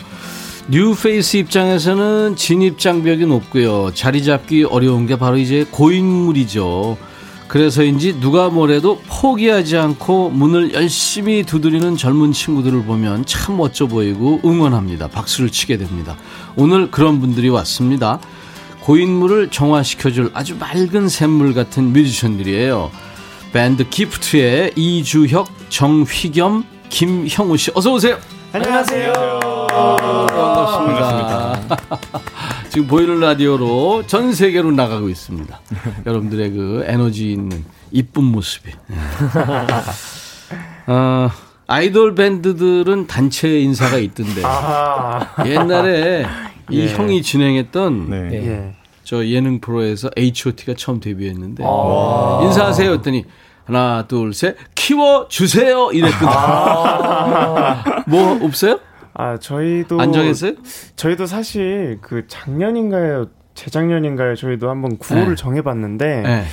뉴페이스 0.67 1.38
입장에서는 1.38 2.36
진입 2.36 2.77
장벽이 2.77 3.25
높고요. 3.25 3.91
자리 3.93 4.21
잡기 4.21 4.65
어려운 4.65 5.08
게 5.08 5.17
바로 5.17 5.38
이제 5.38 5.65
고인물이죠. 5.71 6.97
그래서인지 7.47 8.19
누가 8.19 8.49
뭐래도 8.49 8.99
포기하지 9.08 9.77
않고 9.77 10.29
문을 10.29 10.73
열심히 10.73 11.43
두드리는 11.43 11.95
젊은 11.95 12.34
친구들을 12.34 12.84
보면 12.84 13.25
참 13.25 13.55
멋져 13.55 13.88
보이고 13.88 14.41
응원합니다. 14.43 15.08
박수를 15.08 15.49
치게 15.51 15.77
됩니다. 15.77 16.17
오늘 16.58 16.91
그런 16.91 17.21
분들이 17.21 17.47
왔습니다. 17.47 18.19
고인물을 18.81 19.51
정화시켜줄 19.51 20.31
아주 20.34 20.58
맑은 20.58 21.08
샘물 21.08 21.53
같은 21.53 21.93
뮤지션들이에요. 21.93 22.91
밴드 23.55 23.87
기프트의 23.87 24.73
이주혁, 24.75 25.47
정휘겸, 25.69 26.65
김형우 26.89 27.55
씨 27.55 27.71
어서 27.73 27.93
오세요. 27.93 28.17
안녕하세요. 28.51 29.13
반갑습니다. 30.27 31.77
지금 32.67 32.87
보이는 32.87 33.17
라디오로 33.21 34.07
전 34.07 34.33
세계로 34.33 34.73
나가고 34.73 35.07
있습니다. 35.07 35.57
여러분들의 36.05 36.51
그 36.51 36.83
에너지 36.85 37.31
있는 37.31 37.63
이쁜 37.91 38.25
모습이. 38.25 38.71
어, 40.87 41.29
아이돌 41.65 42.13
밴드들은 42.13 43.07
단체 43.07 43.61
인사가 43.61 43.99
있던데 43.99 44.41
옛날에 45.45 46.25
이 46.69 46.81
예. 46.81 46.87
형이 46.89 47.21
진행했던 47.21 48.09
네. 48.09 48.29
예. 48.33 48.75
저 49.05 49.25
예능 49.27 49.61
프로에서 49.61 50.09
H.O.T가 50.17 50.73
처음 50.75 50.99
데뷔했는데 50.99 51.63
인사하세요 52.43 52.91
했더니 52.93 53.23
하나 53.65 54.06
둘 54.08 54.30
셋 54.34 54.56
키워 54.75 55.28
주세요 55.28 55.89
이랬거든. 55.91 56.28
뭐 58.08 58.39
없어요? 58.45 58.80
아, 59.13 59.38
저희도 59.38 59.99
안 59.99 60.12
정했어요? 60.12 60.54
저희도 60.95 61.25
사실 61.25 61.99
그 62.01 62.28
작년인가요? 62.28 63.28
재작년인가요? 63.54 64.36
저희도 64.36 64.69
한번 64.69 64.97
구호를 64.97 65.30
네. 65.30 65.36
정해봤는데 65.36 66.21
네. 66.21 66.43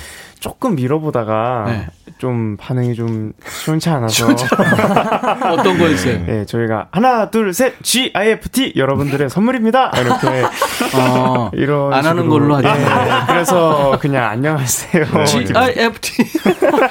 조금 0.43 0.75
밀어보다가 0.75 1.63
네. 1.67 1.87
좀 2.17 2.57
반응이 2.57 2.95
좀 2.95 3.31
시원치 3.47 3.87
않아서 3.89 4.27
어떤 5.53 5.77
거였어요? 5.77 6.25
네, 6.25 6.45
저희가 6.45 6.87
하나 6.91 7.29
둘 7.29 7.53
셋 7.53 7.81
G 7.81 8.11
I 8.13 8.31
F 8.31 8.49
T 8.49 8.73
여러분들의 8.75 9.29
선물입니다 9.29 9.93
이렇게 9.95 10.43
어, 10.97 11.49
이런 11.53 11.93
안 11.93 12.05
하는 12.05 12.23
식으로. 12.23 12.29
걸로 12.29 12.55
하죠. 12.57 12.67
예, 12.67 13.25
그래서 13.27 13.97
그냥 14.01 14.25
안녕하세요. 14.31 15.23
G 15.23 15.45
I 15.55 15.73
F 15.77 16.01
T. 16.01 16.23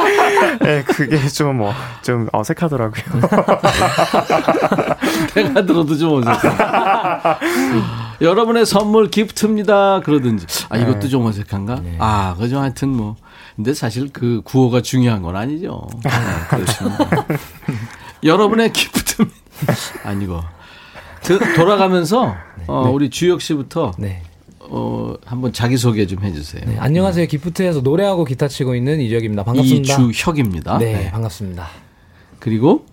네, 0.65 0.83
그게 0.85 1.19
좀뭐 1.29 1.75
좀 2.01 2.29
어색하더라고요. 2.33 3.05
내가 5.35 5.67
들어도 5.67 5.95
좀 5.99 6.23
어색해. 6.27 6.57
여러분의 8.23 8.65
선물 8.65 9.09
기프트입니다. 9.11 10.01
그러든지. 10.01 10.47
아, 10.71 10.79
이것도 10.79 11.01
네. 11.01 11.09
좀 11.09 11.27
어색한가? 11.27 11.83
아, 11.99 12.35
그죠. 12.39 12.59
하여튼 12.61 12.89
뭐. 12.89 13.17
근데 13.57 13.75
사실 13.75 14.11
그 14.13 14.41
구호가 14.45 14.83
중요한 14.83 15.23
건 15.23 15.37
아니죠. 15.37 15.87
네, 16.05 16.11
그렇습니다. 16.49 17.27
여러분의 18.25 18.73
기프트입니다. 18.73 19.37
아니고. 20.05 20.41
그, 21.25 21.39
돌아가면서, 21.55 22.35
어, 22.67 22.91
우리 22.91 23.11
주혁 23.11 23.41
씨부터, 23.41 23.93
네. 23.99 24.23
어, 24.59 25.15
한번 25.25 25.53
자기소개 25.53 26.07
좀 26.07 26.25
해주세요. 26.25 26.63
네, 26.67 26.77
안녕하세요. 26.79 27.27
기프트에서 27.27 27.81
노래하고 27.81 28.25
기타 28.25 28.49
치고 28.49 28.75
있는 28.75 29.01
이적입니다. 29.01 29.45
반갑습니다. 29.45 29.95
이주혁입니다. 30.03 30.79
네, 30.79 30.93
네. 30.95 31.11
반갑습니다. 31.11 31.69
그리고, 32.41 32.87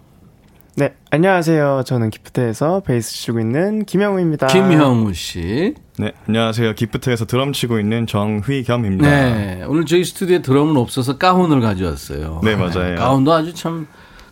네, 0.80 0.96
안녕하세요. 1.12 1.84
저는 1.86 2.10
기프트에서 2.10 2.80
베이스 2.80 3.12
치고 3.12 3.42
있는 3.42 3.84
김영우입니다. 3.84 4.48
김형우 4.48 5.14
씨. 5.14 5.74
네, 5.98 6.14
안녕하세요. 6.26 6.74
기프트에서 6.76 7.26
드럼 7.26 7.52
치고 7.52 7.82
있는 7.82 8.08
정휘겸입니다. 8.08 9.10
네. 9.10 9.64
오늘 9.68 9.86
저희 9.86 10.06
스튜디오에 10.06 10.42
드럼은 10.42 10.78
없어서 10.78 11.18
가운을 11.18 11.60
가져왔어요. 11.60 12.40
네, 12.46 12.56
맞아요. 12.56 12.96
가운도 12.96 13.34
아주 13.34 13.54
참 13.54 13.88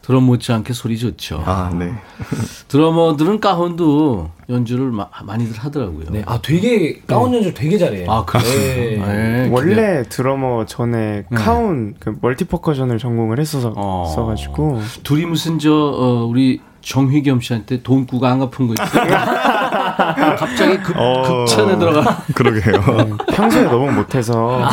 드럼 0.07 0.23
못지않게 0.23 0.71
소리 0.71 0.97
좋죠. 0.97 1.43
아, 1.45 1.69
네. 1.77 1.91
드러머들은 2.69 3.41
가운도 3.41 4.31
연주를 4.49 4.89
마, 4.89 5.09
많이들 5.21 5.59
하더라고요. 5.59 6.05
네, 6.11 6.23
아 6.25 6.39
되게 6.41 7.01
가운 7.05 7.33
연주 7.33 7.53
되게 7.53 7.77
잘해요. 7.77 8.09
아, 8.09 8.23
그렇습니다. 8.23 9.05
네. 9.05 9.13
네, 9.13 9.49
원래 9.51 10.03
드러머 10.03 10.65
전에 10.65 11.25
카운 11.35 11.93
그 11.99 12.17
멀티 12.21 12.45
퍼커션을 12.45 12.99
전공을 12.99 13.37
했어서 13.37 13.73
어. 13.75 14.09
써가지고 14.15 14.79
둘이 15.03 15.25
무슨 15.25 15.59
저 15.59 15.73
어, 15.73 16.23
우리 16.25 16.61
정휘겸 16.79 17.41
씨한테 17.41 17.83
돈 17.83 18.07
꾸가 18.07 18.31
안 18.31 18.39
갚은 18.39 18.67
거 18.67 18.75
있어요? 18.81 19.11
갑자기 20.37 20.77
급, 20.83 20.95
어. 20.95 21.43
급찬에 21.43 21.77
들어가. 21.77 22.23
그러게요. 22.33 23.17
평소에 23.35 23.63
너무 23.63 23.91
못해서 23.91 24.69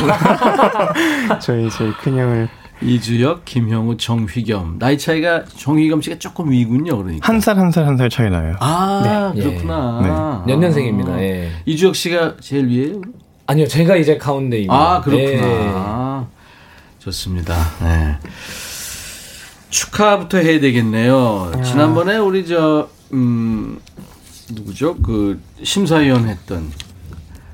저희 1.41 1.69
저희 1.71 1.93
큰 1.95 2.17
형을 2.17 2.49
이주혁, 2.85 3.45
김형우, 3.45 3.97
정휘겸. 3.97 4.79
나이 4.79 4.99
차이가 4.99 5.45
정휘겸 5.45 6.03
씨가 6.03 6.19
조금 6.19 6.51
위군요, 6.51 6.97
그러니까. 6.99 7.27
한 7.27 7.39
살 7.41 7.57
한 7.59 7.71
살 7.71 7.85
한 7.87 7.97
살 7.97 8.11
차이 8.11 8.29
나요. 8.31 8.57
아, 8.61 9.33
네. 9.35 9.43
그렇구나. 9.43 10.45
연년생입니다. 10.49 11.21
예. 11.23 11.51
이주혁 11.67 11.97
씨가 11.97 12.37
제일 12.41 12.69
위에요? 12.69 13.01
아니요, 13.47 13.67
제가 13.67 13.97
이제 13.97 14.19
가운데입니다. 14.19 14.75
아, 14.75 15.01
그렇구나. 15.01 16.27
네. 16.31 16.37
좋습니다. 16.99 17.55
네. 17.83 18.17
축하부터 19.71 20.39
해야 20.39 20.61
되겠네요. 20.61 21.53
지난번에 21.65 22.17
우리 22.17 22.47
저, 22.47 22.89
음, 23.13 23.79
누구죠? 24.53 24.97
그 24.97 25.41
심사위원 25.63 26.29
했던 26.29 26.71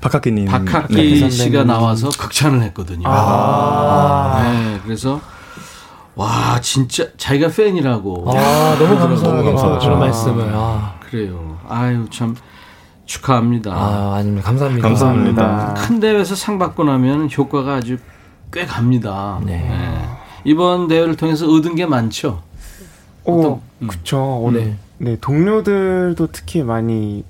박학기님. 0.01 0.45
박학기 0.45 1.21
네. 1.21 1.29
씨가 1.29 1.63
나와서 1.63 2.09
극찬을 2.09 2.61
했거든요. 2.63 3.07
아. 3.07 4.41
네, 4.43 4.79
그래서 4.83 5.21
와 6.15 6.59
진짜 6.61 7.05
자기가 7.17 7.49
팬이라고. 7.49 8.25
아, 8.35 8.75
너무 8.77 8.97
감사하죠. 8.97 9.79
그런 9.79 9.99
말씀을. 9.99 10.51
아, 10.53 10.95
그래요. 11.09 11.57
아유 11.69 12.07
참 12.11 12.35
축하합니다. 13.05 13.71
아 13.71 14.15
아닙니다. 14.15 14.45
감사합니다. 14.47 14.87
감사합니다. 14.87 15.73
큰 15.75 15.99
대회에서 15.99 16.35
상 16.35 16.57
받고 16.59 16.83
나면 16.83 17.29
효과가 17.35 17.75
아주 17.75 17.97
꽤 18.51 18.65
갑니다. 18.65 19.39
네. 19.45 19.69
이번 20.43 20.87
대회를 20.87 21.15
통해서 21.15 21.47
얻은 21.47 21.75
게 21.75 21.85
많죠. 21.85 22.41
오, 23.23 23.61
그쵸. 23.87 24.49
네. 24.51 24.59
네. 24.65 24.77
네, 24.97 25.17
동료들도 25.19 26.27
특히 26.31 26.61
많이, 26.63 27.23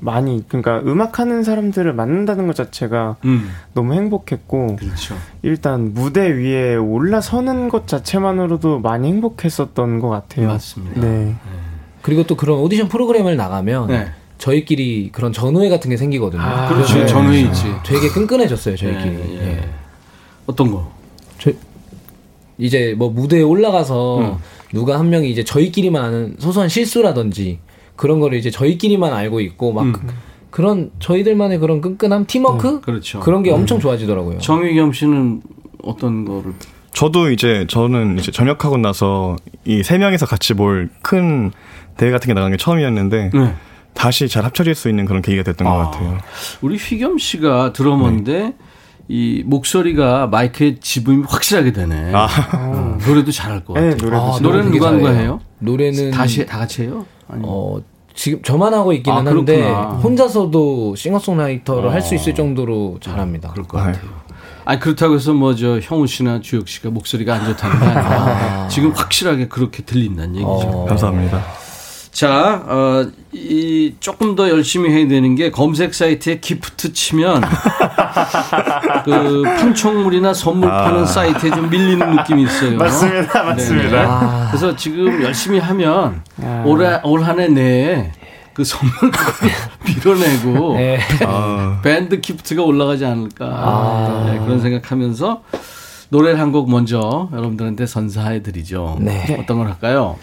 많이, 0.00 0.44
그러니까 0.48 0.80
음악하는 0.80 1.42
사람들을 1.42 1.92
만난다는 1.92 2.46
것 2.46 2.56
자체가 2.56 3.16
음, 3.24 3.50
너무 3.74 3.94
행복했고, 3.94 4.76
그렇죠. 4.76 5.14
일단 5.42 5.94
무대 5.94 6.28
위에 6.30 6.74
올라서는 6.76 7.68
것 7.68 7.86
자체만으로도 7.86 8.80
많이 8.80 9.08
행복했었던 9.08 10.00
것 10.00 10.08
같아요. 10.08 10.48
맞습니다. 10.48 11.00
네. 11.00 11.34
그리고 12.02 12.24
또 12.24 12.36
그런 12.36 12.58
오디션 12.60 12.88
프로그램을 12.88 13.36
나가면 13.36 13.88
네. 13.88 14.08
저희끼리 14.38 15.10
그런 15.12 15.32
전우회 15.32 15.68
같은 15.68 15.90
게 15.90 15.96
생기거든요. 15.96 16.40
아, 16.40 16.68
그렇죠. 16.68 16.98
네. 16.98 17.06
전후에 17.06 17.40
있지. 17.40 17.64
되게 17.84 18.08
끈끈해졌어요, 18.08 18.76
저희끼리. 18.76 19.14
예, 19.14 19.34
예. 19.34 19.46
예. 19.48 19.68
어떤 20.46 20.70
거? 20.70 20.90
저, 21.38 21.50
이제 22.56 22.94
뭐 22.96 23.10
무대에 23.10 23.42
올라가서 23.42 24.18
음. 24.20 24.36
누가 24.72 24.98
한 24.98 25.10
명이 25.10 25.30
이제 25.30 25.44
저희끼리만 25.44 26.04
아는 26.04 26.36
소소한 26.38 26.68
실수라든지 26.68 27.58
그런 27.98 28.20
거를 28.20 28.38
이제 28.38 28.50
저희끼리만 28.50 29.12
알고 29.12 29.40
있고 29.40 29.72
막 29.74 29.82
음. 29.82 29.92
그런 30.50 30.90
저희들만의 31.00 31.58
그런 31.58 31.80
끈끈함 31.82 32.24
팀워크 32.26 32.80
그렇죠. 32.80 33.20
그런 33.20 33.42
게 33.42 33.50
엄청 33.50 33.78
좋아지더라고요. 33.80 34.38
정유겸 34.38 34.92
씨는 34.92 35.42
어떤 35.82 36.24
거를? 36.24 36.52
저도 36.94 37.30
이제 37.30 37.66
저는 37.68 38.18
이제 38.18 38.32
전역하고 38.32 38.78
나서 38.78 39.36
이 39.66 39.82
세 39.82 39.98
명이서 39.98 40.24
같이 40.26 40.54
뭘 40.54 40.88
큰 41.02 41.50
대회 41.98 42.10
같은 42.10 42.28
게 42.28 42.34
나간 42.34 42.50
게 42.52 42.56
처음이었는데 42.56 43.30
네. 43.34 43.54
다시 43.92 44.28
잘 44.28 44.44
합쳐질 44.44 44.74
수 44.76 44.88
있는 44.88 45.04
그런 45.04 45.20
계기가 45.20 45.42
됐던 45.42 45.66
아. 45.66 45.70
것 45.70 45.76
같아요. 45.90 46.18
우리 46.62 46.76
휘겸 46.76 47.18
씨가 47.18 47.72
드러머인데 47.72 48.54
이 49.08 49.42
목소리가 49.44 50.28
마이크에 50.28 50.76
지분이 50.80 51.24
확실하게 51.28 51.72
되네. 51.72 52.12
아. 52.14 52.26
음, 52.54 52.98
노래도 53.06 53.32
잘할 53.32 53.64
것 53.64 53.74
네, 53.74 53.90
같아요. 53.90 53.96
노래도 54.10 54.22
아, 54.24 54.32
잘- 54.32 54.42
노래는 54.42 54.70
누가 54.70 54.90
누가. 54.92 55.10
해요? 55.10 55.40
노래는 55.58 56.10
다시 56.12 56.46
다 56.46 56.58
같이 56.58 56.82
해요? 56.82 57.04
아니. 57.28 57.42
어 57.44 57.78
지금 58.14 58.42
저만 58.42 58.74
하고 58.74 58.92
있기는 58.92 59.16
아, 59.28 59.30
한데. 59.30 59.62
혼자서도 60.02 60.96
싱어송라이터를 60.96 61.88
어. 61.88 61.92
할수 61.92 62.14
있을 62.16 62.34
정도로 62.34 62.98
잘합니다. 63.00 63.50
그럴 63.50 63.66
것 63.66 63.78
같아요. 63.78 64.18
아니 64.64 64.80
그렇다고 64.80 65.14
해서 65.14 65.32
뭐 65.32 65.54
저 65.54 65.78
형우 65.80 66.06
씨나 66.06 66.40
주혁 66.40 66.68
씨가 66.68 66.90
목소리가 66.90 67.34
안 67.34 67.44
좋다는 67.46 67.78
게 67.80 67.86
아니라 67.86 68.68
지금 68.68 68.90
확실하게 68.90 69.48
그렇게 69.48 69.82
들린다는 69.82 70.34
얘기죠. 70.36 70.50
어. 70.50 70.84
감사합니다. 70.86 71.42
자, 72.18 72.64
어, 72.66 73.06
이 73.30 73.94
조금 74.00 74.34
더 74.34 74.48
열심히 74.50 74.90
해야 74.90 75.06
되는 75.06 75.36
게 75.36 75.52
검색 75.52 75.94
사이트에 75.94 76.40
기프트 76.40 76.92
치면 76.92 77.42
그 79.04 79.42
판촉물이나 79.44 80.34
선물 80.34 80.68
파는 80.68 81.06
사이트에 81.06 81.50
좀 81.50 81.70
밀리는 81.70 82.16
느낌이 82.16 82.42
있어요. 82.42 82.76
맞습니다, 82.76 83.44
맞습니다. 83.44 83.98
아. 84.00 84.46
그래서 84.50 84.74
지금 84.74 85.22
열심히 85.22 85.60
하면 85.60 86.22
아. 86.42 86.64
올해 86.66 86.98
올 87.04 87.22
한 87.22 87.38
해 87.38 87.46
내에 87.46 88.10
그 88.52 88.64
선물권을 88.64 89.54
밀어내고 89.86 90.74
네. 90.74 90.98
아, 91.24 91.78
밴드 91.84 92.20
기프트가 92.20 92.64
올라가지 92.64 93.04
않을까 93.04 93.46
아. 93.46 94.24
네, 94.32 94.40
그런 94.40 94.60
생각하면서 94.60 95.42
노래를 96.08 96.40
한 96.40 96.50
곡 96.50 96.68
먼저 96.68 97.28
여러분들한테 97.32 97.86
선사해 97.86 98.42
드리죠. 98.42 98.96
네. 98.98 99.38
어떤 99.40 99.58
걸 99.58 99.68
할까요? 99.68 100.16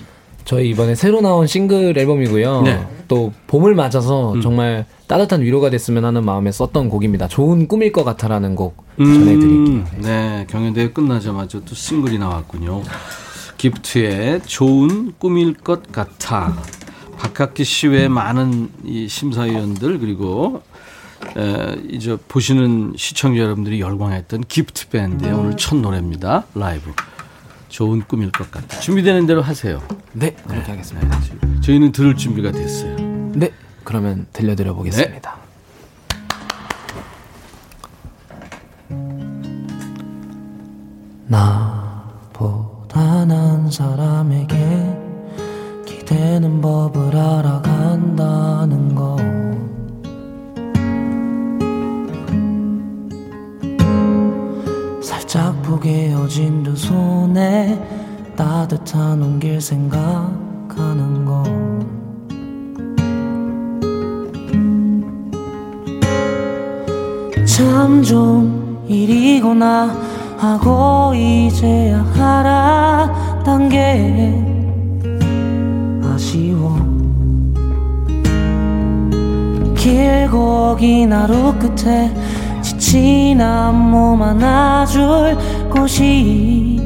저희 0.45 0.69
이번에 0.69 0.93
새로 0.95 1.21
나온 1.21 1.47
싱글 1.47 1.97
앨범이고요. 1.97 2.61
네. 2.61 2.87
또 3.07 3.33
봄을 3.47 3.75
맞아서 3.75 4.39
정말 4.41 4.85
따뜻한 5.07 5.41
위로가 5.41 5.69
됐으면 5.71 6.05
하는 6.05 6.23
마음에 6.23 6.51
썼던 6.51 6.89
곡입니다. 6.89 7.27
좋은 7.27 7.67
꿈일 7.67 7.91
것 7.91 8.03
같아라는 8.03 8.55
곡 8.55 8.85
전해드릴게요. 8.97 9.57
음, 9.57 9.85
네, 10.01 10.45
경연대회 10.49 10.91
끝나자마자 10.91 11.59
또 11.65 11.75
싱글이 11.75 12.19
나왔군요. 12.19 12.83
기프트의 13.57 14.41
좋은 14.45 15.13
꿈일 15.17 15.53
것 15.55 15.91
같아. 15.91 16.55
박학기 17.17 17.63
씨 17.63 17.87
외에 17.87 18.07
많은 18.07 18.69
이 18.83 19.07
심사위원들 19.07 19.99
그리고 19.99 20.61
에, 21.37 21.75
이제 21.89 22.17
보시는 22.27 22.93
시청자 22.97 23.41
여러분들이 23.41 23.79
열광했던 23.79 24.41
기프트 24.47 24.89
밴드의 24.89 25.33
오늘 25.33 25.57
첫 25.57 25.75
노래입니다. 25.75 26.45
라이브. 26.53 26.91
좋은 27.76 28.01
꿈일 28.07 28.32
것 28.32 28.49
같아. 28.49 28.80
준비되는 28.80 29.26
대로 29.26 29.41
하세요. 29.41 29.82
네, 30.13 30.34
그렇게 30.47 30.71
하겠습니다. 30.71 31.19
저희는 31.59 31.91
들을 31.91 32.15
준비가 32.15 32.49
됐어요. 32.49 32.95
네, 33.36 33.51
그러면 33.84 34.28
들려드려 34.32 34.73
보겠습니다. 34.73 35.36
나보다 41.28 43.26
난 43.26 43.69
사람에게 43.69 44.55
기대는 45.86 46.61
법을 46.61 47.13
알아간다는 47.17 48.95
거 48.95 49.17
짝 55.36 55.61
포개어진 55.63 56.63
두 56.63 56.77
손에 56.77 57.77
따뜻한 58.38 59.21
온길 59.21 59.59
생각하는 59.59 61.25
거. 61.25 61.43
참 67.43 68.01
좋은 68.01 68.77
일이구나 68.88 69.93
하고 70.38 71.13
이제야 71.13 72.01
알았단 72.17 73.67
게 73.67 74.41
아쉬워. 76.01 76.77
길고 79.75 80.77
긴 80.77 81.11
하루 81.11 81.53
끝에 81.59 82.09
지친 82.78 83.39
한몸 83.39 84.21
안아줄 84.21 85.38
곳이 85.69 86.78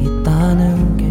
있다는 0.00 0.96
게 0.96 1.06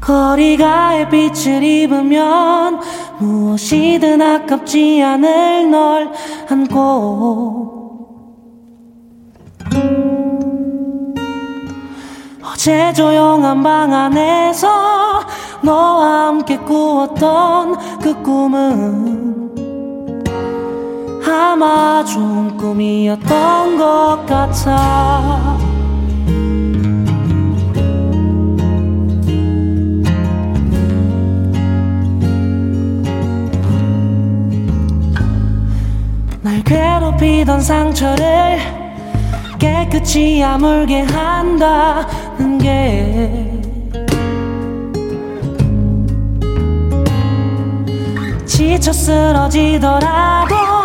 거리가 0.00 0.90
햇빛을 0.90 1.62
입으면 1.62 2.80
무엇이든 3.18 4.20
아깝지 4.20 5.00
않을 5.02 5.70
널 5.70 6.10
안고. 6.50 7.80
어제 12.44 12.92
조용한 12.92 13.62
방 13.62 13.94
안에서 13.94 14.68
너와 15.62 16.28
함께 16.28 16.56
꾸었던 16.58 18.00
그 18.00 18.22
꿈은 18.22 19.31
아마 21.32 22.04
좋은 22.04 22.56
꿈이었던 22.56 23.78
것 23.78 24.26
같아. 24.26 25.58
날 36.42 36.62
괴롭히던 36.64 37.60
상처를 37.60 38.58
깨끗이 39.58 40.42
아물게 40.42 41.02
한다는 41.02 42.58
게 42.58 43.48
지쳐 48.44 48.92
쓰러지더라도 48.92 50.81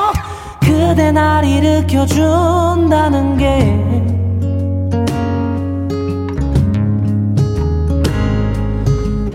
그대 0.77 1.11
날 1.11 1.43
일으켜준다는 1.43 3.37
게 3.37 3.97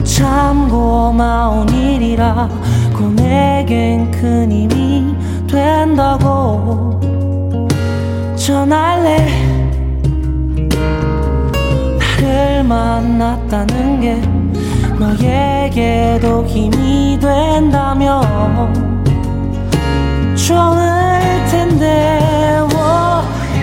참 0.05 0.69
고마운 0.69 1.69
일이라 1.69 2.49
고 2.97 3.09
내겐 3.17 4.11
큰 4.13 4.53
힘이 4.53 5.17
된다고 5.49 7.01
전할래. 8.37 9.27
나를 12.23 12.63
만났다는 12.65 14.01
게 14.01 14.21
너에게도 14.99 16.47
힘이 16.47 17.19
된다면 17.21 18.23
좋을 20.37 20.92
텐데 21.53 22.59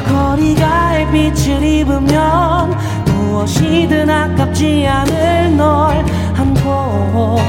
거리가 0.08 1.12
빛을 1.12 1.64
입으면 1.64 2.78
무엇이든 3.06 4.08
아깝지 4.08 4.88
않을 4.88 5.58
널 5.58 6.06
안고. 6.38 7.40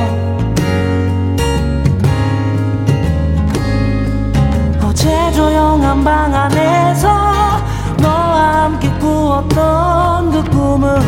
어제 4.83 5.31
조용한 5.33 6.03
방 6.03 6.35
안에서 6.35 7.09
너와 7.99 8.65
함께 8.65 8.89
꾸었던 8.99 10.31
그 10.31 10.43
꿈은 10.51 11.01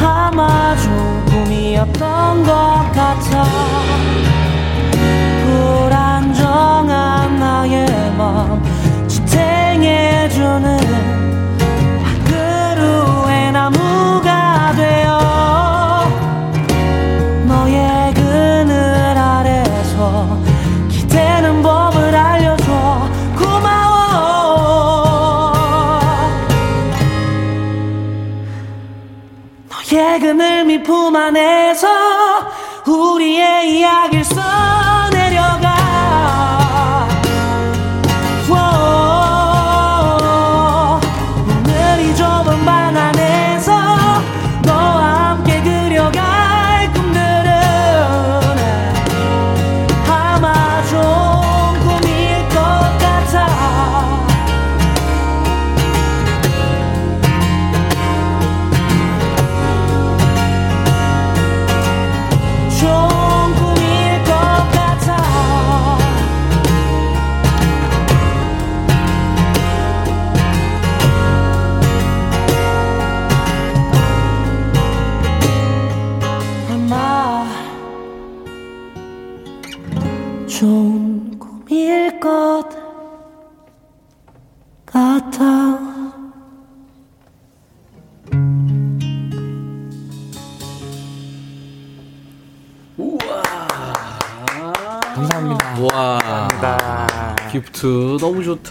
아마 0.00 0.76
좋은 0.76 1.24
꿈이었던 1.26 2.44
것 2.44 2.52
같아. 2.94 3.44
불안 5.44 6.13
정한 6.54 7.40
나의 7.40 7.84
맘 8.16 8.62
지탱해주는 9.08 10.93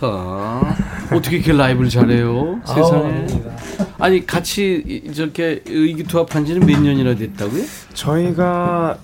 좋다. 0.08 0.76
어떻게 1.16 1.38
이렇게 1.38 1.54
라이브를 1.54 1.90
잘해요? 1.90 2.60
세상에. 2.66 3.26
아니 4.00 4.26
같이 4.26 4.84
이- 4.86 5.14
저렇게 5.14 5.64
의기투합한 5.66 6.46
지는 6.46 6.66
몇 6.66 6.80
년이나 6.82 7.16
됐다고요? 7.16 7.64
저희가 7.94 8.98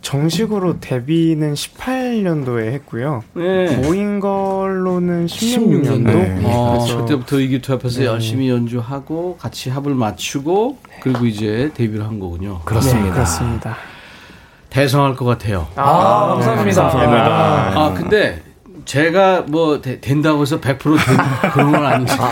정식으로 0.00 0.80
데뷔는 0.80 1.54
18년도에 1.54 2.72
했고요. 2.72 3.24
네. 3.34 3.76
모인 3.78 4.20
걸로는 4.20 5.26
16년도. 5.26 6.04
네. 6.04 6.40
어, 6.44 6.78
그래서 6.78 6.98
그때부터 7.02 7.38
의기투합해서 7.40 8.00
네. 8.00 8.06
열심히 8.06 8.48
연주하고 8.48 9.36
같이 9.38 9.70
합을 9.70 9.94
맞추고 9.94 10.78
그리고 11.02 11.26
이제 11.26 11.70
데뷔를 11.74 12.06
한 12.06 12.20
거군요. 12.20 12.60
그렇습니다. 12.64 13.06
네, 13.06 13.12
그렇습니다. 13.12 13.76
대성할 14.70 15.14
것 15.14 15.24
같아요. 15.24 15.66
아, 15.76 16.28
감사합니다. 16.34 16.82
아 17.74 17.94
근데 17.94 18.42
제가 18.88 19.42
뭐 19.48 19.82
되- 19.82 20.00
된다고 20.00 20.40
해서 20.40 20.58
100% 20.60 20.78
된, 20.80 20.96
그런 21.52 21.72
건 21.72 21.84
아니죠. 21.84 22.14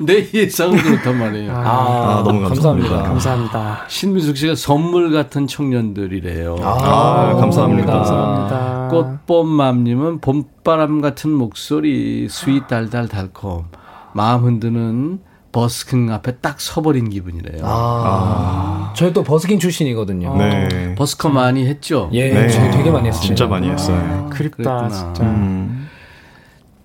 내 0.00 0.28
예상은 0.34 0.76
그렇단 0.76 1.18
말이에요. 1.18 1.50
아, 1.52 2.18
아, 2.18 2.22
너무 2.24 2.42
감사합니다. 2.46 3.02
감사합니다. 3.04 3.84
신미숙 3.88 4.36
씨가 4.36 4.54
선물 4.54 5.12
같은 5.12 5.46
청년들이래요. 5.46 6.56
아, 6.60 7.34
감사합니다. 7.36 7.90
감사합니다. 7.92 8.88
꽃봄맘님은 8.90 10.20
봄바람 10.20 11.00
같은 11.00 11.30
목소리, 11.30 12.28
sweet 12.28 12.66
달달 12.68 13.08
달콤, 13.08 13.64
마음 14.12 14.44
흔드는 14.44 15.20
버스킹 15.54 16.10
앞에 16.12 16.38
딱 16.38 16.60
서버린 16.60 17.08
기분이래요. 17.10 17.60
아, 17.62 18.92
저희 18.96 19.12
또 19.12 19.22
버스킹 19.22 19.60
출신이거든요. 19.60 20.36
네. 20.36 20.94
버스커 20.96 21.28
많이 21.28 21.64
했죠? 21.68 22.10
예, 22.12 22.28
네. 22.28 22.48
저희 22.48 22.72
되게 22.72 22.90
많이 22.90 23.06
했어요. 23.06 23.22
진짜 23.22 23.46
많이 23.46 23.70
했어요. 23.70 24.28
그립다 24.32 24.62
그랬구나. 24.78 24.88
진짜. 24.90 25.22
음. 25.22 25.88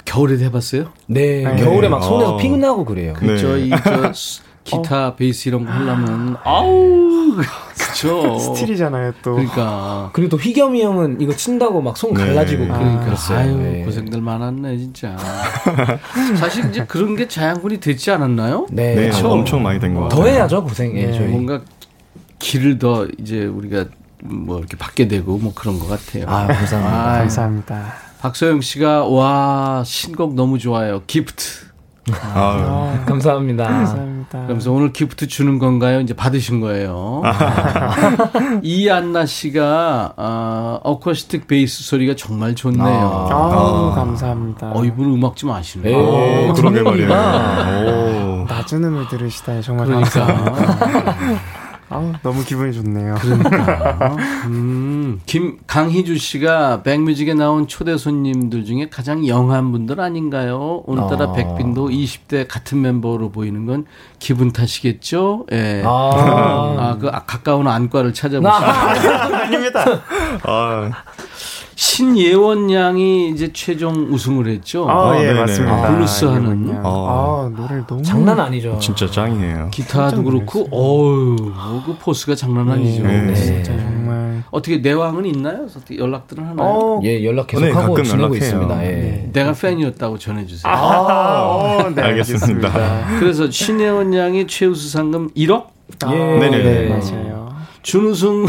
겨울에도 0.06 0.44
해봤어요? 0.46 0.90
네, 1.08 1.44
네. 1.44 1.64
겨울에 1.64 1.90
막 1.90 2.04
손에서 2.04 2.36
어. 2.36 2.38
피나고 2.38 2.86
그래요. 2.86 3.16
네. 3.24 3.38
저희 3.38 3.72
저 3.84 4.14
스- 4.14 4.42
기타, 4.70 5.16
베이스 5.16 5.50
이런 5.50 5.66
거 5.66 5.72
하려면 5.72 6.38
아우 6.44 7.36
그쵸. 7.78 8.38
스틸이잖아요 8.40 9.14
또. 9.22 9.34
그러니까 9.36 10.10
그리고 10.14 10.30
또 10.30 10.38
휘겸이 10.38 10.82
형은 10.82 11.22
이거 11.22 11.36
친다고 11.36 11.82
막 11.82 11.98
손 11.98 12.14
네. 12.14 12.26
갈라지고 12.26 12.66
아, 12.74 12.78
그러니까 12.78 13.06
그랬어요. 13.06 13.38
아유 13.40 13.56
네. 13.58 13.84
고생들 13.86 14.22
많았네 14.22 14.78
진짜. 14.78 15.18
사실 16.38 16.70
이제 16.70 16.86
그런 16.86 17.16
게 17.16 17.28
자양분이 17.28 17.80
됐지 17.80 18.12
않았나요? 18.12 18.68
네, 18.72 18.96
네, 18.96 19.10
그쵸. 19.10 19.30
엄청 19.30 19.64
많이 19.64 19.80
된것 19.80 20.04
같아요. 20.04 20.22
더 20.22 20.28
해야죠 20.28 20.64
고생. 20.64 20.98
예, 20.98 21.08
네. 21.08 21.14
저희. 21.14 21.28
뭔가 21.28 21.62
길을 22.40 22.80
더 22.80 23.08
이제 23.20 23.46
우리가 23.46 23.86
뭐 24.24 24.60
이렇게 24.60 24.78
받게 24.78 25.08
되고 25.08 25.38
뭐 25.38 25.54
그런 25.54 25.80
것 25.80 25.88
같아요. 25.88 26.26
아, 26.28 26.48
감사합니다. 26.48 27.12
아유, 27.12 27.20
감사합니다. 27.20 27.94
박소영 28.20 28.62
씨가 28.62 29.06
와 29.06 29.84
신곡 29.86 30.36
너무 30.36 30.60
좋아요. 30.60 31.04
기프트. 31.08 31.69
아, 32.14 33.04
감사합니다. 33.06 33.64
감사합니다. 33.66 34.40
그러면서 34.44 34.72
오늘 34.72 34.94
기프트 34.94 35.28
주는 35.28 35.60
건가요? 35.60 36.02
이제 36.02 36.14
받으신 36.16 36.60
거예요. 36.62 37.22
이안나 38.62 39.26
씨가 39.26 40.14
아, 40.18 40.80
어쿠스틱 40.84 41.48
베이스 41.48 41.84
소리가 41.84 42.16
정말 42.16 42.56
좋네요. 42.56 43.28
아우 43.32 43.94
감사합니다. 43.96 44.72
어 44.74 44.84
이분 44.86 45.14
음악 45.14 45.36
좀 45.36 45.52
아시네. 45.52 45.90
예. 45.92 45.96
오, 46.50 46.54
그러게. 46.54 46.82
말이에요. 46.82 47.10
오. 47.10 48.46
낮은 48.48 48.84
음을 48.84 49.08
들으시다니 49.08 49.62
정말 49.62 49.88
그러니까. 49.88 50.10
감사합니다. 50.26 51.40
아우 51.90 52.14
너무 52.22 52.44
기분이 52.44 52.72
좋네요. 52.74 53.16
음, 54.46 55.20
김 55.26 55.58
강희주 55.66 56.18
씨가 56.18 56.84
백뮤직에 56.84 57.34
나온 57.34 57.68
초대 57.68 57.98
손님들 57.98 58.64
중에 58.64 58.90
가장 58.90 59.28
young한 59.28 59.72
분들 59.72 60.00
아닌가요? 60.00 60.84
오늘따라 60.86 61.32
아. 61.32 61.34
백빈도 61.34 61.90
20대 61.90 62.48
같은 62.48 62.82
멤버로 62.82 63.32
보이는 63.32 63.66
건 63.66 63.86
기분 64.20 64.52
탓이겠죠? 64.52 65.48
예. 65.52 65.82
아, 65.84 65.90
아, 66.78 66.98
그 67.00 67.08
아, 67.10 67.24
가까운 67.26 67.68
안과를 67.68 68.14
찾아보시고 68.14 68.52
아닙니다. 69.36 69.84
아, 71.80 71.82
신예원 71.82 72.70
양이 72.74 73.30
이제 73.30 73.52
최종 73.54 74.08
우승을 74.12 74.48
했죠. 74.48 74.86
아, 74.90 75.16
예 75.18 75.28
네네. 75.28 75.40
맞습니다. 75.40 75.74
아, 75.74 75.96
블루스 75.96 76.26
하는? 76.26 76.64
이거군요. 76.66 76.82
아. 76.84 76.90
아 76.90 77.52
노래를 77.56 77.86
너무 77.88 78.04
장난 78.04 78.38
아니죠. 78.38 78.78
진짜 78.82 79.10
짱이에요. 79.10 79.70
기타도 79.72 80.24
그렇고, 80.24 80.68
어우, 80.72 81.36
뭐그 81.36 81.96
포스가 82.00 82.36
장난 82.36 82.70
아니죠. 82.70 83.04
네. 83.04 83.34
진짜 83.34 83.72
정말. 83.78 84.44
어떻게 84.52 84.78
내왕은 84.78 85.26
있나요? 85.26 85.68
어떻게 85.68 85.98
연락들은 85.98 86.46
하나요? 86.46 86.68
어, 86.68 87.02
예, 87.06 87.24
연락 87.24 87.48
계속 87.48 87.64
네, 87.64 87.72
하고 87.72 87.94
가끔 87.94 88.04
지내고 88.04 88.24
연락해요. 88.24 88.44
있습니다. 88.44 88.84
예. 88.86 89.30
내가 89.32 89.54
팬이었다고 89.54 90.18
전해 90.18 90.46
주세요. 90.46 90.74
아, 90.74 91.44
어, 91.46 91.90
네, 91.96 92.02
알겠습니다. 92.02 93.20
그래서 93.20 93.50
신혜원 93.50 94.14
양이 94.14 94.46
최우수 94.48 94.90
상금 94.90 95.30
1억, 95.30 95.68
예. 96.12 96.16
네네네. 96.16 96.64
네, 96.64 96.90
맞아요. 96.90 97.40
준우승 97.84 98.46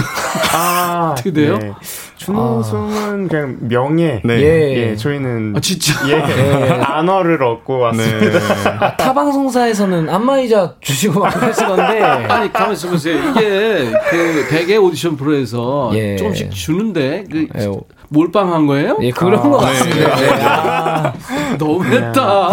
아, 0.52 1.10
어떻게 1.14 1.32
돼요? 1.32 1.56
네. 1.58 1.72
준우승은 2.20 3.28
그냥 3.28 3.56
명예. 3.60 4.20
네. 4.22 4.40
예. 4.42 4.76
예, 4.90 4.96
저희는 4.96 5.54
아, 5.56 5.60
진짜? 5.60 5.94
예, 6.06 6.78
단어를 6.82 7.42
얻고 7.42 7.78
왔습니다. 7.78 8.38
네. 8.38 8.68
아, 8.78 8.96
타 8.96 9.14
방송사에서는 9.14 10.06
안마의자 10.08 10.74
주시고 10.82 11.20
막 11.20 11.30
그러시던데. 11.32 12.02
아니 12.02 12.52
가만 12.52 12.74
있어 12.74 12.90
보세요. 12.90 13.16
이게 13.30 13.90
그 14.10 14.46
대개 14.50 14.76
오디션 14.76 15.16
프로에서 15.16 15.90
예. 15.94 16.16
조금씩 16.16 16.50
주는데 16.50 17.24
그 17.30 17.46
예, 17.58 17.64
오- 17.66 17.84
몰빵한 18.10 18.66
거예요? 18.66 18.98
예, 19.00 19.10
그런 19.12 19.40
거 19.50 19.56
같습니다. 19.56 20.16
네. 20.16 20.28
아, 20.44 21.12
너무했다. 21.58 22.52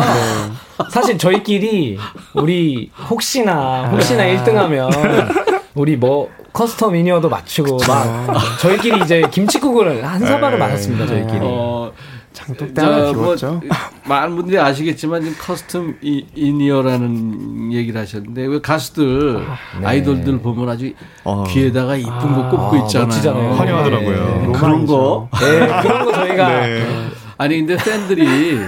사실 0.92 1.18
저희끼리 1.18 1.98
우리 2.36 2.90
혹시나 3.10 3.90
혹시나 3.92 4.24
1등하면 4.28 4.90
우리 5.74 5.98
뭐 5.98 6.30
custom 6.58 6.92
in-ear도 6.94 7.30
맞추고 7.30 7.78
막 7.88 8.34
저희끼리 8.60 9.04
이제 9.04 9.22
김치국을 9.30 10.04
한 10.04 10.20
사발을 10.20 10.58
마셨습니다 10.58 11.06
저희끼리. 11.06 11.40
어, 11.44 11.92
장독대 12.34 12.82
하나 12.82 13.06
저, 13.38 13.52
뭐. 13.52 13.62
많은 14.06 14.36
분들이 14.36 14.58
아시겠지만 14.60 15.22
지금 15.22 15.38
custom 15.38 15.98
in-, 16.02 16.26
in-ear라는 16.36 17.74
얘기를 17.74 18.02
하셨는데 18.02 18.48
왜 18.48 18.60
가수들 18.60 19.46
아이돌들 19.84 20.40
보면 20.40 20.68
아주 20.70 20.94
어. 21.24 21.44
귀에다가 21.48 21.96
이쁜 21.96 22.12
거 22.12 22.50
꽂고 22.50 22.76
아, 22.76 22.80
있잖아요. 22.86 23.08
멋지잖아요. 23.08 23.54
화려하더라고요. 23.54 24.44
네, 24.48 24.60
그런 24.60 24.86
거. 24.88 25.30
네, 25.40 25.82
그런 25.84 26.06
거 26.06 26.12
저희가 26.14 26.48
네. 26.66 26.86
아니 27.38 27.58
근데 27.58 27.78
팬들이 27.78 28.60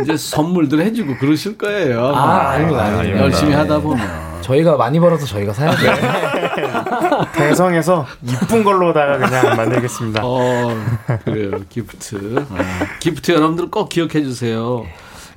이제 0.00 0.16
선물들 0.16 0.80
해주고 0.80 1.16
그러실 1.18 1.56
거예요. 1.58 2.06
아, 2.14 2.50
아닙니다, 2.50 2.84
아닙니다. 2.84 3.20
열심히 3.20 3.52
하다 3.54 3.80
보면. 3.80 4.34
저희가 4.42 4.76
많이 4.76 5.00
벌어서 5.00 5.24
저희가 5.24 5.54
사야죠. 5.54 5.86
대성해서 7.32 8.04
이쁜 8.22 8.62
걸로다가 8.62 9.16
그냥 9.18 9.56
만들겠습니다. 9.56 10.20
어, 10.22 10.68
그래요. 11.24 11.60
기프트. 11.70 12.44
아, 12.50 12.56
기프트 13.00 13.32
여러분들 13.32 13.70
꼭 13.70 13.88
기억해 13.88 14.22
주세요. 14.22 14.84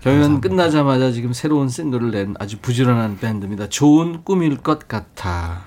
경연 0.01 0.41
끝나자마자 0.41 1.11
지금 1.11 1.31
새로운 1.33 1.69
싱글을 1.69 2.11
낸 2.11 2.35
아주 2.39 2.57
부지런한 2.61 3.17
밴드입니다. 3.19 3.67
좋은 3.69 4.23
꿈일 4.23 4.57
것 4.57 4.87
같아. 4.87 5.61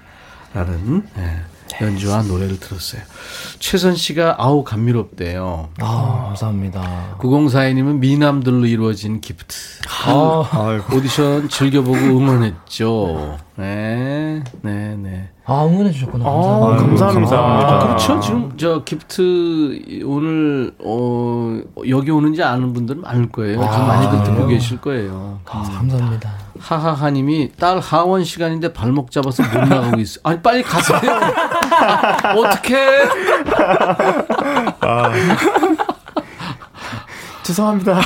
라는 0.52 1.04
예, 1.18 1.40
연주와 1.80 2.22
노래를 2.22 2.58
들었어요. 2.60 3.02
최선 3.58 3.94
씨가 3.96 4.36
아우 4.38 4.64
감미롭대요. 4.64 5.68
아, 5.80 6.24
감사합니다. 6.28 7.16
9042님은 7.18 7.98
미남들로 7.98 8.66
이루어진 8.66 9.20
기프트. 9.20 9.56
아, 10.06 10.48
아이고. 10.50 10.96
오디션 10.96 11.48
즐겨보고 11.48 11.96
응원했죠. 11.96 13.38
네, 13.56 14.42
네, 14.62 14.96
네. 14.96 15.30
아 15.44 15.64
응원해 15.64 15.90
주셨구나. 15.90 16.24
아, 16.24 16.76
감사합니다. 16.78 17.06
감사합니다. 17.06 17.74
아, 17.74 17.78
그렇죠. 17.80 18.20
지금 18.20 18.56
저 18.56 18.84
기프트 18.84 20.02
오늘 20.04 20.72
어 20.78 21.60
여기 21.88 22.10
오는지 22.10 22.42
아는 22.42 22.72
분들은 22.72 23.00
많을 23.00 23.28
거예요. 23.30 23.60
지금 23.60 23.86
많이들 23.86 24.22
듣고 24.24 24.46
계실 24.46 24.80
거예요. 24.80 25.40
아, 25.46 25.62
감사합니다. 25.62 26.30
하하하님이 26.60 27.52
딸 27.58 27.78
하원 27.80 28.22
시간인데 28.24 28.72
발목 28.72 29.10
잡아서 29.10 29.42
못 29.42 29.58
나가고 29.68 29.98
있어. 30.00 30.20
아니 30.22 30.40
빨리 30.40 30.62
가세요. 30.62 31.00
어떻게? 32.36 32.76
죄송합니다. 37.42 38.00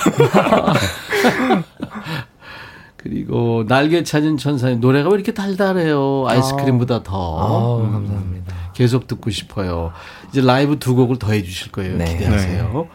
그리고 2.97 3.65
날개 3.69 4.03
찾은 4.03 4.39
천사님 4.39 4.81
노래가 4.81 5.11
왜 5.11 5.17
이렇게 5.17 5.35
달달해요? 5.35 6.25
아이스크림보다 6.27 7.03
더. 7.03 7.83
아, 7.83 7.83
감사합니다. 7.93 8.55
계속 8.73 9.07
듣고 9.07 9.31
싶어요. 9.31 9.93
이제 10.31 10.41
라이브 10.41 10.79
두 10.79 10.95
곡을 10.95 11.19
더 11.19 11.33
해주실 11.33 11.71
거예요. 11.73 11.97
네. 11.99 12.07
기대하세요. 12.07 12.89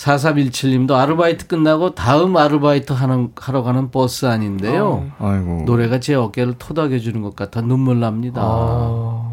4317님도 0.00 0.92
아르바이트 0.92 1.46
끝나고 1.46 1.94
다음 1.94 2.36
아르바이트 2.36 2.92
하는, 2.94 3.30
하러 3.36 3.62
가는 3.62 3.90
버스 3.90 4.24
아닌데요. 4.24 5.10
아이고. 5.18 5.64
노래가 5.66 6.00
제 6.00 6.14
어깨를 6.14 6.54
토닥여주는 6.58 7.20
것 7.20 7.36
같아 7.36 7.60
눈물 7.60 8.00
납니다. 8.00 8.40
아, 8.42 9.30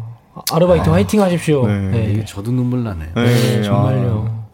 아르바이트 0.52 0.90
화이팅 0.90 1.22
하십시오. 1.22 1.66
네. 1.66 1.90
네. 1.90 2.12
이게 2.12 2.24
저도 2.24 2.52
눈물 2.52 2.84
나네요. 2.84 3.08
네, 3.14 3.24
네, 3.24 3.62
정말요. 3.62 4.48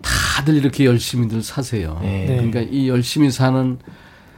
다들 0.00 0.54
이렇게 0.54 0.86
열심히들 0.86 1.42
사세요. 1.42 1.98
네. 2.00 2.26
그러니까 2.26 2.60
이 2.60 2.88
열심히 2.88 3.30
사는 3.30 3.78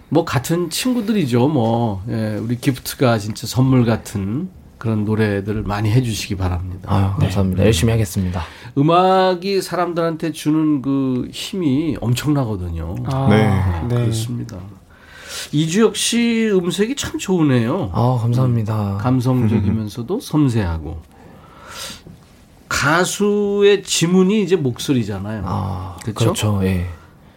뭐 0.08 0.24
같은 0.24 0.70
친구들이죠. 0.70 1.46
뭐 1.48 2.02
예, 2.08 2.36
우리 2.36 2.56
기프트가 2.56 3.18
진짜 3.18 3.46
선물 3.46 3.84
같은 3.84 4.50
그런 4.82 5.04
노래들을 5.04 5.62
많이 5.62 5.92
해주시기 5.92 6.34
바랍니다. 6.34 6.92
아유, 6.92 7.12
감사합니다. 7.20 7.64
열심히 7.64 7.92
하겠습니다. 7.92 8.42
음악이 8.76 9.62
사람들한테 9.62 10.32
주는 10.32 10.82
그 10.82 11.28
힘이 11.30 11.96
엄청나거든요. 12.00 12.96
아, 13.04 13.28
네. 13.30 13.86
네. 13.86 14.00
그렇습니다. 14.02 14.58
이주혁 15.52 15.94
씨 15.94 16.50
음색이 16.52 16.96
참 16.96 17.16
좋으네요. 17.16 17.90
아, 17.92 18.18
감사합니다. 18.20 18.98
감성적이면서도 19.00 20.18
섬세하고. 20.18 21.00
가수의 22.68 23.84
지문이 23.84 24.42
이제 24.42 24.56
목소리잖아요. 24.56 25.42
아, 25.46 25.96
그렇죠? 26.02 26.18
그렇죠. 26.24 26.60
예. 26.64 26.88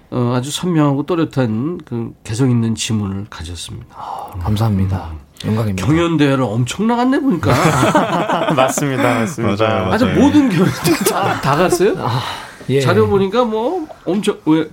어, 0.10 0.34
아주 0.36 0.50
선명하고 0.50 1.06
또렷한 1.06 1.78
그 1.86 2.16
개성 2.24 2.50
있는 2.50 2.74
지문을 2.74 3.28
가졌습니다. 3.30 3.96
감사합니다. 4.40 5.25
영광입니다. 5.44 5.86
경연 5.86 6.18
대회를 6.18 6.44
엄청 6.44 6.88
나갔네 6.88 7.20
보니까. 7.20 7.52
맞습니다. 8.56 9.04
맞습니다. 9.20 9.66
맞아요, 9.68 9.92
아주 9.92 10.06
맞아요. 10.06 10.20
모든 10.20 10.50
경연 10.50 10.68
다, 11.10 11.42
다 11.42 11.56
갔어요. 11.56 11.94
예. 12.70 12.80
자료 12.82 13.08
보니까 13.08 13.44
뭐 13.44 13.86
엄청 14.06 14.40
왜 14.46 14.68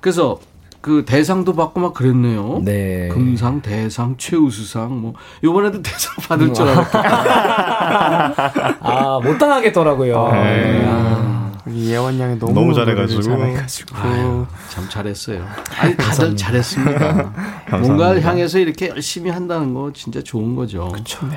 그래서 0.00 0.38
그 0.80 1.04
대상도 1.04 1.54
받고 1.54 1.80
막 1.80 1.92
그랬네요. 1.92 2.62
네. 2.64 3.08
금상, 3.12 3.60
대상, 3.60 4.14
최우수상 4.16 5.00
뭐 5.00 5.14
이번에도 5.42 5.82
대상 5.82 6.14
받을 6.28 6.54
줄 6.54 6.68
알았고. 6.68 6.98
아, 8.80 9.20
못 9.22 9.38
당하겠더라고요. 9.38 10.28
네. 10.32 10.84
아, 10.88 11.37
예원 11.74 12.18
양이 12.20 12.38
너무, 12.38 12.52
너무 12.52 12.74
잘해가지고. 12.74 13.22
잘해가지고. 13.22 13.96
아유, 13.96 14.46
참 14.70 14.88
잘했어요. 14.88 15.46
아니 15.78 15.96
다들 15.96 16.36
잘했습니다. 16.36 17.32
뭔가를 17.80 18.24
향해서 18.24 18.58
이렇게 18.58 18.88
열심히 18.88 19.30
한다는 19.30 19.74
거 19.74 19.92
진짜 19.92 20.22
좋은 20.22 20.54
거죠. 20.56 20.92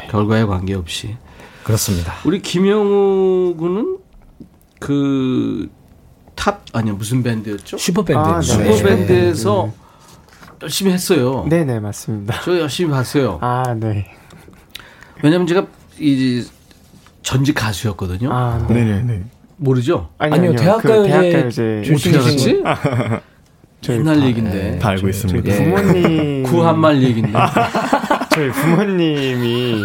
결과에 0.10 0.46
관계없이. 0.46 1.18
그렇습니다. 1.64 2.14
우리 2.26 2.42
김영우 2.42 3.56
군은 3.58 3.98
그 4.80 5.70
탑 6.42 6.66
아니야 6.74 6.94
무슨 6.96 7.22
밴드였죠? 7.22 7.78
슈퍼밴드. 7.78 8.20
아, 8.20 8.40
네. 8.40 8.42
슈퍼밴드에서 8.42 9.72
열심히 10.64 10.92
했어요. 10.92 11.46
네네 11.48 11.80
맞습니다. 11.82 12.42
저 12.44 12.58
열심히 12.60 12.90
봤어요. 12.90 13.38
아 13.42 13.76
네. 13.78 14.08
왜냐면 15.22 15.46
제가 15.46 15.68
이 16.00 16.44
전직 17.22 17.54
가수였거든요. 17.54 18.34
아 18.34 18.66
네. 18.68 18.74
네네네. 18.74 19.24
모르죠? 19.66 20.10
아니, 20.18 20.34
아니요, 20.34 20.56
대학가요제 20.56 21.10
대학가요제 21.10 21.84
어떻게 21.94 22.18
알았지? 22.18 22.64
저희 23.82 23.98
옛날 24.00 24.20
다- 24.20 24.26
얘긴데. 24.26 24.80
다 24.80 24.90
알고 24.90 25.08
있습니다. 25.08 25.52
저희 25.56 25.64
부모님 25.66 26.44
구한말 26.44 27.02
얘긴데. 27.04 27.32
저희 28.34 28.50
부모님이 28.52 29.84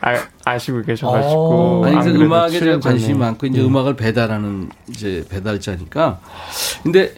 아, 0.00 0.14
아시고 0.44 0.82
계셔가지고 0.82 1.34
어. 1.34 1.84
아니 1.86 1.96
그래도 2.00 2.20
음악에 2.20 2.60
대한 2.60 2.80
관심이 2.80 3.18
많고 3.18 3.46
이제 3.46 3.58
네. 3.60 3.66
음악을 3.66 3.96
배달하는 3.96 4.70
이제 4.88 5.24
배달자니까. 5.28 6.20
근데 6.84 7.14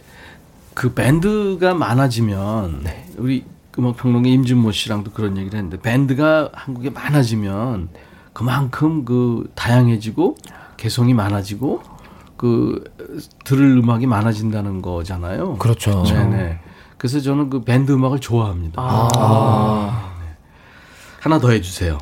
그 0.72 0.94
밴드가 0.94 1.74
많아지면 1.74 2.84
우리 3.18 3.44
음악 3.78 3.96
평론가 3.98 4.28
임진모 4.28 4.72
씨랑도 4.72 5.10
그런 5.12 5.36
얘기를 5.36 5.58
했는데 5.58 5.78
밴드가 5.80 6.48
한국에 6.54 6.88
많아지면 6.90 7.88
그만큼 8.32 9.04
그 9.04 9.50
다양해지고 9.54 10.36
개성이 10.78 11.12
많아지고 11.12 11.82
그 12.40 12.82
들을 13.44 13.76
음악이 13.76 14.06
많아진다는 14.06 14.80
거잖아요. 14.80 15.58
그렇죠. 15.58 16.04
네네. 16.04 16.58
그래서 16.96 17.20
저는 17.20 17.50
그 17.50 17.64
밴드 17.64 17.92
음악을 17.92 18.18
좋아합니다. 18.18 18.80
아, 18.80 20.14
하나 21.20 21.38
더 21.38 21.50
해주세요. 21.50 21.98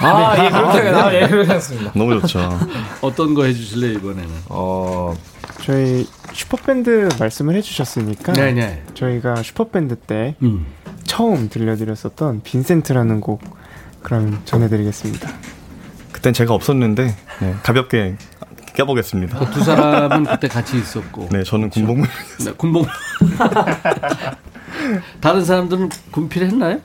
아, 0.00 0.36
예, 0.38 0.50
그렇게, 0.50 0.88
아, 0.90 1.14
예, 1.14 1.26
그렇습니다. 1.26 1.90
너무 1.96 2.20
좋죠. 2.20 2.48
어떤 3.02 3.34
거 3.34 3.42
해주실래요 3.42 3.94
이번에는? 3.94 4.30
어, 4.50 5.16
저희 5.62 6.06
슈퍼밴드 6.32 7.08
말씀을 7.18 7.56
해주셨으니까 7.56 8.34
네네. 8.34 8.84
저희가 8.94 9.42
슈퍼밴드 9.42 9.96
때 9.96 10.36
음. 10.42 10.64
처음 11.02 11.48
들려드렸었던 11.48 12.42
빈센트라는 12.44 13.20
곡 13.20 13.42
그럼 14.00 14.42
전해드리겠습니다. 14.44 15.28
그땐 16.12 16.34
제가 16.34 16.54
없었는데 16.54 17.16
네, 17.40 17.54
가볍게 17.64 18.16
껴보겠습니다. 18.74 19.38
그 19.38 19.50
두 19.50 19.64
사람은 19.64 20.24
그때 20.24 20.48
같이 20.48 20.78
있었고. 20.78 21.28
네, 21.32 21.42
저는 21.42 21.70
군복무 21.70 22.04
네, 22.44 22.52
군복. 22.56 22.86
다른 25.20 25.44
사람들은 25.44 25.88
군필 26.10 26.44
했나요? 26.44 26.80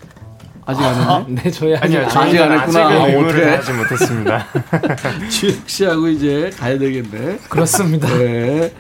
아직 0.68 0.82
안 0.84 0.96
했네? 0.96 1.06
아, 1.06 1.26
네, 1.44 1.52
저희 1.52 1.76
아직, 1.76 1.84
아니요, 1.98 2.08
아직 2.08 2.42
안 2.42 2.52
했구나. 2.60 2.88
아, 2.88 3.04
어떡해. 3.04 3.50
하지 3.56 3.74
못했습니다. 3.74 4.48
주혁 5.30 5.70
씨하고 5.70 6.08
이제 6.08 6.50
가야 6.58 6.78
되겠네. 6.80 7.40
그렇습니다. 7.50 8.08
네. 8.18 8.74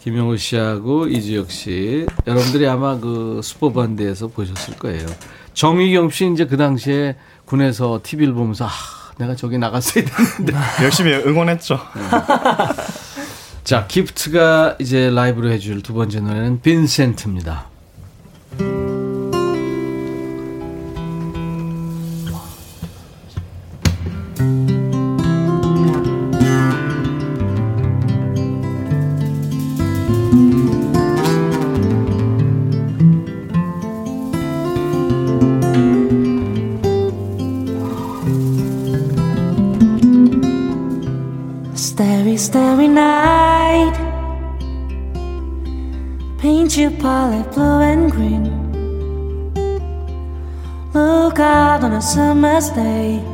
김영호 0.00 0.36
씨하고 0.36 1.06
이주혁 1.06 1.50
씨. 1.52 2.06
여러분들이 2.26 2.66
아마 2.66 2.98
그 2.98 3.40
슈퍼반드에서 3.42 4.28
보셨을 4.28 4.76
거예요. 4.78 5.06
정희경 5.54 6.10
씨 6.10 6.28
이제 6.32 6.44
그 6.46 6.56
당시에 6.56 7.14
군에서 7.44 8.00
TV를 8.02 8.34
보면서 8.34 8.66
아, 8.66 8.70
내가 9.18 9.36
저기 9.36 9.58
나갔어야 9.58 10.04
됐는데. 10.04 10.54
열심히 10.82 11.12
응원했죠. 11.12 11.78
자, 13.64 13.86
기프트가 13.86 14.76
이제 14.80 15.10
라이브로 15.10 15.50
해줄 15.50 15.82
두 15.82 15.94
번째 15.94 16.20
노래는 16.20 16.60
빈센트입니다. 16.62 17.66
Summer's 52.12 52.68
day. 52.68 53.24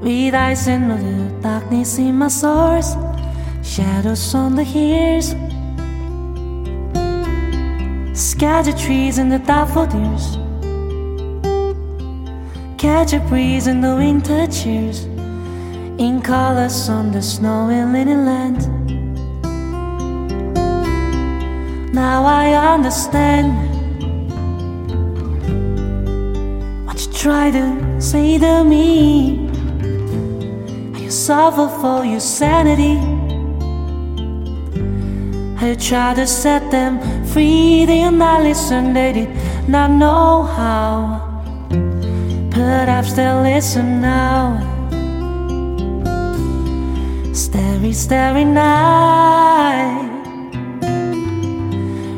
With 0.00 0.32
eyes 0.32 0.66
in 0.66 0.88
the 0.88 1.42
darkness 1.42 1.98
in 1.98 2.14
my 2.14 2.28
source. 2.28 2.96
Shadows 3.62 4.34
on 4.34 4.54
the 4.54 4.64
hills. 4.64 5.34
Scattered 8.18 8.78
trees 8.78 9.18
and 9.18 9.30
the 9.30 9.38
daffodils. 9.38 10.38
Catch 12.78 13.12
a 13.12 13.20
breeze 13.28 13.66
in 13.66 13.82
the 13.82 13.94
winter 13.94 14.46
cheers 14.46 15.04
in 16.04 16.22
colors 16.22 16.88
on 16.88 17.12
the 17.12 17.20
snowy 17.20 17.82
linen 17.92 18.24
land. 18.24 18.60
Now 21.92 22.24
I 22.24 22.54
understand 22.74 23.48
what 26.86 26.98
you 27.04 27.12
try 27.12 27.50
to 27.50 27.87
say 28.00 28.38
to 28.38 28.64
me. 28.64 29.48
How 30.92 31.00
you 31.00 31.10
suffer 31.10 31.68
for 31.80 32.04
your 32.04 32.20
sanity. 32.20 32.96
How 35.56 35.66
you 35.66 35.76
try 35.76 36.14
to 36.14 36.26
set 36.26 36.70
them 36.70 37.00
free. 37.26 37.84
They 37.84 38.02
did 38.04 38.12
not 38.12 38.42
listen, 38.42 38.92
they 38.92 39.12
did 39.12 39.68
not 39.68 39.90
know 39.90 40.44
how. 40.44 41.28
Perhaps 42.50 43.12
they'll 43.14 43.42
listen 43.42 44.00
now. 44.00 44.64
Starry, 47.32 47.92
starry 47.92 48.44
night. 48.44 50.08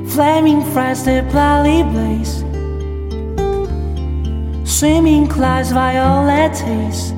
Flaming 0.08 0.62
fires 0.72 1.04
that 1.04 1.30
proudly 1.30 1.82
blaze. 1.82 2.49
Swimming 4.80 5.28
clouds 5.28 5.72
violettes, 5.72 7.12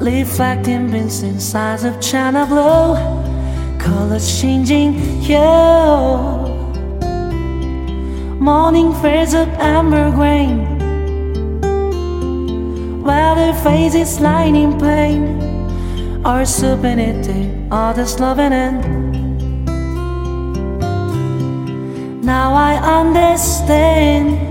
reflecting 0.00 0.90
bins 0.90 1.22
inside 1.22 1.84
of 1.84 2.00
China 2.00 2.46
blue, 2.46 2.96
colors 3.78 4.40
changing 4.40 4.94
yellow. 5.20 6.48
Morning 8.40 8.94
fades 8.94 9.34
of 9.34 9.46
amber 9.58 10.10
grain, 10.12 10.78
weather 13.02 13.52
faces 13.60 14.18
lightning 14.18 14.80
pain, 14.80 16.24
Our 16.24 16.46
sublimity, 16.46 17.68
all 17.70 17.92
this 17.92 18.18
loving 18.18 18.54
it. 18.54 18.80
Now 22.24 22.54
I 22.54 22.76
understand 23.02 24.49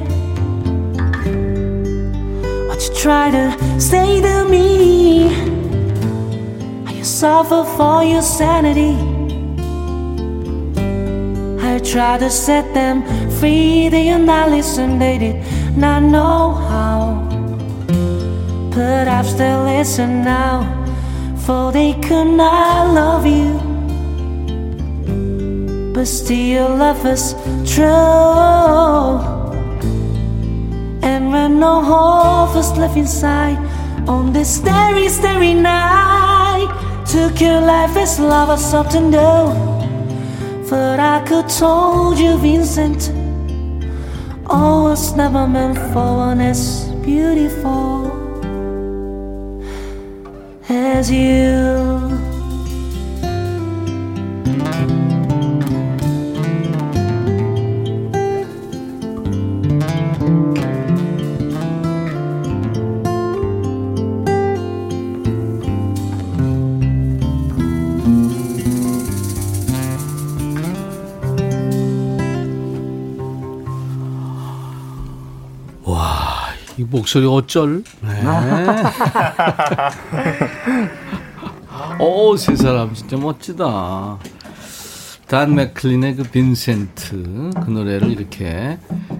what 2.79 2.87
you 2.87 2.95
try 2.95 3.29
to 3.29 3.79
say 3.79 4.21
to 4.21 4.45
me. 4.49 5.27
How 6.85 6.93
you 6.93 7.03
suffer 7.03 7.65
for 7.75 8.03
your 8.03 8.21
sanity. 8.21 8.95
I 11.61 11.79
try 11.79 12.17
to 12.17 12.29
set 12.29 12.73
them 12.73 13.03
free. 13.31 13.89
They 13.89 14.09
are 14.11 14.19
not 14.19 14.49
listen, 14.49 14.97
they 14.97 15.17
did 15.17 15.77
not 15.77 16.03
know 16.03 16.53
how. 16.69 17.27
Perhaps 18.71 19.33
they'll 19.33 19.65
listen 19.65 20.23
now 20.23 20.63
for 21.45 21.73
they 21.73 21.93
could 21.95 22.31
not 22.37 22.93
love 22.93 23.25
you. 23.25 23.59
But 25.93 26.07
still, 26.07 26.77
love 26.77 27.05
is 27.05 27.35
true. 27.65 29.38
When 31.29 31.59
no 31.59 31.83
hope 31.83 32.55
was 32.55 32.75
left 32.75 32.97
inside, 32.97 33.59
on 34.07 34.33
this 34.33 34.49
starry, 34.55 35.07
starry 35.09 35.53
night, 35.53 36.69
took 37.05 37.39
your 37.39 37.61
life 37.61 37.95
as 37.97 38.19
love 38.19 38.47
was 38.47 38.65
something 38.65 39.11
new. 39.11 39.53
But 40.67 40.99
I 40.99 41.23
could 41.27 41.47
told 41.47 42.17
you, 42.17 42.35
Vincent, 42.39 43.11
all 44.47 44.85
was 44.85 45.15
never 45.15 45.47
meant 45.47 45.77
for 45.93 46.17
one 46.17 46.41
as 46.41 46.89
beautiful 47.05 48.09
as 50.67 51.11
you. 51.11 51.98
목소리 76.89 77.25
어쩔? 77.27 77.83
네. 78.01 78.23
오, 81.99 82.35
세 82.37 82.55
사람 82.55 82.93
진짜 82.93 83.17
멋지다. 83.17 84.17
단 85.27 85.53
맥클린의 85.53 86.15
그 86.15 86.23
빈센트 86.23 87.51
그 87.63 87.69
노래를 87.69 88.09
이렇게 88.11 88.79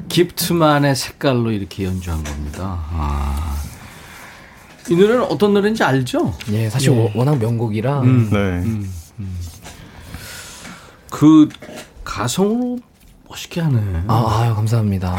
기프트만의 0.10 0.96
색깔로 0.96 1.52
이렇게 1.52 1.86
연주한 1.86 2.24
겁니다. 2.24 2.80
아. 2.92 3.56
이 4.90 4.96
노래는 4.96 5.22
어떤 5.26 5.54
노래인지 5.54 5.84
알죠? 5.84 6.34
예, 6.52 6.68
사실 6.68 6.90
워- 6.90 7.12
워낙 7.14 7.38
명곡이라 7.38 8.02
음. 8.02 8.30
네. 8.32 9.26
그 11.12 11.48
가성으로 12.04 12.80
멋있게 13.30 13.62
하네. 13.62 14.06
아, 14.08 14.40
아유, 14.42 14.56
감사합니다. 14.56 15.16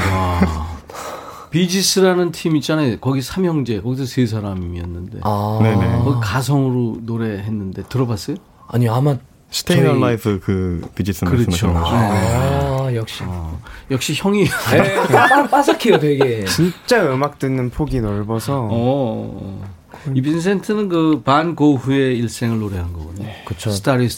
비지스라는 1.51 2.33
팀 2.33 2.57
있잖아요. 2.57 2.99
거기 3.01 3.21
삼형제, 3.23 3.81
거기서 3.81 4.07
세 4.07 4.27
사람이었는데. 4.27 5.19
아, 5.23 5.59
네네. 5.63 5.99
거기 6.05 6.21
가성으로 6.23 6.99
노래했는데 7.03 7.83
들어봤어요? 7.89 8.37
아니요, 8.69 8.95
아마 8.95 9.17
Stayin' 9.51 9.79
저희- 9.79 9.89
Alive 9.89 10.41
그 10.45 10.81
비지스 10.95 11.25
그렇죠. 11.25 11.51
말씀하시는 11.51 11.75
거죠. 11.75 11.95
아, 11.97 12.95
역시. 12.95 13.25
어, 13.27 13.61
역시 13.91 14.15
형이 14.17 14.45
네, 14.45 14.95
빠, 15.09 15.47
빠삭해요, 15.49 15.99
되게. 15.99 16.45
진짜 16.45 17.13
음악 17.13 17.39
듣는 17.41 17.71
폭이 17.71 18.01
넓어서 18.01 18.69
어. 18.71 19.69
이 20.15 20.23
빈센트는 20.23 20.89
그 20.89 21.23
반 21.25 21.57
고흐의 21.57 22.17
일생을 22.19 22.59
노래한 22.61 22.93
거거든요. 22.93 23.29
그쵸. 23.45 23.71
Starry 23.71 24.09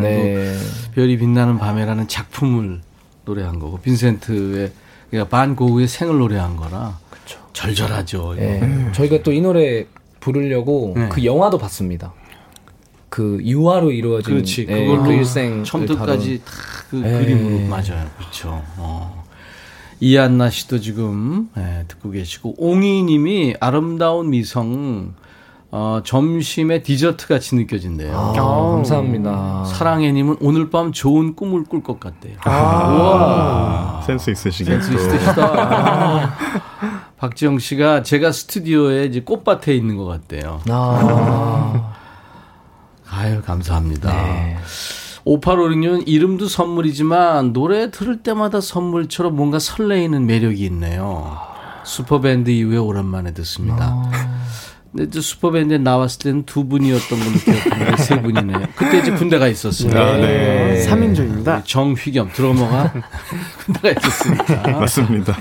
네. 0.00 0.34
그 0.34 0.58
별이 0.94 1.18
빛나는 1.18 1.58
밤에라는 1.58 2.08
작품을 2.08 2.80
노래한 3.26 3.58
거고 3.58 3.78
빈센트의 3.78 4.72
그러니까 5.10 5.28
반 5.28 5.54
고흐의 5.56 5.88
생을 5.88 6.18
노래한 6.18 6.56
거라 6.56 6.98
그쵸. 7.10 7.38
절절하죠. 7.52 8.34
이거. 8.34 8.42
예. 8.42 8.88
저희가 8.92 9.22
또 9.22 9.32
이 9.32 9.40
노래 9.40 9.86
부르려고 10.20 10.94
네. 10.96 11.08
그 11.08 11.24
영화도 11.24 11.58
봤습니다. 11.58 12.12
그 13.08 13.38
유화로 13.42 13.92
이루어진 13.92 14.34
그렇지. 14.34 14.66
예, 14.68 14.84
그걸로 14.86 15.04
그 15.04 15.12
일생 15.12 15.62
처음부터까지 15.64 16.42
다그 16.44 16.98
예. 17.04 17.10
그림으로 17.12 17.68
맞아요. 17.68 18.10
그렇죠. 18.18 18.62
어. 18.76 19.24
이한나 20.00 20.50
씨도 20.50 20.80
지금 20.80 21.48
네, 21.56 21.84
듣고 21.88 22.10
계시고 22.10 22.56
옹이 22.58 23.04
님이 23.04 23.54
아름다운 23.60 24.28
미성 24.30 25.14
어, 25.70 26.00
점심에 26.04 26.82
디저트 26.82 27.26
같이 27.26 27.54
느껴진대요. 27.56 28.16
아, 28.16 28.32
감사합니다. 28.32 29.64
사랑해님은 29.64 30.36
오늘 30.40 30.70
밤 30.70 30.92
좋은 30.92 31.34
꿈을 31.34 31.64
꿀 31.64 31.82
것 31.82 31.98
같대요. 32.00 32.36
아, 32.44 32.88
우와. 32.92 34.02
센스 34.06 34.30
있으시게. 34.30 34.70
센스 34.70 34.92
있으시다. 34.92 35.44
아. 35.44 36.32
박지영 37.18 37.58
씨가 37.58 38.02
제가 38.02 38.30
스튜디오에 38.30 39.04
이제 39.06 39.20
꽃밭에 39.22 39.74
있는 39.74 39.96
것 39.96 40.04
같대요. 40.04 40.60
아. 40.68 41.94
아유, 43.10 43.42
감사합니다. 43.42 44.12
네. 44.12 44.56
5856님 45.26 46.04
이름도 46.06 46.46
선물이지만 46.46 47.52
노래 47.52 47.90
들을 47.90 48.22
때마다 48.22 48.60
선물처럼 48.60 49.34
뭔가 49.34 49.58
설레이는 49.58 50.24
매력이 50.24 50.64
있네요. 50.66 51.36
슈퍼밴드 51.84 52.50
이후에 52.50 52.76
오랜만에 52.78 53.32
듣습니다. 53.34 54.08
근데 54.96 55.10
저 55.10 55.20
슈퍼밴드에 55.20 55.76
나왔을 55.76 56.20
때는 56.20 56.44
두 56.46 56.66
분이었던 56.66 57.18
걸로 57.18 57.32
기억하는데 57.32 58.02
세 58.02 58.18
분이네요. 58.22 58.60
그때 58.76 58.98
이제 58.98 59.10
군대가 59.10 59.46
있었어요. 59.46 59.90
아, 59.92 60.16
네. 60.16 60.86
3인조입니다. 60.88 61.62
정휘겸 61.66 62.30
드러머가 62.32 62.94
군대가 63.66 63.90
있었으니까. 64.00 64.80
맞습니다. 64.80 65.36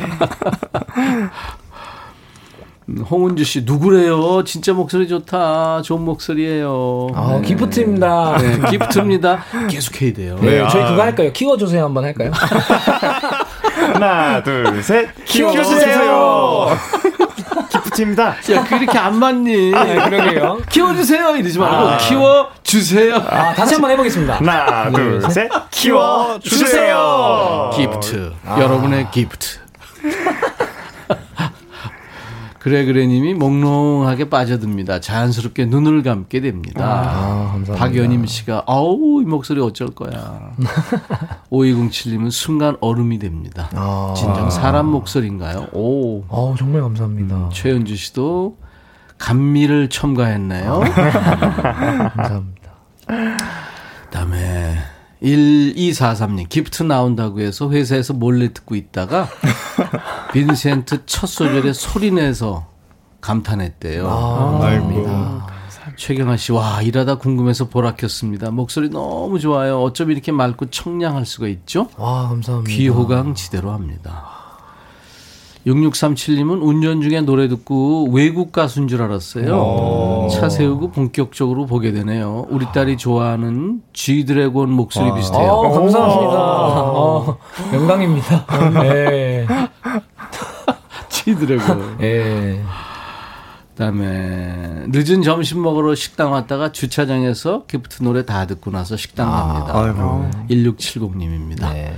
음, 2.89 2.97
홍은주 2.99 3.45
씨 3.45 3.61
누구래요? 3.61 4.43
진짜 4.43 4.73
목소리 4.73 5.07
좋다. 5.07 5.81
좋은 5.83 6.01
목소리예요. 6.01 7.07
아, 7.15 7.39
기프트입니다. 7.39 8.37
네, 8.37 8.59
기프트입니다. 8.71 9.39
계속 9.69 10.01
해야 10.01 10.13
돼요. 10.13 10.37
네, 10.41 10.61
네, 10.63 10.67
저희 10.69 10.83
아. 10.83 10.89
그거 10.89 11.01
할까요? 11.01 11.31
키워주세요 11.31 11.85
한번 11.85 12.03
할까요? 12.03 12.31
하나, 13.93 14.43
둘, 14.43 14.83
셋. 14.83 15.07
키워주세요. 15.25 16.67
기 17.01 17.43
프트입니다. 17.95 18.35
야, 18.51 18.63
그렇게 18.63 18.97
안 18.97 19.17
맞니? 19.17 19.71
네, 19.71 19.95
그러게요. 20.09 20.59
키워주세요 20.69 21.35
이러지 21.37 21.57
말고 21.57 21.97
키워주세요. 22.05 23.15
아, 23.15 23.53
다시 23.53 23.73
한번 23.75 23.91
해보겠습니다. 23.91 24.35
하나, 24.35 24.91
둘, 24.91 25.21
셋. 25.31 25.49
키워주세요. 25.71 27.01
기프트. 27.73 28.33
여러분의 28.59 29.09
기프트. 29.11 29.59
그래 32.65 32.83
그래님이 32.83 33.35
몽롱하게 33.35 34.27
빠져듭니다. 34.31 34.99
자연스럽게 34.99 35.65
눈을 35.65 36.01
감게 36.01 36.41
됩니다. 36.41 36.83
아, 36.83 37.51
감사합니다. 37.51 37.75
박연임 37.75 38.25
씨가 38.25 38.63
아우 38.65 39.21
이 39.21 39.25
목소리 39.25 39.61
어쩔 39.61 39.89
거야. 39.89 40.55
5207님은 41.51 42.31
순간 42.31 42.75
얼음이 42.81 43.19
됩니다. 43.19 43.69
아. 43.75 44.15
진정 44.17 44.49
사람 44.49 44.87
목소리인가요? 44.87 45.67
오. 45.73 46.23
어, 46.27 46.55
정말 46.57 46.81
감사합니다. 46.81 47.49
최은주 47.53 47.95
씨도 47.97 48.57
감미를 49.19 49.89
첨가했네요. 49.89 50.79
감사합니다. 52.17 52.71
그다음에 54.05 54.75
1243님 55.21 56.49
기프트 56.49 56.81
나온다고 56.81 57.41
해서 57.41 57.69
회사에서 57.69 58.13
몰래 58.13 58.53
듣고 58.53 58.73
있다가 58.73 59.27
빈센트 60.33 61.05
첫 61.05 61.27
소절에 61.27 61.73
소리내서 61.73 62.65
감탄했대요. 63.21 64.07
아, 64.07 64.59
아이고. 64.61 65.05
최경아 65.97 66.37
씨, 66.37 66.51
와, 66.51 66.81
일하다 66.81 67.15
궁금해서 67.15 67.69
보라 67.69 67.95
켰습니다. 67.95 68.51
목소리 68.51 68.89
너무 68.89 69.39
좋아요. 69.39 69.81
어쩜 69.81 70.11
이렇게 70.11 70.31
맑고 70.31 70.69
청량할 70.69 71.25
수가 71.25 71.47
있죠? 71.47 71.87
와, 71.97 72.27
감사합니다. 72.29 72.75
귀호강 72.75 73.35
지대로 73.35 73.71
합니다. 73.71 74.35
6637님은 75.65 76.61
운전 76.61 77.01
중에 77.01 77.21
노래 77.21 77.47
듣고 77.47 78.07
외국 78.11 78.51
가수인 78.51 78.87
줄 78.87 79.01
알았어요. 79.01 80.27
차 80.31 80.47
세우고 80.47 80.91
본격적으로 80.91 81.65
보게 81.65 81.91
되네요. 81.91 82.45
우리 82.49 82.67
딸이 82.71 82.97
좋아하는 82.97 83.81
G드래곤 83.93 84.69
목소리 84.69 85.11
비슷해요. 85.15 85.47
어, 85.49 85.71
감사합니다. 85.71 86.37
어, 86.37 87.37
영광입니다. 87.73 88.45
네. 88.83 89.34
G드래곤. 91.25 91.97
예. 92.01 92.61
그다음에 93.71 94.85
늦은 94.87 95.21
점심 95.21 95.61
먹으러 95.61 95.95
식당 95.95 96.31
왔다가 96.31 96.71
주차장에서 96.71 97.65
기프트 97.65 98.03
노래 98.03 98.25
다 98.25 98.45
듣고 98.47 98.71
나서 98.71 98.95
식당 98.95 99.29
갑니다. 99.29 99.71
아이고. 99.77 100.29
1670님입니다. 100.49 101.73
네. 101.73 101.93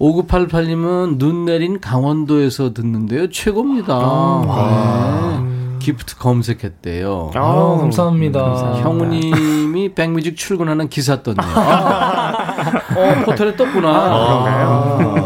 5988님은 0.00 1.18
눈 1.18 1.44
내린 1.44 1.80
강원도에서 1.80 2.72
듣는데요. 2.72 3.30
최고입니다. 3.30 4.42
네. 4.46 5.78
기프트 5.78 6.16
검색했대요. 6.16 7.30
아, 7.34 7.76
감사합니다. 7.80 8.80
형우님이 8.82 9.92
백뮤직 9.94 10.36
출근하는 10.36 10.88
기사 10.88 11.22
떴네요. 11.22 11.46
아, 11.46 12.32
어, 12.96 13.24
포털에 13.24 13.54
떴구나. 13.56 15.25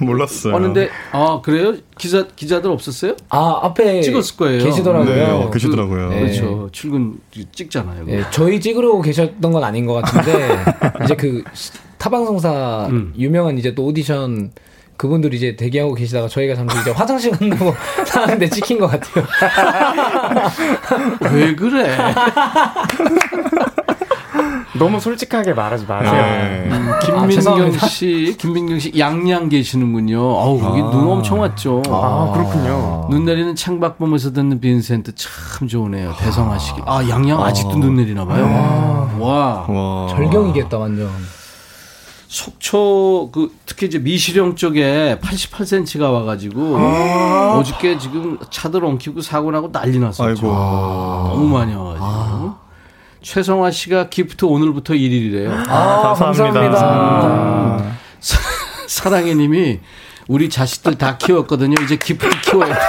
몰랐어요. 0.00 0.52
왔는데, 0.54 0.90
아, 1.12 1.40
그래요? 1.42 1.74
기자, 1.98 2.26
기자들 2.34 2.70
없었어요? 2.70 3.14
아, 3.28 3.60
앞에 3.62 4.00
찍었을 4.02 4.36
거예요. 4.36 4.64
계시더라고요. 4.64 5.14
네, 5.44 5.50
계시더라고요. 5.52 6.08
네. 6.10 6.20
그렇죠. 6.20 6.68
출근 6.72 7.18
찍잖아요. 7.52 8.04
예, 8.08 8.24
저희 8.30 8.60
찍으러 8.60 9.00
계셨던 9.00 9.52
건 9.52 9.64
아닌 9.64 9.86
것 9.86 9.94
같은데 9.94 10.48
이제 11.04 11.14
그 11.16 11.42
타방송사 11.98 12.88
음. 12.90 13.12
유명한 13.16 13.56
이제 13.58 13.74
또 13.74 13.84
오디션 13.86 14.52
그분들이 14.96 15.36
이제 15.36 15.56
대기하고 15.56 15.94
계시다가 15.94 16.28
저희가 16.28 16.54
잠시 16.54 16.78
이제 16.80 16.90
화장실 16.92 17.32
간다고 17.32 17.74
하는데 18.14 18.48
찍힌 18.48 18.78
것 18.78 18.86
같아요. 18.86 19.24
왜 21.34 21.54
그래? 21.56 21.96
너무 24.76 24.98
솔직하게 24.98 25.52
말하지 25.54 25.86
마세요. 25.86 26.12
네. 26.12 26.68
김민경 27.02 27.30
죄송합니다. 27.30 27.86
씨, 27.86 28.36
김민경 28.38 28.78
씨 28.80 28.92
양양 28.98 29.48
계시는군요. 29.48 30.18
아우, 30.18 30.58
거기 30.58 30.80
눈 30.80 31.08
엄청 31.08 31.40
왔죠. 31.40 31.82
아, 31.88 32.32
그렇군요. 32.34 33.06
눈 33.10 33.24
내리는 33.24 33.54
창밖 33.54 33.98
보면서 33.98 34.32
듣는 34.32 34.60
빈센트 34.60 35.12
참 35.14 35.68
좋으네요. 35.68 36.14
대성하시기. 36.18 36.82
아, 36.86 37.08
양양 37.08 37.40
아직도 37.42 37.76
눈 37.76 37.96
내리나 37.96 38.24
봐요. 38.24 39.10
와. 39.20 39.66
와. 39.68 40.08
절경이겠다 40.10 40.76
완전. 40.76 41.08
속초 42.26 43.30
그 43.30 43.52
특히 43.64 43.86
이제 43.86 44.00
미시령 44.00 44.56
쪽에 44.56 45.20
88cm가 45.22 46.12
와가지고 46.12 46.76
어저께 47.58 47.96
지금 47.98 48.38
차들 48.50 48.84
엉키고 48.84 49.20
사고 49.20 49.52
나고 49.52 49.70
난리 49.70 50.00
났었죠. 50.00 50.24
아이고. 50.24 50.48
너무 50.48 51.46
많이 51.46 51.72
와가지고. 51.76 52.04
최성화 53.24 53.70
씨가 53.70 54.10
기프트 54.10 54.44
오늘부터 54.44 54.92
1일이래요. 54.94 55.50
아, 55.68 56.12
감사합니다. 56.14 57.82
사랑해 58.86 59.34
님이 59.34 59.80
우리 60.28 60.50
자식들 60.50 60.96
다 60.96 61.16
키웠거든요. 61.16 61.74
이제 61.82 61.96
기프트 61.96 62.42
키워야 62.42 62.74
돼. 62.74 62.80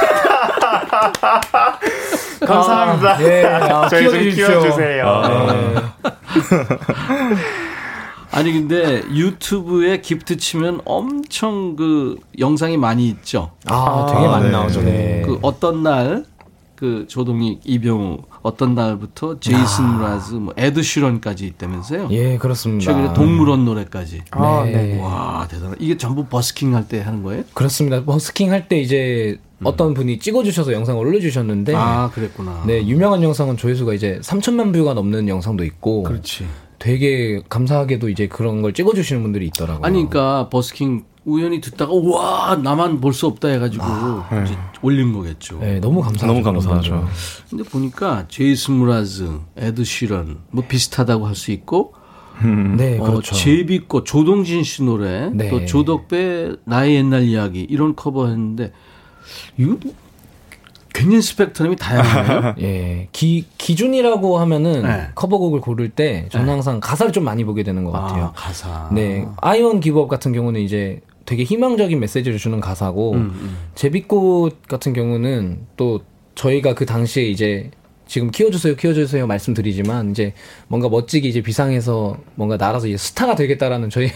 감사합니다. 2.45 3.23
예, 3.23 3.45
아, 3.45 3.87
저희 3.87 4.03
좀 4.03 4.11
키워주십시오. 4.11 4.47
키워주세요. 4.47 5.21
네. 5.47 5.75
아니 8.31 8.51
근데 8.51 9.03
유튜브에 9.13 10.01
기프트 10.01 10.35
치면 10.35 10.81
엄청 10.83 11.77
그 11.77 12.17
영상이 12.37 12.75
많이 12.75 13.07
있죠. 13.07 13.51
아, 13.67 14.05
되게 14.13 14.27
많이 14.27 14.45
네. 14.45 14.51
나오죠. 14.51 14.81
네. 14.81 15.23
그 15.25 15.39
어떤 15.41 15.81
날 15.83 16.25
그 16.75 17.05
조동익, 17.07 17.61
이병우 17.63 18.19
어떤 18.41 18.75
날부터 18.75 19.39
제이슨 19.39 19.85
므라즈, 19.85 20.33
뭐 20.33 20.53
에드 20.57 20.83
시런까지 20.83 21.47
있다면서요. 21.47 22.09
예, 22.11 22.37
그렇습니다. 22.37 22.91
최근에 22.91 23.13
동물원 23.13 23.65
노래까지. 23.65 24.21
아, 24.31 24.63
네. 24.65 24.71
네. 24.71 25.01
와 25.01 25.47
대단하. 25.49 25.75
이게 25.79 25.97
전부 25.97 26.25
버스킹 26.25 26.75
할 26.75 26.87
때 26.87 27.01
하는 27.01 27.23
거예요? 27.23 27.43
그렇습니다. 27.53 28.03
버스킹 28.03 28.51
할 28.51 28.67
때 28.67 28.79
이제 28.79 29.39
어떤 29.63 29.93
분이 29.93 30.19
찍어주셔서 30.19 30.73
영상을 30.73 30.99
올려주셨는데, 31.05 31.73
아 31.75 32.09
그랬구나. 32.13 32.63
네 32.67 32.85
유명한 32.85 33.23
영상은 33.23 33.57
조회수가 33.57 33.93
이제 33.93 34.19
3천만 34.21 34.73
뷰가 34.73 34.93
넘는 34.93 35.27
영상도 35.29 35.63
있고, 35.63 36.03
그렇지. 36.03 36.45
되게 36.77 37.41
감사하게도 37.49 38.09
이제 38.09 38.27
그런 38.27 38.61
걸 38.61 38.73
찍어주시는 38.73 39.23
분들이 39.23 39.47
있더라고요. 39.47 39.85
아니 39.85 40.07
그러니까 40.09 40.49
버스킹 40.49 41.05
우연히 41.25 41.59
듣다가 41.61 41.91
와 41.93 42.55
나만 42.55 43.01
볼 43.01 43.13
수 43.13 43.25
없다 43.27 43.47
해가지고 43.47 43.83
이제 44.43 44.55
올린 44.81 45.11
거겠죠. 45.13 45.57
네, 45.59 45.79
너무 45.79 46.01
감사하죠. 46.01 46.27
너무 46.27 46.43
감사하죠. 46.43 47.07
근데 47.49 47.63
보니까 47.63 48.25
제이슨 48.27 48.75
므라즈, 48.75 49.39
에드 49.57 49.83
시런 49.83 50.39
뭐 50.51 50.63
비슷하다고 50.67 51.25
할 51.27 51.35
수 51.35 51.51
있고 51.51 51.93
네, 52.77 52.97
어, 52.99 53.03
그렇죠. 53.03 53.33
제비꽃 53.33 54.05
조동진 54.05 54.63
씨 54.63 54.83
노래 54.83 55.29
네. 55.33 55.49
또 55.49 55.65
조덕배 55.65 56.55
나의 56.65 56.95
옛날 56.95 57.23
이야기 57.23 57.61
이런 57.61 57.95
커버했는데 57.95 58.71
이거 59.57 59.77
굉장히 60.93 61.21
스펙트럼이 61.21 61.75
다양해요. 61.77 62.55
예, 62.61 63.07
기, 63.11 63.45
기준이라고 63.57 64.37
하면은 64.39 64.83
네. 64.83 65.07
커버곡을 65.15 65.59
고를 65.59 65.89
때 65.89 66.27
저는 66.29 66.47
항상 66.49 66.79
가사를 66.79 67.11
좀 67.11 67.23
많이 67.25 67.43
보게 67.43 67.63
되는 67.63 67.83
것 67.83 67.91
같아요. 67.91 68.25
아, 68.25 68.31
가사. 68.33 68.89
네, 68.93 69.25
I 69.37 69.44
Won't 69.44 69.79
Give 69.81 69.99
Up 69.99 70.07
같은 70.07 70.31
경우는 70.31 70.61
이제 70.61 71.01
되게 71.25 71.43
희망적인 71.43 71.99
메시지를 71.99 72.37
주는 72.37 72.59
가사고 72.59 73.13
음, 73.13 73.17
음. 73.33 73.57
제비꽃 73.75 74.67
같은 74.67 74.93
경우는 74.93 75.65
또 75.75 76.01
저희가 76.35 76.75
그 76.75 76.85
당시에 76.85 77.23
이제 77.23 77.71
지금 78.07 78.29
키워주세요, 78.29 78.75
키워주세요 78.75 79.25
말씀드리지만 79.25 80.11
이제 80.11 80.33
뭔가 80.67 80.89
멋지게 80.89 81.27
이제 81.27 81.41
비상에서 81.41 82.17
뭔가 82.35 82.57
날아서 82.57 82.87
이제 82.87 82.97
스타가 82.97 83.33
되겠다라는 83.33 83.89
저희 83.89 84.11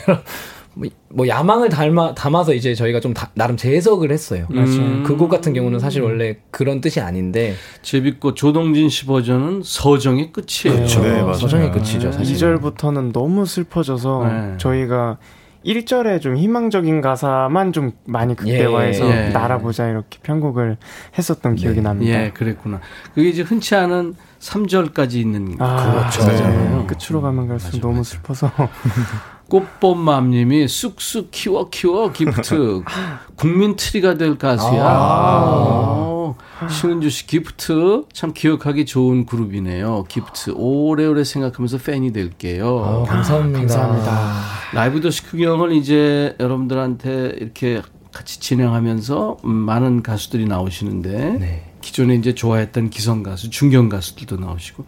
뭐, 0.76 0.88
뭐 1.10 1.28
야망을 1.28 1.70
담아, 1.70 2.14
담아서 2.14 2.54
이제 2.54 2.76
저희가 2.76 3.00
좀 3.00 3.16
다, 3.16 3.32
나름 3.34 3.58
재해석을 3.58 4.12
했어요. 4.12 4.46
음. 4.52 5.04
그곡 5.04 5.30
같은 5.30 5.54
경우는 5.54 5.80
사실 5.80 6.04
원래 6.04 6.38
그런 6.52 6.82
뜻이 6.82 7.00
아닌데 7.00 7.56
제비꽃 7.82 8.36
조동진 8.36 8.90
씨 8.90 9.08
버전은 9.08 9.64
서정의 9.64 10.32
끝이에요. 10.32 10.78
그렇죠. 10.78 11.02
네, 11.02 11.34
서정의 11.34 11.72
끝이죠. 11.72 12.12
사실. 12.12 12.36
2절부터는 12.36 13.12
너무 13.12 13.48
슬퍼져서 13.48 14.28
네. 14.28 14.58
저희가 14.60 15.18
1절에 15.66 16.22
좀 16.22 16.38
희망적인 16.38 17.02
가사만 17.02 17.74
좀 17.74 17.92
많이 18.06 18.36
극대화해서 18.36 19.06
예, 19.10 19.26
예. 19.26 19.30
날아보자 19.30 19.90
이렇게 19.90 20.20
편곡을 20.24 20.78
했었던 21.18 21.56
기억이 21.56 21.78
네. 21.78 21.82
납니다. 21.82 22.24
예, 22.24 22.32
그랬구나. 22.32 22.80
그게 23.14 23.30
이제 23.30 23.42
흔치 23.42 23.76
않은 23.76 24.16
3절까지 24.40 25.16
있는 25.16 25.56
아, 25.60 26.10
그렇죠. 26.12 26.26
네. 26.32 26.88
끝으로 26.88 27.22
가면 27.22 27.48
갈수록 27.50 27.78
맞아, 27.78 27.82
너무 27.82 27.98
맞아. 27.98 28.10
슬퍼서 28.10 28.52
꽃봄맘님이 29.50 30.68
쑥쑥 30.68 31.30
키워 31.32 31.70
키워 31.70 32.12
기프트 32.12 32.84
국민 33.36 33.76
트리가 33.76 34.16
될 34.16 34.38
가수야. 34.38 34.84
아~ 34.86 36.34
신은주 36.68 37.10
씨 37.10 37.28
기프트 37.28 38.06
참 38.12 38.34
기억하기 38.34 38.86
좋은 38.86 39.26
그룹이네요. 39.26 40.06
기프트 40.10 40.52
오래오래 40.56 41.24
생각하면서 41.24 41.78
팬이 41.78 42.12
될게요. 42.12 43.06
아, 43.08 43.10
감사합니다. 43.10 43.60
감사합니다. 43.60 44.34
라이브 44.74 45.00
도시 45.00 45.24
구경을 45.26 45.72
이제 45.74 46.36
여러분들한테 46.40 47.36
이렇게 47.40 47.82
같이 48.12 48.40
진행하면서 48.40 49.38
많은 49.44 50.04
가수들이 50.04 50.46
나오시는데 50.46 51.38
네. 51.40 51.66
기존에 51.82 52.16
이제 52.16 52.36
좋아했던 52.36 52.90
기성 52.90 53.24
가수, 53.24 53.50
중견 53.50 53.88
가수들도 53.88 54.38
나오시고 54.38 54.86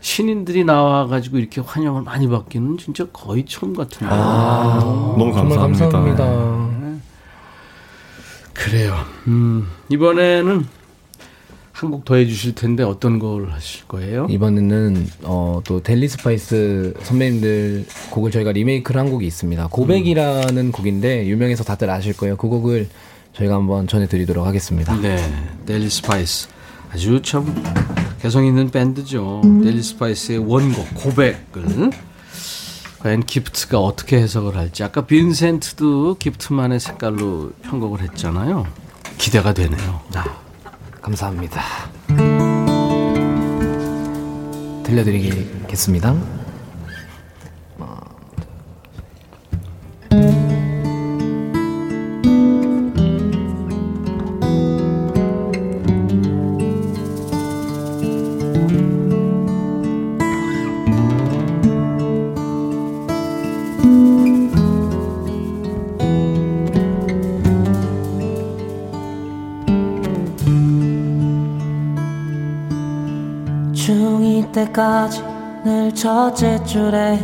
신인들이 0.00 0.64
나와가지고 0.64 1.38
이렇게 1.38 1.60
환영을 1.60 2.02
많이 2.02 2.28
받기는 2.28 2.76
진짜 2.78 3.06
거의 3.12 3.46
처음 3.46 3.74
같은데. 3.74 4.06
아, 4.10 4.78
너무 5.16 5.32
감사합니다. 5.32 5.88
감사합니다. 5.88 6.24
네. 6.80 6.98
그래요. 8.52 8.94
음, 9.26 9.68
이번에는 9.88 10.66
한 11.74 11.90
곡 11.90 12.04
더 12.04 12.14
해주실 12.14 12.54
텐데 12.54 12.84
어떤 12.84 13.18
걸 13.18 13.50
하실 13.50 13.84
거예요? 13.88 14.26
이번에는 14.30 15.08
어, 15.24 15.60
또 15.64 15.82
델리 15.82 16.08
스파이스 16.08 16.94
선배님들 17.02 17.84
곡을 18.10 18.30
저희가 18.30 18.52
리메이크를 18.52 19.00
한 19.00 19.10
곡이 19.10 19.26
있습니다. 19.26 19.66
고백이라는 19.72 20.56
음. 20.66 20.72
곡인데 20.72 21.26
유명해서 21.26 21.64
다들 21.64 21.90
아실 21.90 22.16
거예요. 22.16 22.36
그 22.36 22.48
곡을 22.48 22.88
저희가 23.32 23.56
한번 23.56 23.88
전해드리도록 23.88 24.46
하겠습니다. 24.46 24.94
네, 25.00 25.18
델리 25.66 25.90
스파이스 25.90 26.48
아주 26.92 27.20
참 27.22 27.52
개성 28.22 28.46
있는 28.46 28.70
밴드죠. 28.70 29.42
델리 29.64 29.82
스파이스의 29.82 30.38
원곡 30.38 30.94
고백을 30.94 31.90
과연 33.00 33.26
기프트가 33.26 33.80
어떻게 33.80 34.16
해석을 34.18 34.56
할지 34.56 34.84
아까 34.84 35.04
빈센트도 35.06 36.16
기프트만의 36.20 36.78
색깔로 36.78 37.50
편곡을 37.62 38.00
했잖아요. 38.02 38.64
기대가 39.18 39.52
되네요. 39.52 40.00
아, 40.14 40.24
감사합니다. 41.04 41.60
들려드리겠습니다. 44.84 46.43
때까지 74.74 75.22
늘 75.64 75.94
첫째 75.94 76.62
줄에 76.64 77.18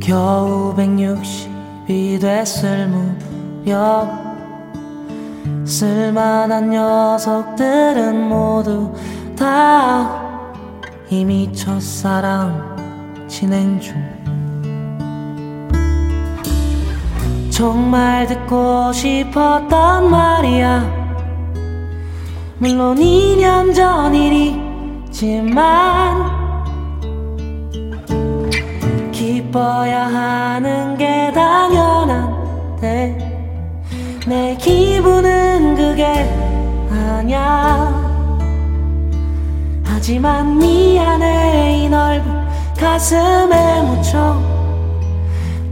겨우 0.00 0.74
160이 0.76 2.20
됐을 2.20 2.88
무렵 2.88 4.24
쓸만한 5.64 6.70
녀석들은 6.70 8.28
모두 8.28 8.92
다 9.38 10.22
이미 11.08 11.50
첫사랑 11.52 12.74
진행 13.28 13.80
중. 13.80 13.94
정말 17.50 18.26
듣고 18.26 18.92
싶었단 18.92 20.10
말이야. 20.10 21.04
물론 22.58 22.96
2년 22.96 23.74
전 23.74 24.14
일이 24.14 24.50
있 24.50 24.63
지만 25.14 26.24
기뻐야 29.12 30.06
하는 30.06 30.96
게 30.96 31.30
당연한데 31.32 32.82
내 34.26 34.56
기분은 34.56 35.76
그게 35.76 36.28
아냐 36.90 37.94
하지만 39.84 40.58
미안해 40.58 41.84
이 41.84 41.88
넓은 41.88 42.24
가슴에 42.76 43.82
묻혀 43.82 44.36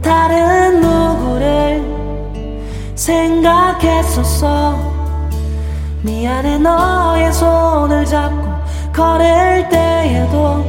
다른 0.01 0.79
누구를 0.79 1.83
생각했었어. 2.95 4.79
미안해 6.01 6.59
너의 6.59 7.33
손을 7.33 8.05
잡고 8.05 8.42
걸을 8.93 9.67
때에도 9.69 10.63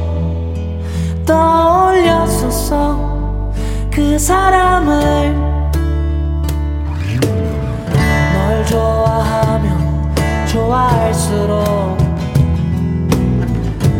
떠올렸었어. 1.25 2.73
그 3.91 4.17
사람을 4.17 5.35
널 8.33 8.65
좋아하면 8.65 10.15
좋아할수록 10.47 11.97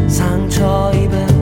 상처 0.07 0.91
입은 0.95 1.34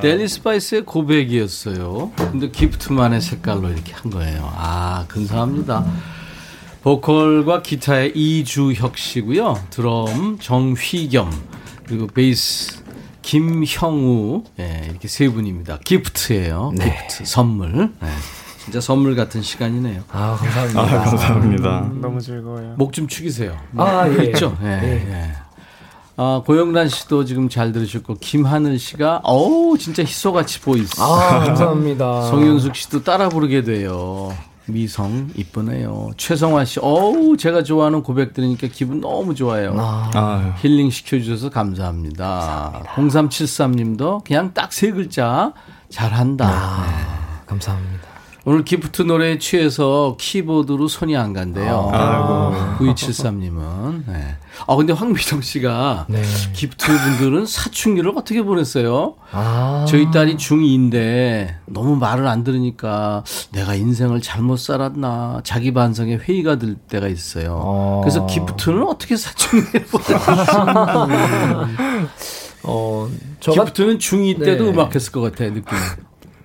델리 0.00 0.28
스파이스의 0.28 0.84
고백이었어요. 0.84 2.12
근데 2.16 2.50
기프트만의 2.50 3.20
색깔로 3.20 3.68
이렇게 3.70 3.92
한 3.92 4.10
거예요. 4.10 4.50
아, 4.54 5.04
근사합니다. 5.08 5.84
보컬과 6.82 7.62
기타의 7.62 8.12
이주혁 8.14 8.96
씨고요. 8.96 9.58
드럼 9.70 10.38
정휘겸 10.40 11.30
그리고 11.86 12.06
베이스 12.06 12.82
김형우 13.22 14.44
예, 14.60 14.86
이렇게 14.88 15.08
세 15.08 15.28
분입니다. 15.28 15.78
기프트예요. 15.84 16.72
네. 16.76 16.84
기프트 17.08 17.24
선물. 17.24 17.90
네. 18.00 18.08
진짜 18.62 18.80
선물 18.80 19.14
같은 19.16 19.42
시간이네요. 19.42 20.02
아 20.10 20.36
감사합니다. 20.38 20.80
아, 20.80 20.86
감사합니다. 21.04 21.78
음, 21.82 22.00
너무 22.00 22.20
즐거워요. 22.20 22.74
목 22.78 22.92
좀 22.92 23.08
축이세요. 23.08 23.56
아 23.76 24.08
예. 24.08 24.24
있죠. 24.26 24.56
예. 24.62 24.66
예. 24.66 24.92
예. 25.08 25.32
아, 26.18 26.42
고영란 26.46 26.88
씨도 26.88 27.24
지금 27.26 27.48
잘 27.48 27.72
들으셨고, 27.72 28.16
김하늘 28.20 28.78
씨가, 28.78 29.20
어우, 29.22 29.76
진짜 29.78 30.02
희소가치 30.02 30.60
voice. 30.60 31.00
아, 31.00 31.44
감사합니다. 31.44 32.22
송윤숙 32.30 32.74
씨도 32.74 33.04
따라 33.04 33.28
부르게 33.28 33.62
돼요. 33.62 34.34
미성, 34.68 35.30
이쁘네요. 35.36 36.10
최성화 36.16 36.64
씨, 36.64 36.80
어우, 36.80 37.36
제가 37.36 37.62
좋아하는 37.62 38.02
고백 38.02 38.32
들으니까 38.34 38.66
기분 38.72 39.00
너무 39.00 39.34
좋아요. 39.34 39.74
아. 39.78 40.54
힐링 40.60 40.90
시켜주셔서 40.90 41.50
감사합니다. 41.50 42.80
감사합니다. 42.94 42.94
0373님도 43.36 44.24
그냥 44.24 44.52
딱 44.54 44.72
세 44.72 44.90
글자, 44.90 45.52
잘한다. 45.90 46.48
아, 46.48 46.86
네. 46.86 47.42
감사합니다. 47.46 48.05
오늘 48.48 48.64
기프트 48.64 49.02
노래에 49.02 49.38
취해서 49.38 50.16
키보드로 50.20 50.86
손이 50.86 51.16
안 51.16 51.32
간대요. 51.32 51.90
아, 51.92 52.76
9273님은. 52.78 54.04
네. 54.06 54.36
아, 54.68 54.76
근데 54.76 54.92
황미정 54.92 55.40
씨가 55.40 56.06
네. 56.08 56.22
기프트 56.52 56.86
분들은 56.96 57.44
사춘기를 57.44 58.12
어떻게 58.14 58.42
보냈어요? 58.42 59.16
아. 59.32 59.84
저희 59.88 60.12
딸이 60.12 60.36
중2인데 60.36 61.56
너무 61.66 61.96
말을 61.96 62.28
안 62.28 62.44
들으니까 62.44 63.24
내가 63.50 63.74
인생을 63.74 64.20
잘못 64.20 64.60
살았나 64.60 65.40
자기 65.42 65.74
반성에 65.74 66.14
회의가 66.14 66.54
들 66.56 66.76
때가 66.76 67.08
있어요. 67.08 67.60
아. 67.64 68.00
그래서 68.04 68.26
기프트는 68.26 68.84
어떻게 68.86 69.16
사춘기를 69.16 69.86
보냈어요? 69.90 71.08
어, 72.62 73.08
기프트는 73.40 73.98
중2 73.98 74.38
때도 74.44 74.66
네. 74.66 74.70
음악했을 74.70 75.10
것 75.10 75.20
같아요, 75.20 75.50
느낌이. 75.50 75.80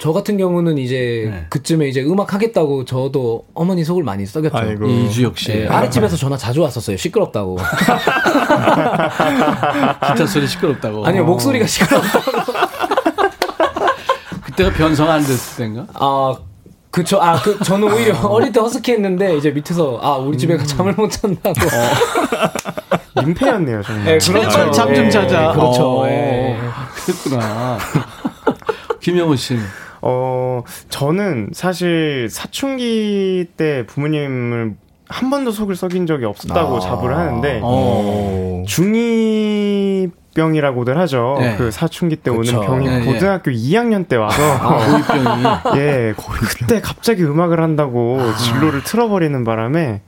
저 0.01 0.11
같은 0.13 0.35
경우는 0.35 0.79
이제 0.79 1.27
네. 1.29 1.45
그쯤에 1.49 1.87
이제 1.87 2.01
음악 2.01 2.33
하겠다고 2.33 2.85
저도 2.85 3.45
어머니 3.53 3.83
속을 3.83 4.03
많이 4.03 4.25
썩였죠. 4.25 4.57
아이고. 4.57 4.87
이주혁 4.87 5.37
씨. 5.37 5.51
네, 5.51 5.67
아랫집에서 5.67 6.17
전화 6.17 6.35
자주 6.35 6.63
왔었어요. 6.63 6.97
시끄럽다고. 6.97 7.59
기타 10.07 10.25
소리 10.25 10.47
시끄럽다고. 10.47 11.05
아니요, 11.05 11.23
목소리가 11.23 11.67
시끄럽다고. 11.67 12.41
그때가 14.41 14.71
변성 14.71 15.07
안 15.07 15.21
됐을 15.21 15.65
때인가? 15.65 15.85
아, 15.93 16.35
그쵸. 16.89 17.21
아, 17.21 17.39
그, 17.39 17.59
저는 17.63 17.93
오히려 17.93 18.19
어릴 18.21 18.51
때 18.51 18.59
허스키 18.59 18.93
했는데, 18.93 19.37
이제 19.37 19.51
밑에서, 19.51 19.99
아, 20.01 20.15
우리 20.15 20.35
집에 20.35 20.55
음. 20.55 20.65
잠을 20.65 20.93
못 20.93 21.11
잔다고. 21.11 21.59
어. 21.61 23.21
민폐였네요, 23.23 23.83
정말. 23.83 24.05
네, 24.05 24.17
그렇죠. 24.17 24.71
잠좀 24.71 25.11
자자. 25.11 25.49
네, 25.49 25.53
그렇죠. 25.53 25.99
어, 25.99 26.07
네. 26.07 26.57
그랬구나. 27.05 27.77
김영호 28.99 29.35
씨는? 29.35 29.61
어, 30.01 30.63
저는 30.89 31.51
사실 31.53 32.27
사춘기 32.29 33.45
때 33.55 33.85
부모님을 33.85 34.75
한 35.11 35.29
번도 35.29 35.51
속을 35.51 35.75
썩인 35.75 36.07
적이 36.07 36.25
없었다고 36.25 36.77
아~ 36.77 36.79
자부를 36.79 37.15
하는데 37.17 37.59
어. 37.61 38.63
중2병이라고들 38.65 40.95
하죠. 40.95 41.35
네. 41.39 41.57
그 41.57 41.69
사춘기 41.69 42.15
때 42.15 42.31
그쵸. 42.31 42.59
오는 42.59 42.67
병이 42.67 42.87
네, 42.87 43.05
고등학교 43.05 43.51
네. 43.51 43.57
2학년 43.57 44.07
때 44.07 44.15
와서 44.15 44.41
아, 44.41 45.73
예, 45.75 46.15
그때 46.15 46.79
갑자기 46.79 47.23
음악을 47.23 47.61
한다고 47.61 48.21
아. 48.21 48.37
진로를 48.37 48.83
틀어버리는 48.83 49.43
바람에 49.43 50.01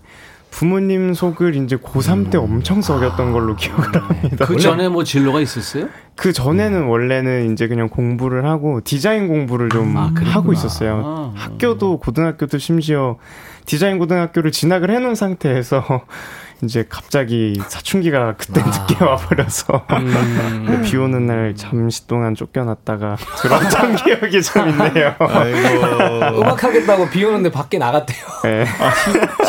부모님 0.54 1.14
속을 1.14 1.56
이제 1.56 1.76
고3 1.76 2.30
때 2.30 2.38
음. 2.38 2.44
엄청 2.44 2.82
썩였던 2.82 3.34
걸로 3.34 3.56
기억을 3.56 3.88
음. 3.88 4.02
합니다. 4.02 4.46
그 4.46 4.58
전에 4.58 4.88
뭐 4.88 5.04
진로가 5.04 5.42
있었어요? 5.42 5.90
그 6.16 6.32
전에는 6.32 6.84
원래는 6.86 7.52
이제 7.52 7.68
그냥 7.68 7.90
공부를 7.90 8.46
하고 8.46 8.82
디자인 8.84 9.28
공부를 9.28 9.70
좀 9.70 9.98
아, 9.98 10.12
하고 10.26 10.54
있었어요. 10.54 11.02
아. 11.06 11.34
학교도 11.36 12.00
고등학교도 12.00 12.60
심지어 12.60 13.18
디자인 13.66 13.98
고등학교를 13.98 14.52
진학을 14.52 14.92
해놓은 14.92 15.16
상태에서 15.16 15.84
이제 16.64 16.86
갑자기 16.88 17.60
사춘기가 17.68 18.36
그때 18.38 18.62
아. 18.62 18.66
늦게 18.66 19.04
와버려서 19.04 19.86
음. 19.92 20.82
비 20.86 20.96
오는 20.98 21.26
날 21.26 21.56
잠시 21.56 22.08
동안 22.08 22.36
쫓겨났다가 22.36 23.18
들어왔던 23.42 23.96
기억이 24.06 24.42
좀 24.42 24.70
있네요. 24.70 25.14
아이고. 25.20 26.40
음악 26.40 26.64
하겠다고 26.64 27.10
비 27.10 27.26
오는데 27.26 27.52
밖에 27.52 27.78
나갔대요. 27.80 28.26
네. 28.44 28.66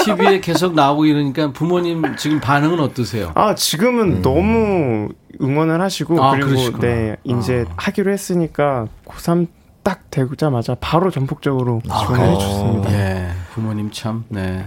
TV에 0.05 0.41
계속 0.41 0.75
나오고 0.75 1.05
이러니까 1.05 1.53
부모님 1.53 2.17
지금 2.17 2.41
반응은 2.41 2.81
어떠세요? 2.81 3.33
아 3.35 3.55
지금은 3.55 4.17
음. 4.17 4.23
너무 4.23 5.09
응원을 5.41 5.81
하시고 5.81 6.23
아, 6.23 6.33
그리고 6.33 6.49
그러시구나. 6.49 6.79
네 6.81 7.17
이제 7.25 7.65
아. 7.69 7.73
하기로 7.77 8.11
했으니까 8.13 8.87
고3 9.07 9.47
딱 9.83 10.11
되자마자 10.11 10.75
바로 10.81 11.11
전폭적으로 11.11 11.83
지원을 11.85 12.21
아, 12.21 12.25
해주셨습니다. 12.31 12.93
예, 12.93 13.29
부모님 13.53 13.91
참 13.93 14.25
네. 14.29 14.65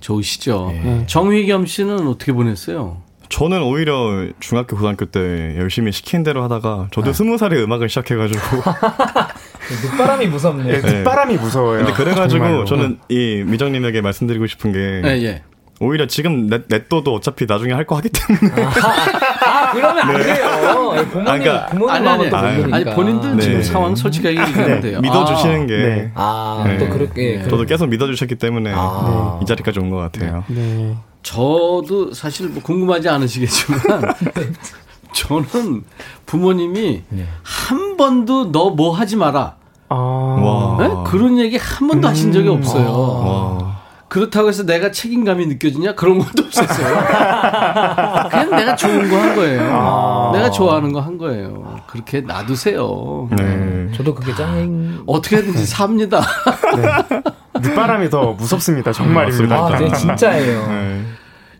좋으시죠. 0.00 0.68
네. 0.72 1.04
정휘겸 1.06 1.66
씨는 1.66 2.06
어떻게 2.08 2.32
보냈어요? 2.32 2.98
저는 3.28 3.62
오히려 3.62 4.26
중학교 4.40 4.74
고등학교 4.76 5.04
때 5.06 5.54
열심히 5.58 5.92
시킨 5.92 6.22
대로 6.24 6.42
하다가 6.42 6.88
저도 6.92 7.08
네. 7.08 7.12
스무 7.12 7.38
살에 7.38 7.62
음악을 7.62 7.88
시작해가지고 7.88 8.40
늦바람이 9.92 10.26
무섭네. 10.26 10.80
네, 10.80 10.98
늦바람이 10.98 11.36
무서워요. 11.36 11.78
근데 11.78 11.92
그래가지고 11.92 12.44
정말로. 12.44 12.64
저는 12.64 12.98
이 13.08 13.44
미정님에게 13.46 14.00
말씀드리고 14.00 14.46
싶은 14.48 14.72
게 14.72 15.00
네, 15.02 15.22
예. 15.24 15.42
오히려 15.78 16.06
지금 16.06 16.46
넷, 16.48 16.62
넷도도 16.68 17.14
어차피 17.14 17.46
나중에 17.46 17.72
할 17.72 17.86
거 17.86 17.96
하기 17.96 18.08
때문에. 18.10 18.62
아, 18.64 18.70
아 19.48 19.59
그러면 19.72 19.98
안 19.98 20.16
네. 20.16 20.22
돼요. 20.34 20.46
부모님, 21.10 21.28
아, 21.28 21.38
그러니까, 21.38 21.66
부모님 21.66 21.90
아니, 21.90 22.08
아니, 22.08 22.28
아니, 22.34 22.74
아니, 22.74 22.84
본인들 22.96 23.36
네. 23.36 23.42
지금 23.42 23.62
상황 23.62 23.94
솔직하게 23.94 24.40
얘기하면 24.40 24.66
네. 24.68 24.80
돼요. 24.80 25.00
믿어주시는 25.00 25.62
아, 25.62 25.66
게. 25.66 25.76
네. 25.76 26.12
아, 26.14 26.64
네. 26.66 26.78
또 26.78 26.88
그렇게. 26.88 27.38
네. 27.42 27.48
저도 27.48 27.64
계속 27.64 27.86
믿어주셨기 27.88 28.34
때문에 28.36 28.72
아. 28.74 29.38
이 29.42 29.46
자리까지 29.46 29.78
온 29.80 29.90
것 29.90 29.96
같아요. 29.96 30.44
네. 30.48 30.94
저도 31.22 32.12
사실 32.14 32.48
뭐 32.48 32.62
궁금하지 32.62 33.08
않으시겠지만. 33.08 33.80
저는 35.12 35.82
부모님이 36.26 37.02
한 37.42 37.96
번도 37.96 38.52
너 38.52 38.70
뭐 38.70 38.92
하지 38.94 39.16
마라. 39.16 39.56
아. 39.88 41.04
그런 41.08 41.38
얘기 41.38 41.56
한 41.56 41.88
번도 41.88 42.06
음. 42.06 42.10
하신 42.10 42.32
적이 42.32 42.48
없어요. 42.50 42.92
와. 42.92 43.59
그렇다고 44.10 44.48
해서 44.48 44.66
내가 44.66 44.90
책임감이 44.90 45.46
느껴지냐? 45.46 45.94
그런 45.94 46.18
것도 46.18 46.44
없었어요. 46.46 46.96
그냥 48.28 48.50
내가 48.50 48.74
좋은 48.76 49.08
거 49.08 49.16
한 49.16 49.36
거예요. 49.36 49.60
아. 49.72 50.30
내가 50.34 50.50
좋아하는 50.50 50.92
거 50.92 51.00
한 51.00 51.16
거예요. 51.16 51.80
그렇게 51.86 52.20
놔두세요. 52.20 53.28
네. 53.36 53.42
네. 53.44 53.92
저도 53.96 54.14
그게 54.14 54.34
짱. 54.34 55.02
어떻게든지 55.06 55.64
삽니다. 55.64 56.20
네. 56.76 57.22
늦바람이 57.60 58.10
더 58.10 58.32
무섭습니다. 58.32 58.92
정말입니다. 58.92 59.56
아, 59.66 59.78
네, 59.78 59.90
진짜예요. 59.92 60.66
네. 60.68 61.02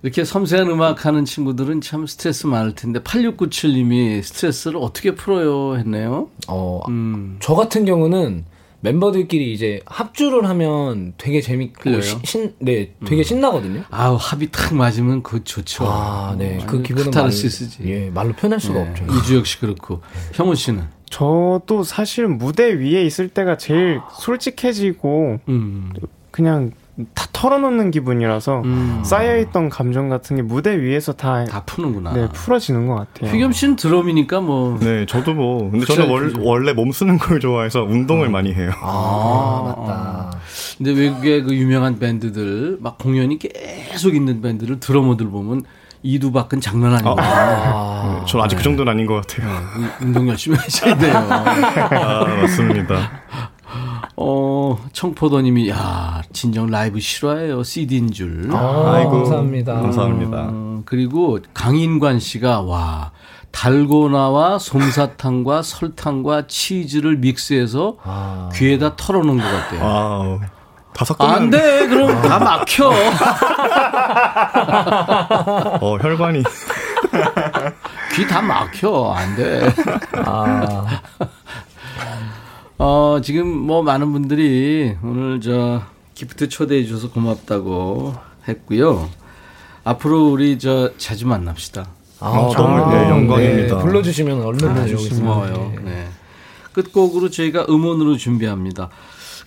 이렇게 0.02 0.24
섬세한 0.24 0.68
음악 0.70 1.04
하는 1.06 1.24
친구들은 1.24 1.82
참 1.82 2.06
스트레스 2.06 2.46
많을 2.46 2.74
텐데 2.74 3.00
8697님이 3.00 4.22
스트레스를 4.22 4.78
어떻게 4.80 5.14
풀어요 5.14 5.76
했네요. 5.76 6.28
어, 6.48 6.80
음. 6.88 7.36
저 7.40 7.54
같은 7.54 7.84
경우는 7.84 8.44
멤버들끼리 8.80 9.52
이제 9.52 9.80
합주를 9.86 10.48
하면 10.48 11.14
되게 11.18 11.40
재밌고 11.40 12.00
신, 12.24 12.54
네, 12.58 12.92
되게 13.04 13.18
음. 13.18 13.22
신나거든요. 13.22 13.84
아우 13.90 14.16
합이 14.18 14.50
탁 14.50 14.74
맞으면 14.74 15.22
그 15.22 15.44
좋죠. 15.44 15.84
아, 15.86 16.34
네, 16.38 16.58
그 16.66 16.82
기분은 16.82 17.10
카타르시스지. 17.10 17.82
예, 17.86 18.10
말로 18.10 18.32
표현할 18.32 18.58
수가 18.60 18.82
네. 18.82 18.90
없죠. 18.90 19.04
이주혁 19.04 19.46
씨 19.46 19.60
그렇고 19.60 20.00
형우 20.32 20.54
씨는 20.54 20.84
저도 21.10 21.82
사실 21.82 22.28
무대 22.28 22.72
위에 22.72 23.04
있을 23.04 23.28
때가 23.28 23.56
제일 23.58 24.00
솔직해지고 24.12 25.40
음. 25.48 25.92
그냥 26.30 26.72
다 27.14 27.26
털어놓는 27.32 27.90
기분이라서 27.90 28.62
음. 28.64 29.02
쌓여있던 29.04 29.70
감정 29.70 30.08
같은 30.08 30.36
게 30.36 30.42
무대 30.42 30.78
위에서 30.80 31.12
다, 31.12 31.44
다 31.44 31.62
푸는구나. 31.64 32.12
네, 32.12 32.28
풀어지는 32.32 32.86
것 32.86 32.94
같아요. 32.94 33.32
휘겸 33.32 33.52
씨는 33.52 33.76
드럼이니까 33.76 34.40
뭐. 34.40 34.78
네, 34.80 35.06
저도 35.06 35.34
뭐. 35.34 35.70
근데 35.70 35.86
저는 35.86 36.10
월, 36.10 36.32
원래 36.38 36.72
몸 36.72 36.92
쓰는 36.92 37.18
걸 37.18 37.40
좋아해서 37.40 37.82
운동을 37.82 38.26
음. 38.26 38.32
많이 38.32 38.52
해요. 38.52 38.72
아, 38.80 39.74
아, 39.76 39.80
맞다. 39.80 40.38
근데 40.76 40.92
외국의 40.92 41.42
그 41.42 41.54
유명한 41.54 41.98
밴드들, 41.98 42.78
막 42.80 42.98
공연이 42.98 43.38
계속 43.38 44.14
있는 44.14 44.40
밴드를 44.40 44.80
드러머들 44.80 45.28
보면 45.28 45.62
이두박은 46.02 46.60
장난 46.60 46.94
아니에요. 46.94 47.16
아, 47.18 47.22
아, 47.22 48.20
네, 48.20 48.26
전 48.26 48.40
아직 48.40 48.56
그 48.56 48.58
네. 48.60 48.62
그 48.62 48.64
정도는 48.64 48.92
아닌 48.92 49.06
것 49.06 49.14
같아요. 49.14 49.50
네, 49.78 49.86
운동 50.00 50.28
열심히 50.28 50.56
하셔야 50.56 50.96
돼요. 50.96 51.14
아, 51.14 52.24
맞습니다. 52.24 53.10
어, 54.22 54.76
청포도님이, 54.92 55.70
야, 55.70 56.20
진정 56.34 56.66
라이브 56.66 57.00
실화예요. 57.00 57.62
CD인 57.62 58.10
줄. 58.12 58.50
아, 58.52 58.92
아이고. 58.96 59.12
감사합니다. 59.12 59.72
감사합니다. 59.80 60.48
어, 60.50 60.82
그리고 60.84 61.38
강인관 61.54 62.20
씨가, 62.20 62.60
와, 62.60 63.12
달고나와 63.50 64.58
솜사탕과 64.58 65.62
설탕과 65.64 66.48
치즈를 66.48 67.16
믹스해서 67.16 67.96
아. 68.04 68.50
귀에다 68.54 68.94
털어놓은 68.96 69.38
것 69.38 69.42
같아요. 69.44 69.80
아. 69.82 70.38
다 70.92 71.04
섞으면 71.06 71.34
안 71.34 71.48
돼. 71.50 71.86
그럼 71.88 72.20
다 72.20 72.38
막혀. 72.40 72.90
어, 75.80 75.96
혈관이 75.98 76.42
귀 78.14 78.26
다 78.26 78.42
막혀. 78.42 79.14
안 79.16 79.34
돼. 79.36 79.72
아. 80.26 80.84
어, 82.82 83.20
지금 83.22 83.46
뭐 83.46 83.82
많은 83.82 84.10
분들이 84.10 84.96
오늘 85.02 85.38
저 85.42 85.82
기프트 86.14 86.48
초대해 86.48 86.82
주셔서 86.82 87.10
고맙다고 87.10 88.14
했고요. 88.48 89.06
앞으로 89.84 90.30
우리 90.30 90.58
저 90.58 90.90
자주 90.96 91.26
만납시다. 91.26 91.86
아, 92.20 92.28
어, 92.30 92.54
너무 92.54 92.90
네, 92.94 93.10
영광입니다. 93.10 93.76
네, 93.76 93.82
불러주시면 93.82 94.42
얼른 94.42 94.68
아, 94.70 94.86
고마워요. 95.10 95.72
네. 95.76 95.90
네. 95.90 96.06
끝곡으로 96.72 97.28
저희가 97.28 97.66
음원으로 97.68 98.16
준비합니다. 98.16 98.88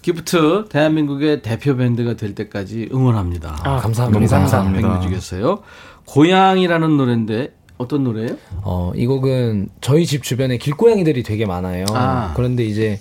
기프트 0.03 0.65
대한민국의 0.69 1.41
대표 1.41 1.75
밴드가 1.75 2.13
될 2.15 2.35
때까지 2.35 2.89
응원합니다. 2.93 3.61
아, 3.63 3.77
감사합니다. 3.77 4.37
감사합니다. 4.37 4.89
백뮤직이었어요. 4.89 5.63
고향이라는 6.05 6.97
노래인데 6.97 7.55
어떤 7.79 8.03
노래예요? 8.03 8.37
어, 8.61 8.91
이 8.95 9.07
곡은 9.07 9.69
저희 9.81 10.05
집 10.05 10.21
주변에 10.21 10.57
길고양이들이 10.57 11.23
되게 11.23 11.47
많아요. 11.47 11.85
아. 11.93 12.33
그런데 12.35 12.63
이제 12.63 12.99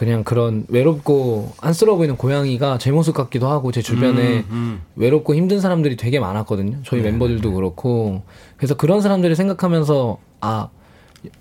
그냥 0.00 0.24
그런 0.24 0.64
외롭고 0.68 1.52
안쓰러워 1.60 1.98
보이는 1.98 2.16
고양이가 2.16 2.78
제 2.78 2.90
모습 2.90 3.14
같기도 3.14 3.48
하고 3.48 3.70
제 3.70 3.82
주변에 3.82 4.38
음, 4.38 4.46
음. 4.50 4.82
외롭고 4.96 5.34
힘든 5.34 5.60
사람들이 5.60 5.96
되게 5.96 6.18
많았거든요. 6.18 6.78
저희 6.84 7.02
네, 7.02 7.10
멤버들도 7.10 7.48
네. 7.50 7.54
그렇고 7.54 8.22
그래서 8.56 8.74
그런 8.76 9.02
사람들을 9.02 9.36
생각하면서 9.36 10.18
아 10.40 10.68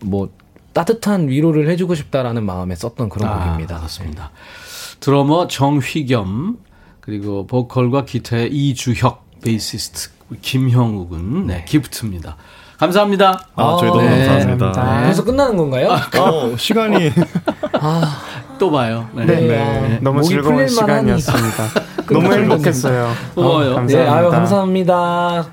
뭐 0.01 0.29
따뜻한 0.73 1.29
위로를 1.29 1.69
해주고 1.69 1.95
싶다라는 1.95 2.45
마음에 2.45 2.75
썼던 2.75 3.09
그런 3.09 3.29
아, 3.29 3.45
곡입니다. 3.45 3.77
그렇습니다. 3.77 4.31
네. 4.33 4.97
드러머 4.99 5.47
정휘겸 5.47 6.57
그리고 6.99 7.47
보컬과 7.47 8.05
기타의 8.05 8.49
이주혁 8.51 9.25
베이시스트 9.43 10.09
김형욱은 10.41 11.47
네, 11.47 11.65
기프트입니다. 11.67 12.37
감사합니다. 12.77 13.47
아, 13.55 13.77
저희도 13.79 14.01
네. 14.01 14.27
감사합니다. 14.27 14.71
네. 14.97 15.03
그래서 15.03 15.23
끝나는 15.23 15.57
건가요? 15.57 15.91
아, 15.91 16.19
어, 16.19 16.55
시간이. 16.55 17.11
아, 17.73 18.21
또 18.59 18.69
봐요. 18.69 19.09
네. 19.13 19.25
네. 19.25 19.35
네. 19.47 19.99
너무 20.01 20.21
즐거운 20.21 20.67
시간이었습니다. 20.67 21.63
너무 22.11 22.31
행복했어요. 22.31 23.11
고마워요. 23.33 23.75
어, 23.75 23.81
네, 23.81 24.07
아유, 24.07 24.29
감사합니다. 24.29 25.47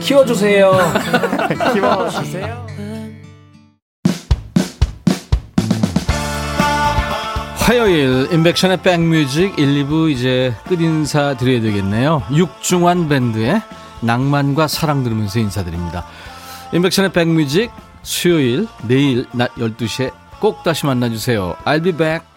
키워주세요. 0.00 0.72
키워주세요. 1.74 2.66
화요일 7.56 8.28
인백션의 8.32 8.78
백뮤직 8.82 9.56
1, 9.56 9.86
2부 9.86 10.10
이제 10.10 10.52
끝인사 10.68 11.36
드려야 11.36 11.60
되겠네요. 11.60 12.22
육중환 12.34 13.08
밴드의 13.08 13.62
낭만과 14.00 14.66
사랑 14.66 15.04
들으면서 15.04 15.38
인사드립니다. 15.38 16.04
인백션의 16.72 17.12
백뮤직 17.12 17.70
수요일 18.02 18.66
내일 18.88 19.26
낮 19.32 19.54
12시에 19.54 20.10
꼭 20.42 20.64
다시 20.64 20.86
만나주세요. 20.86 21.54
I'll 21.64 21.84
be 21.84 21.92
back. 21.92 22.31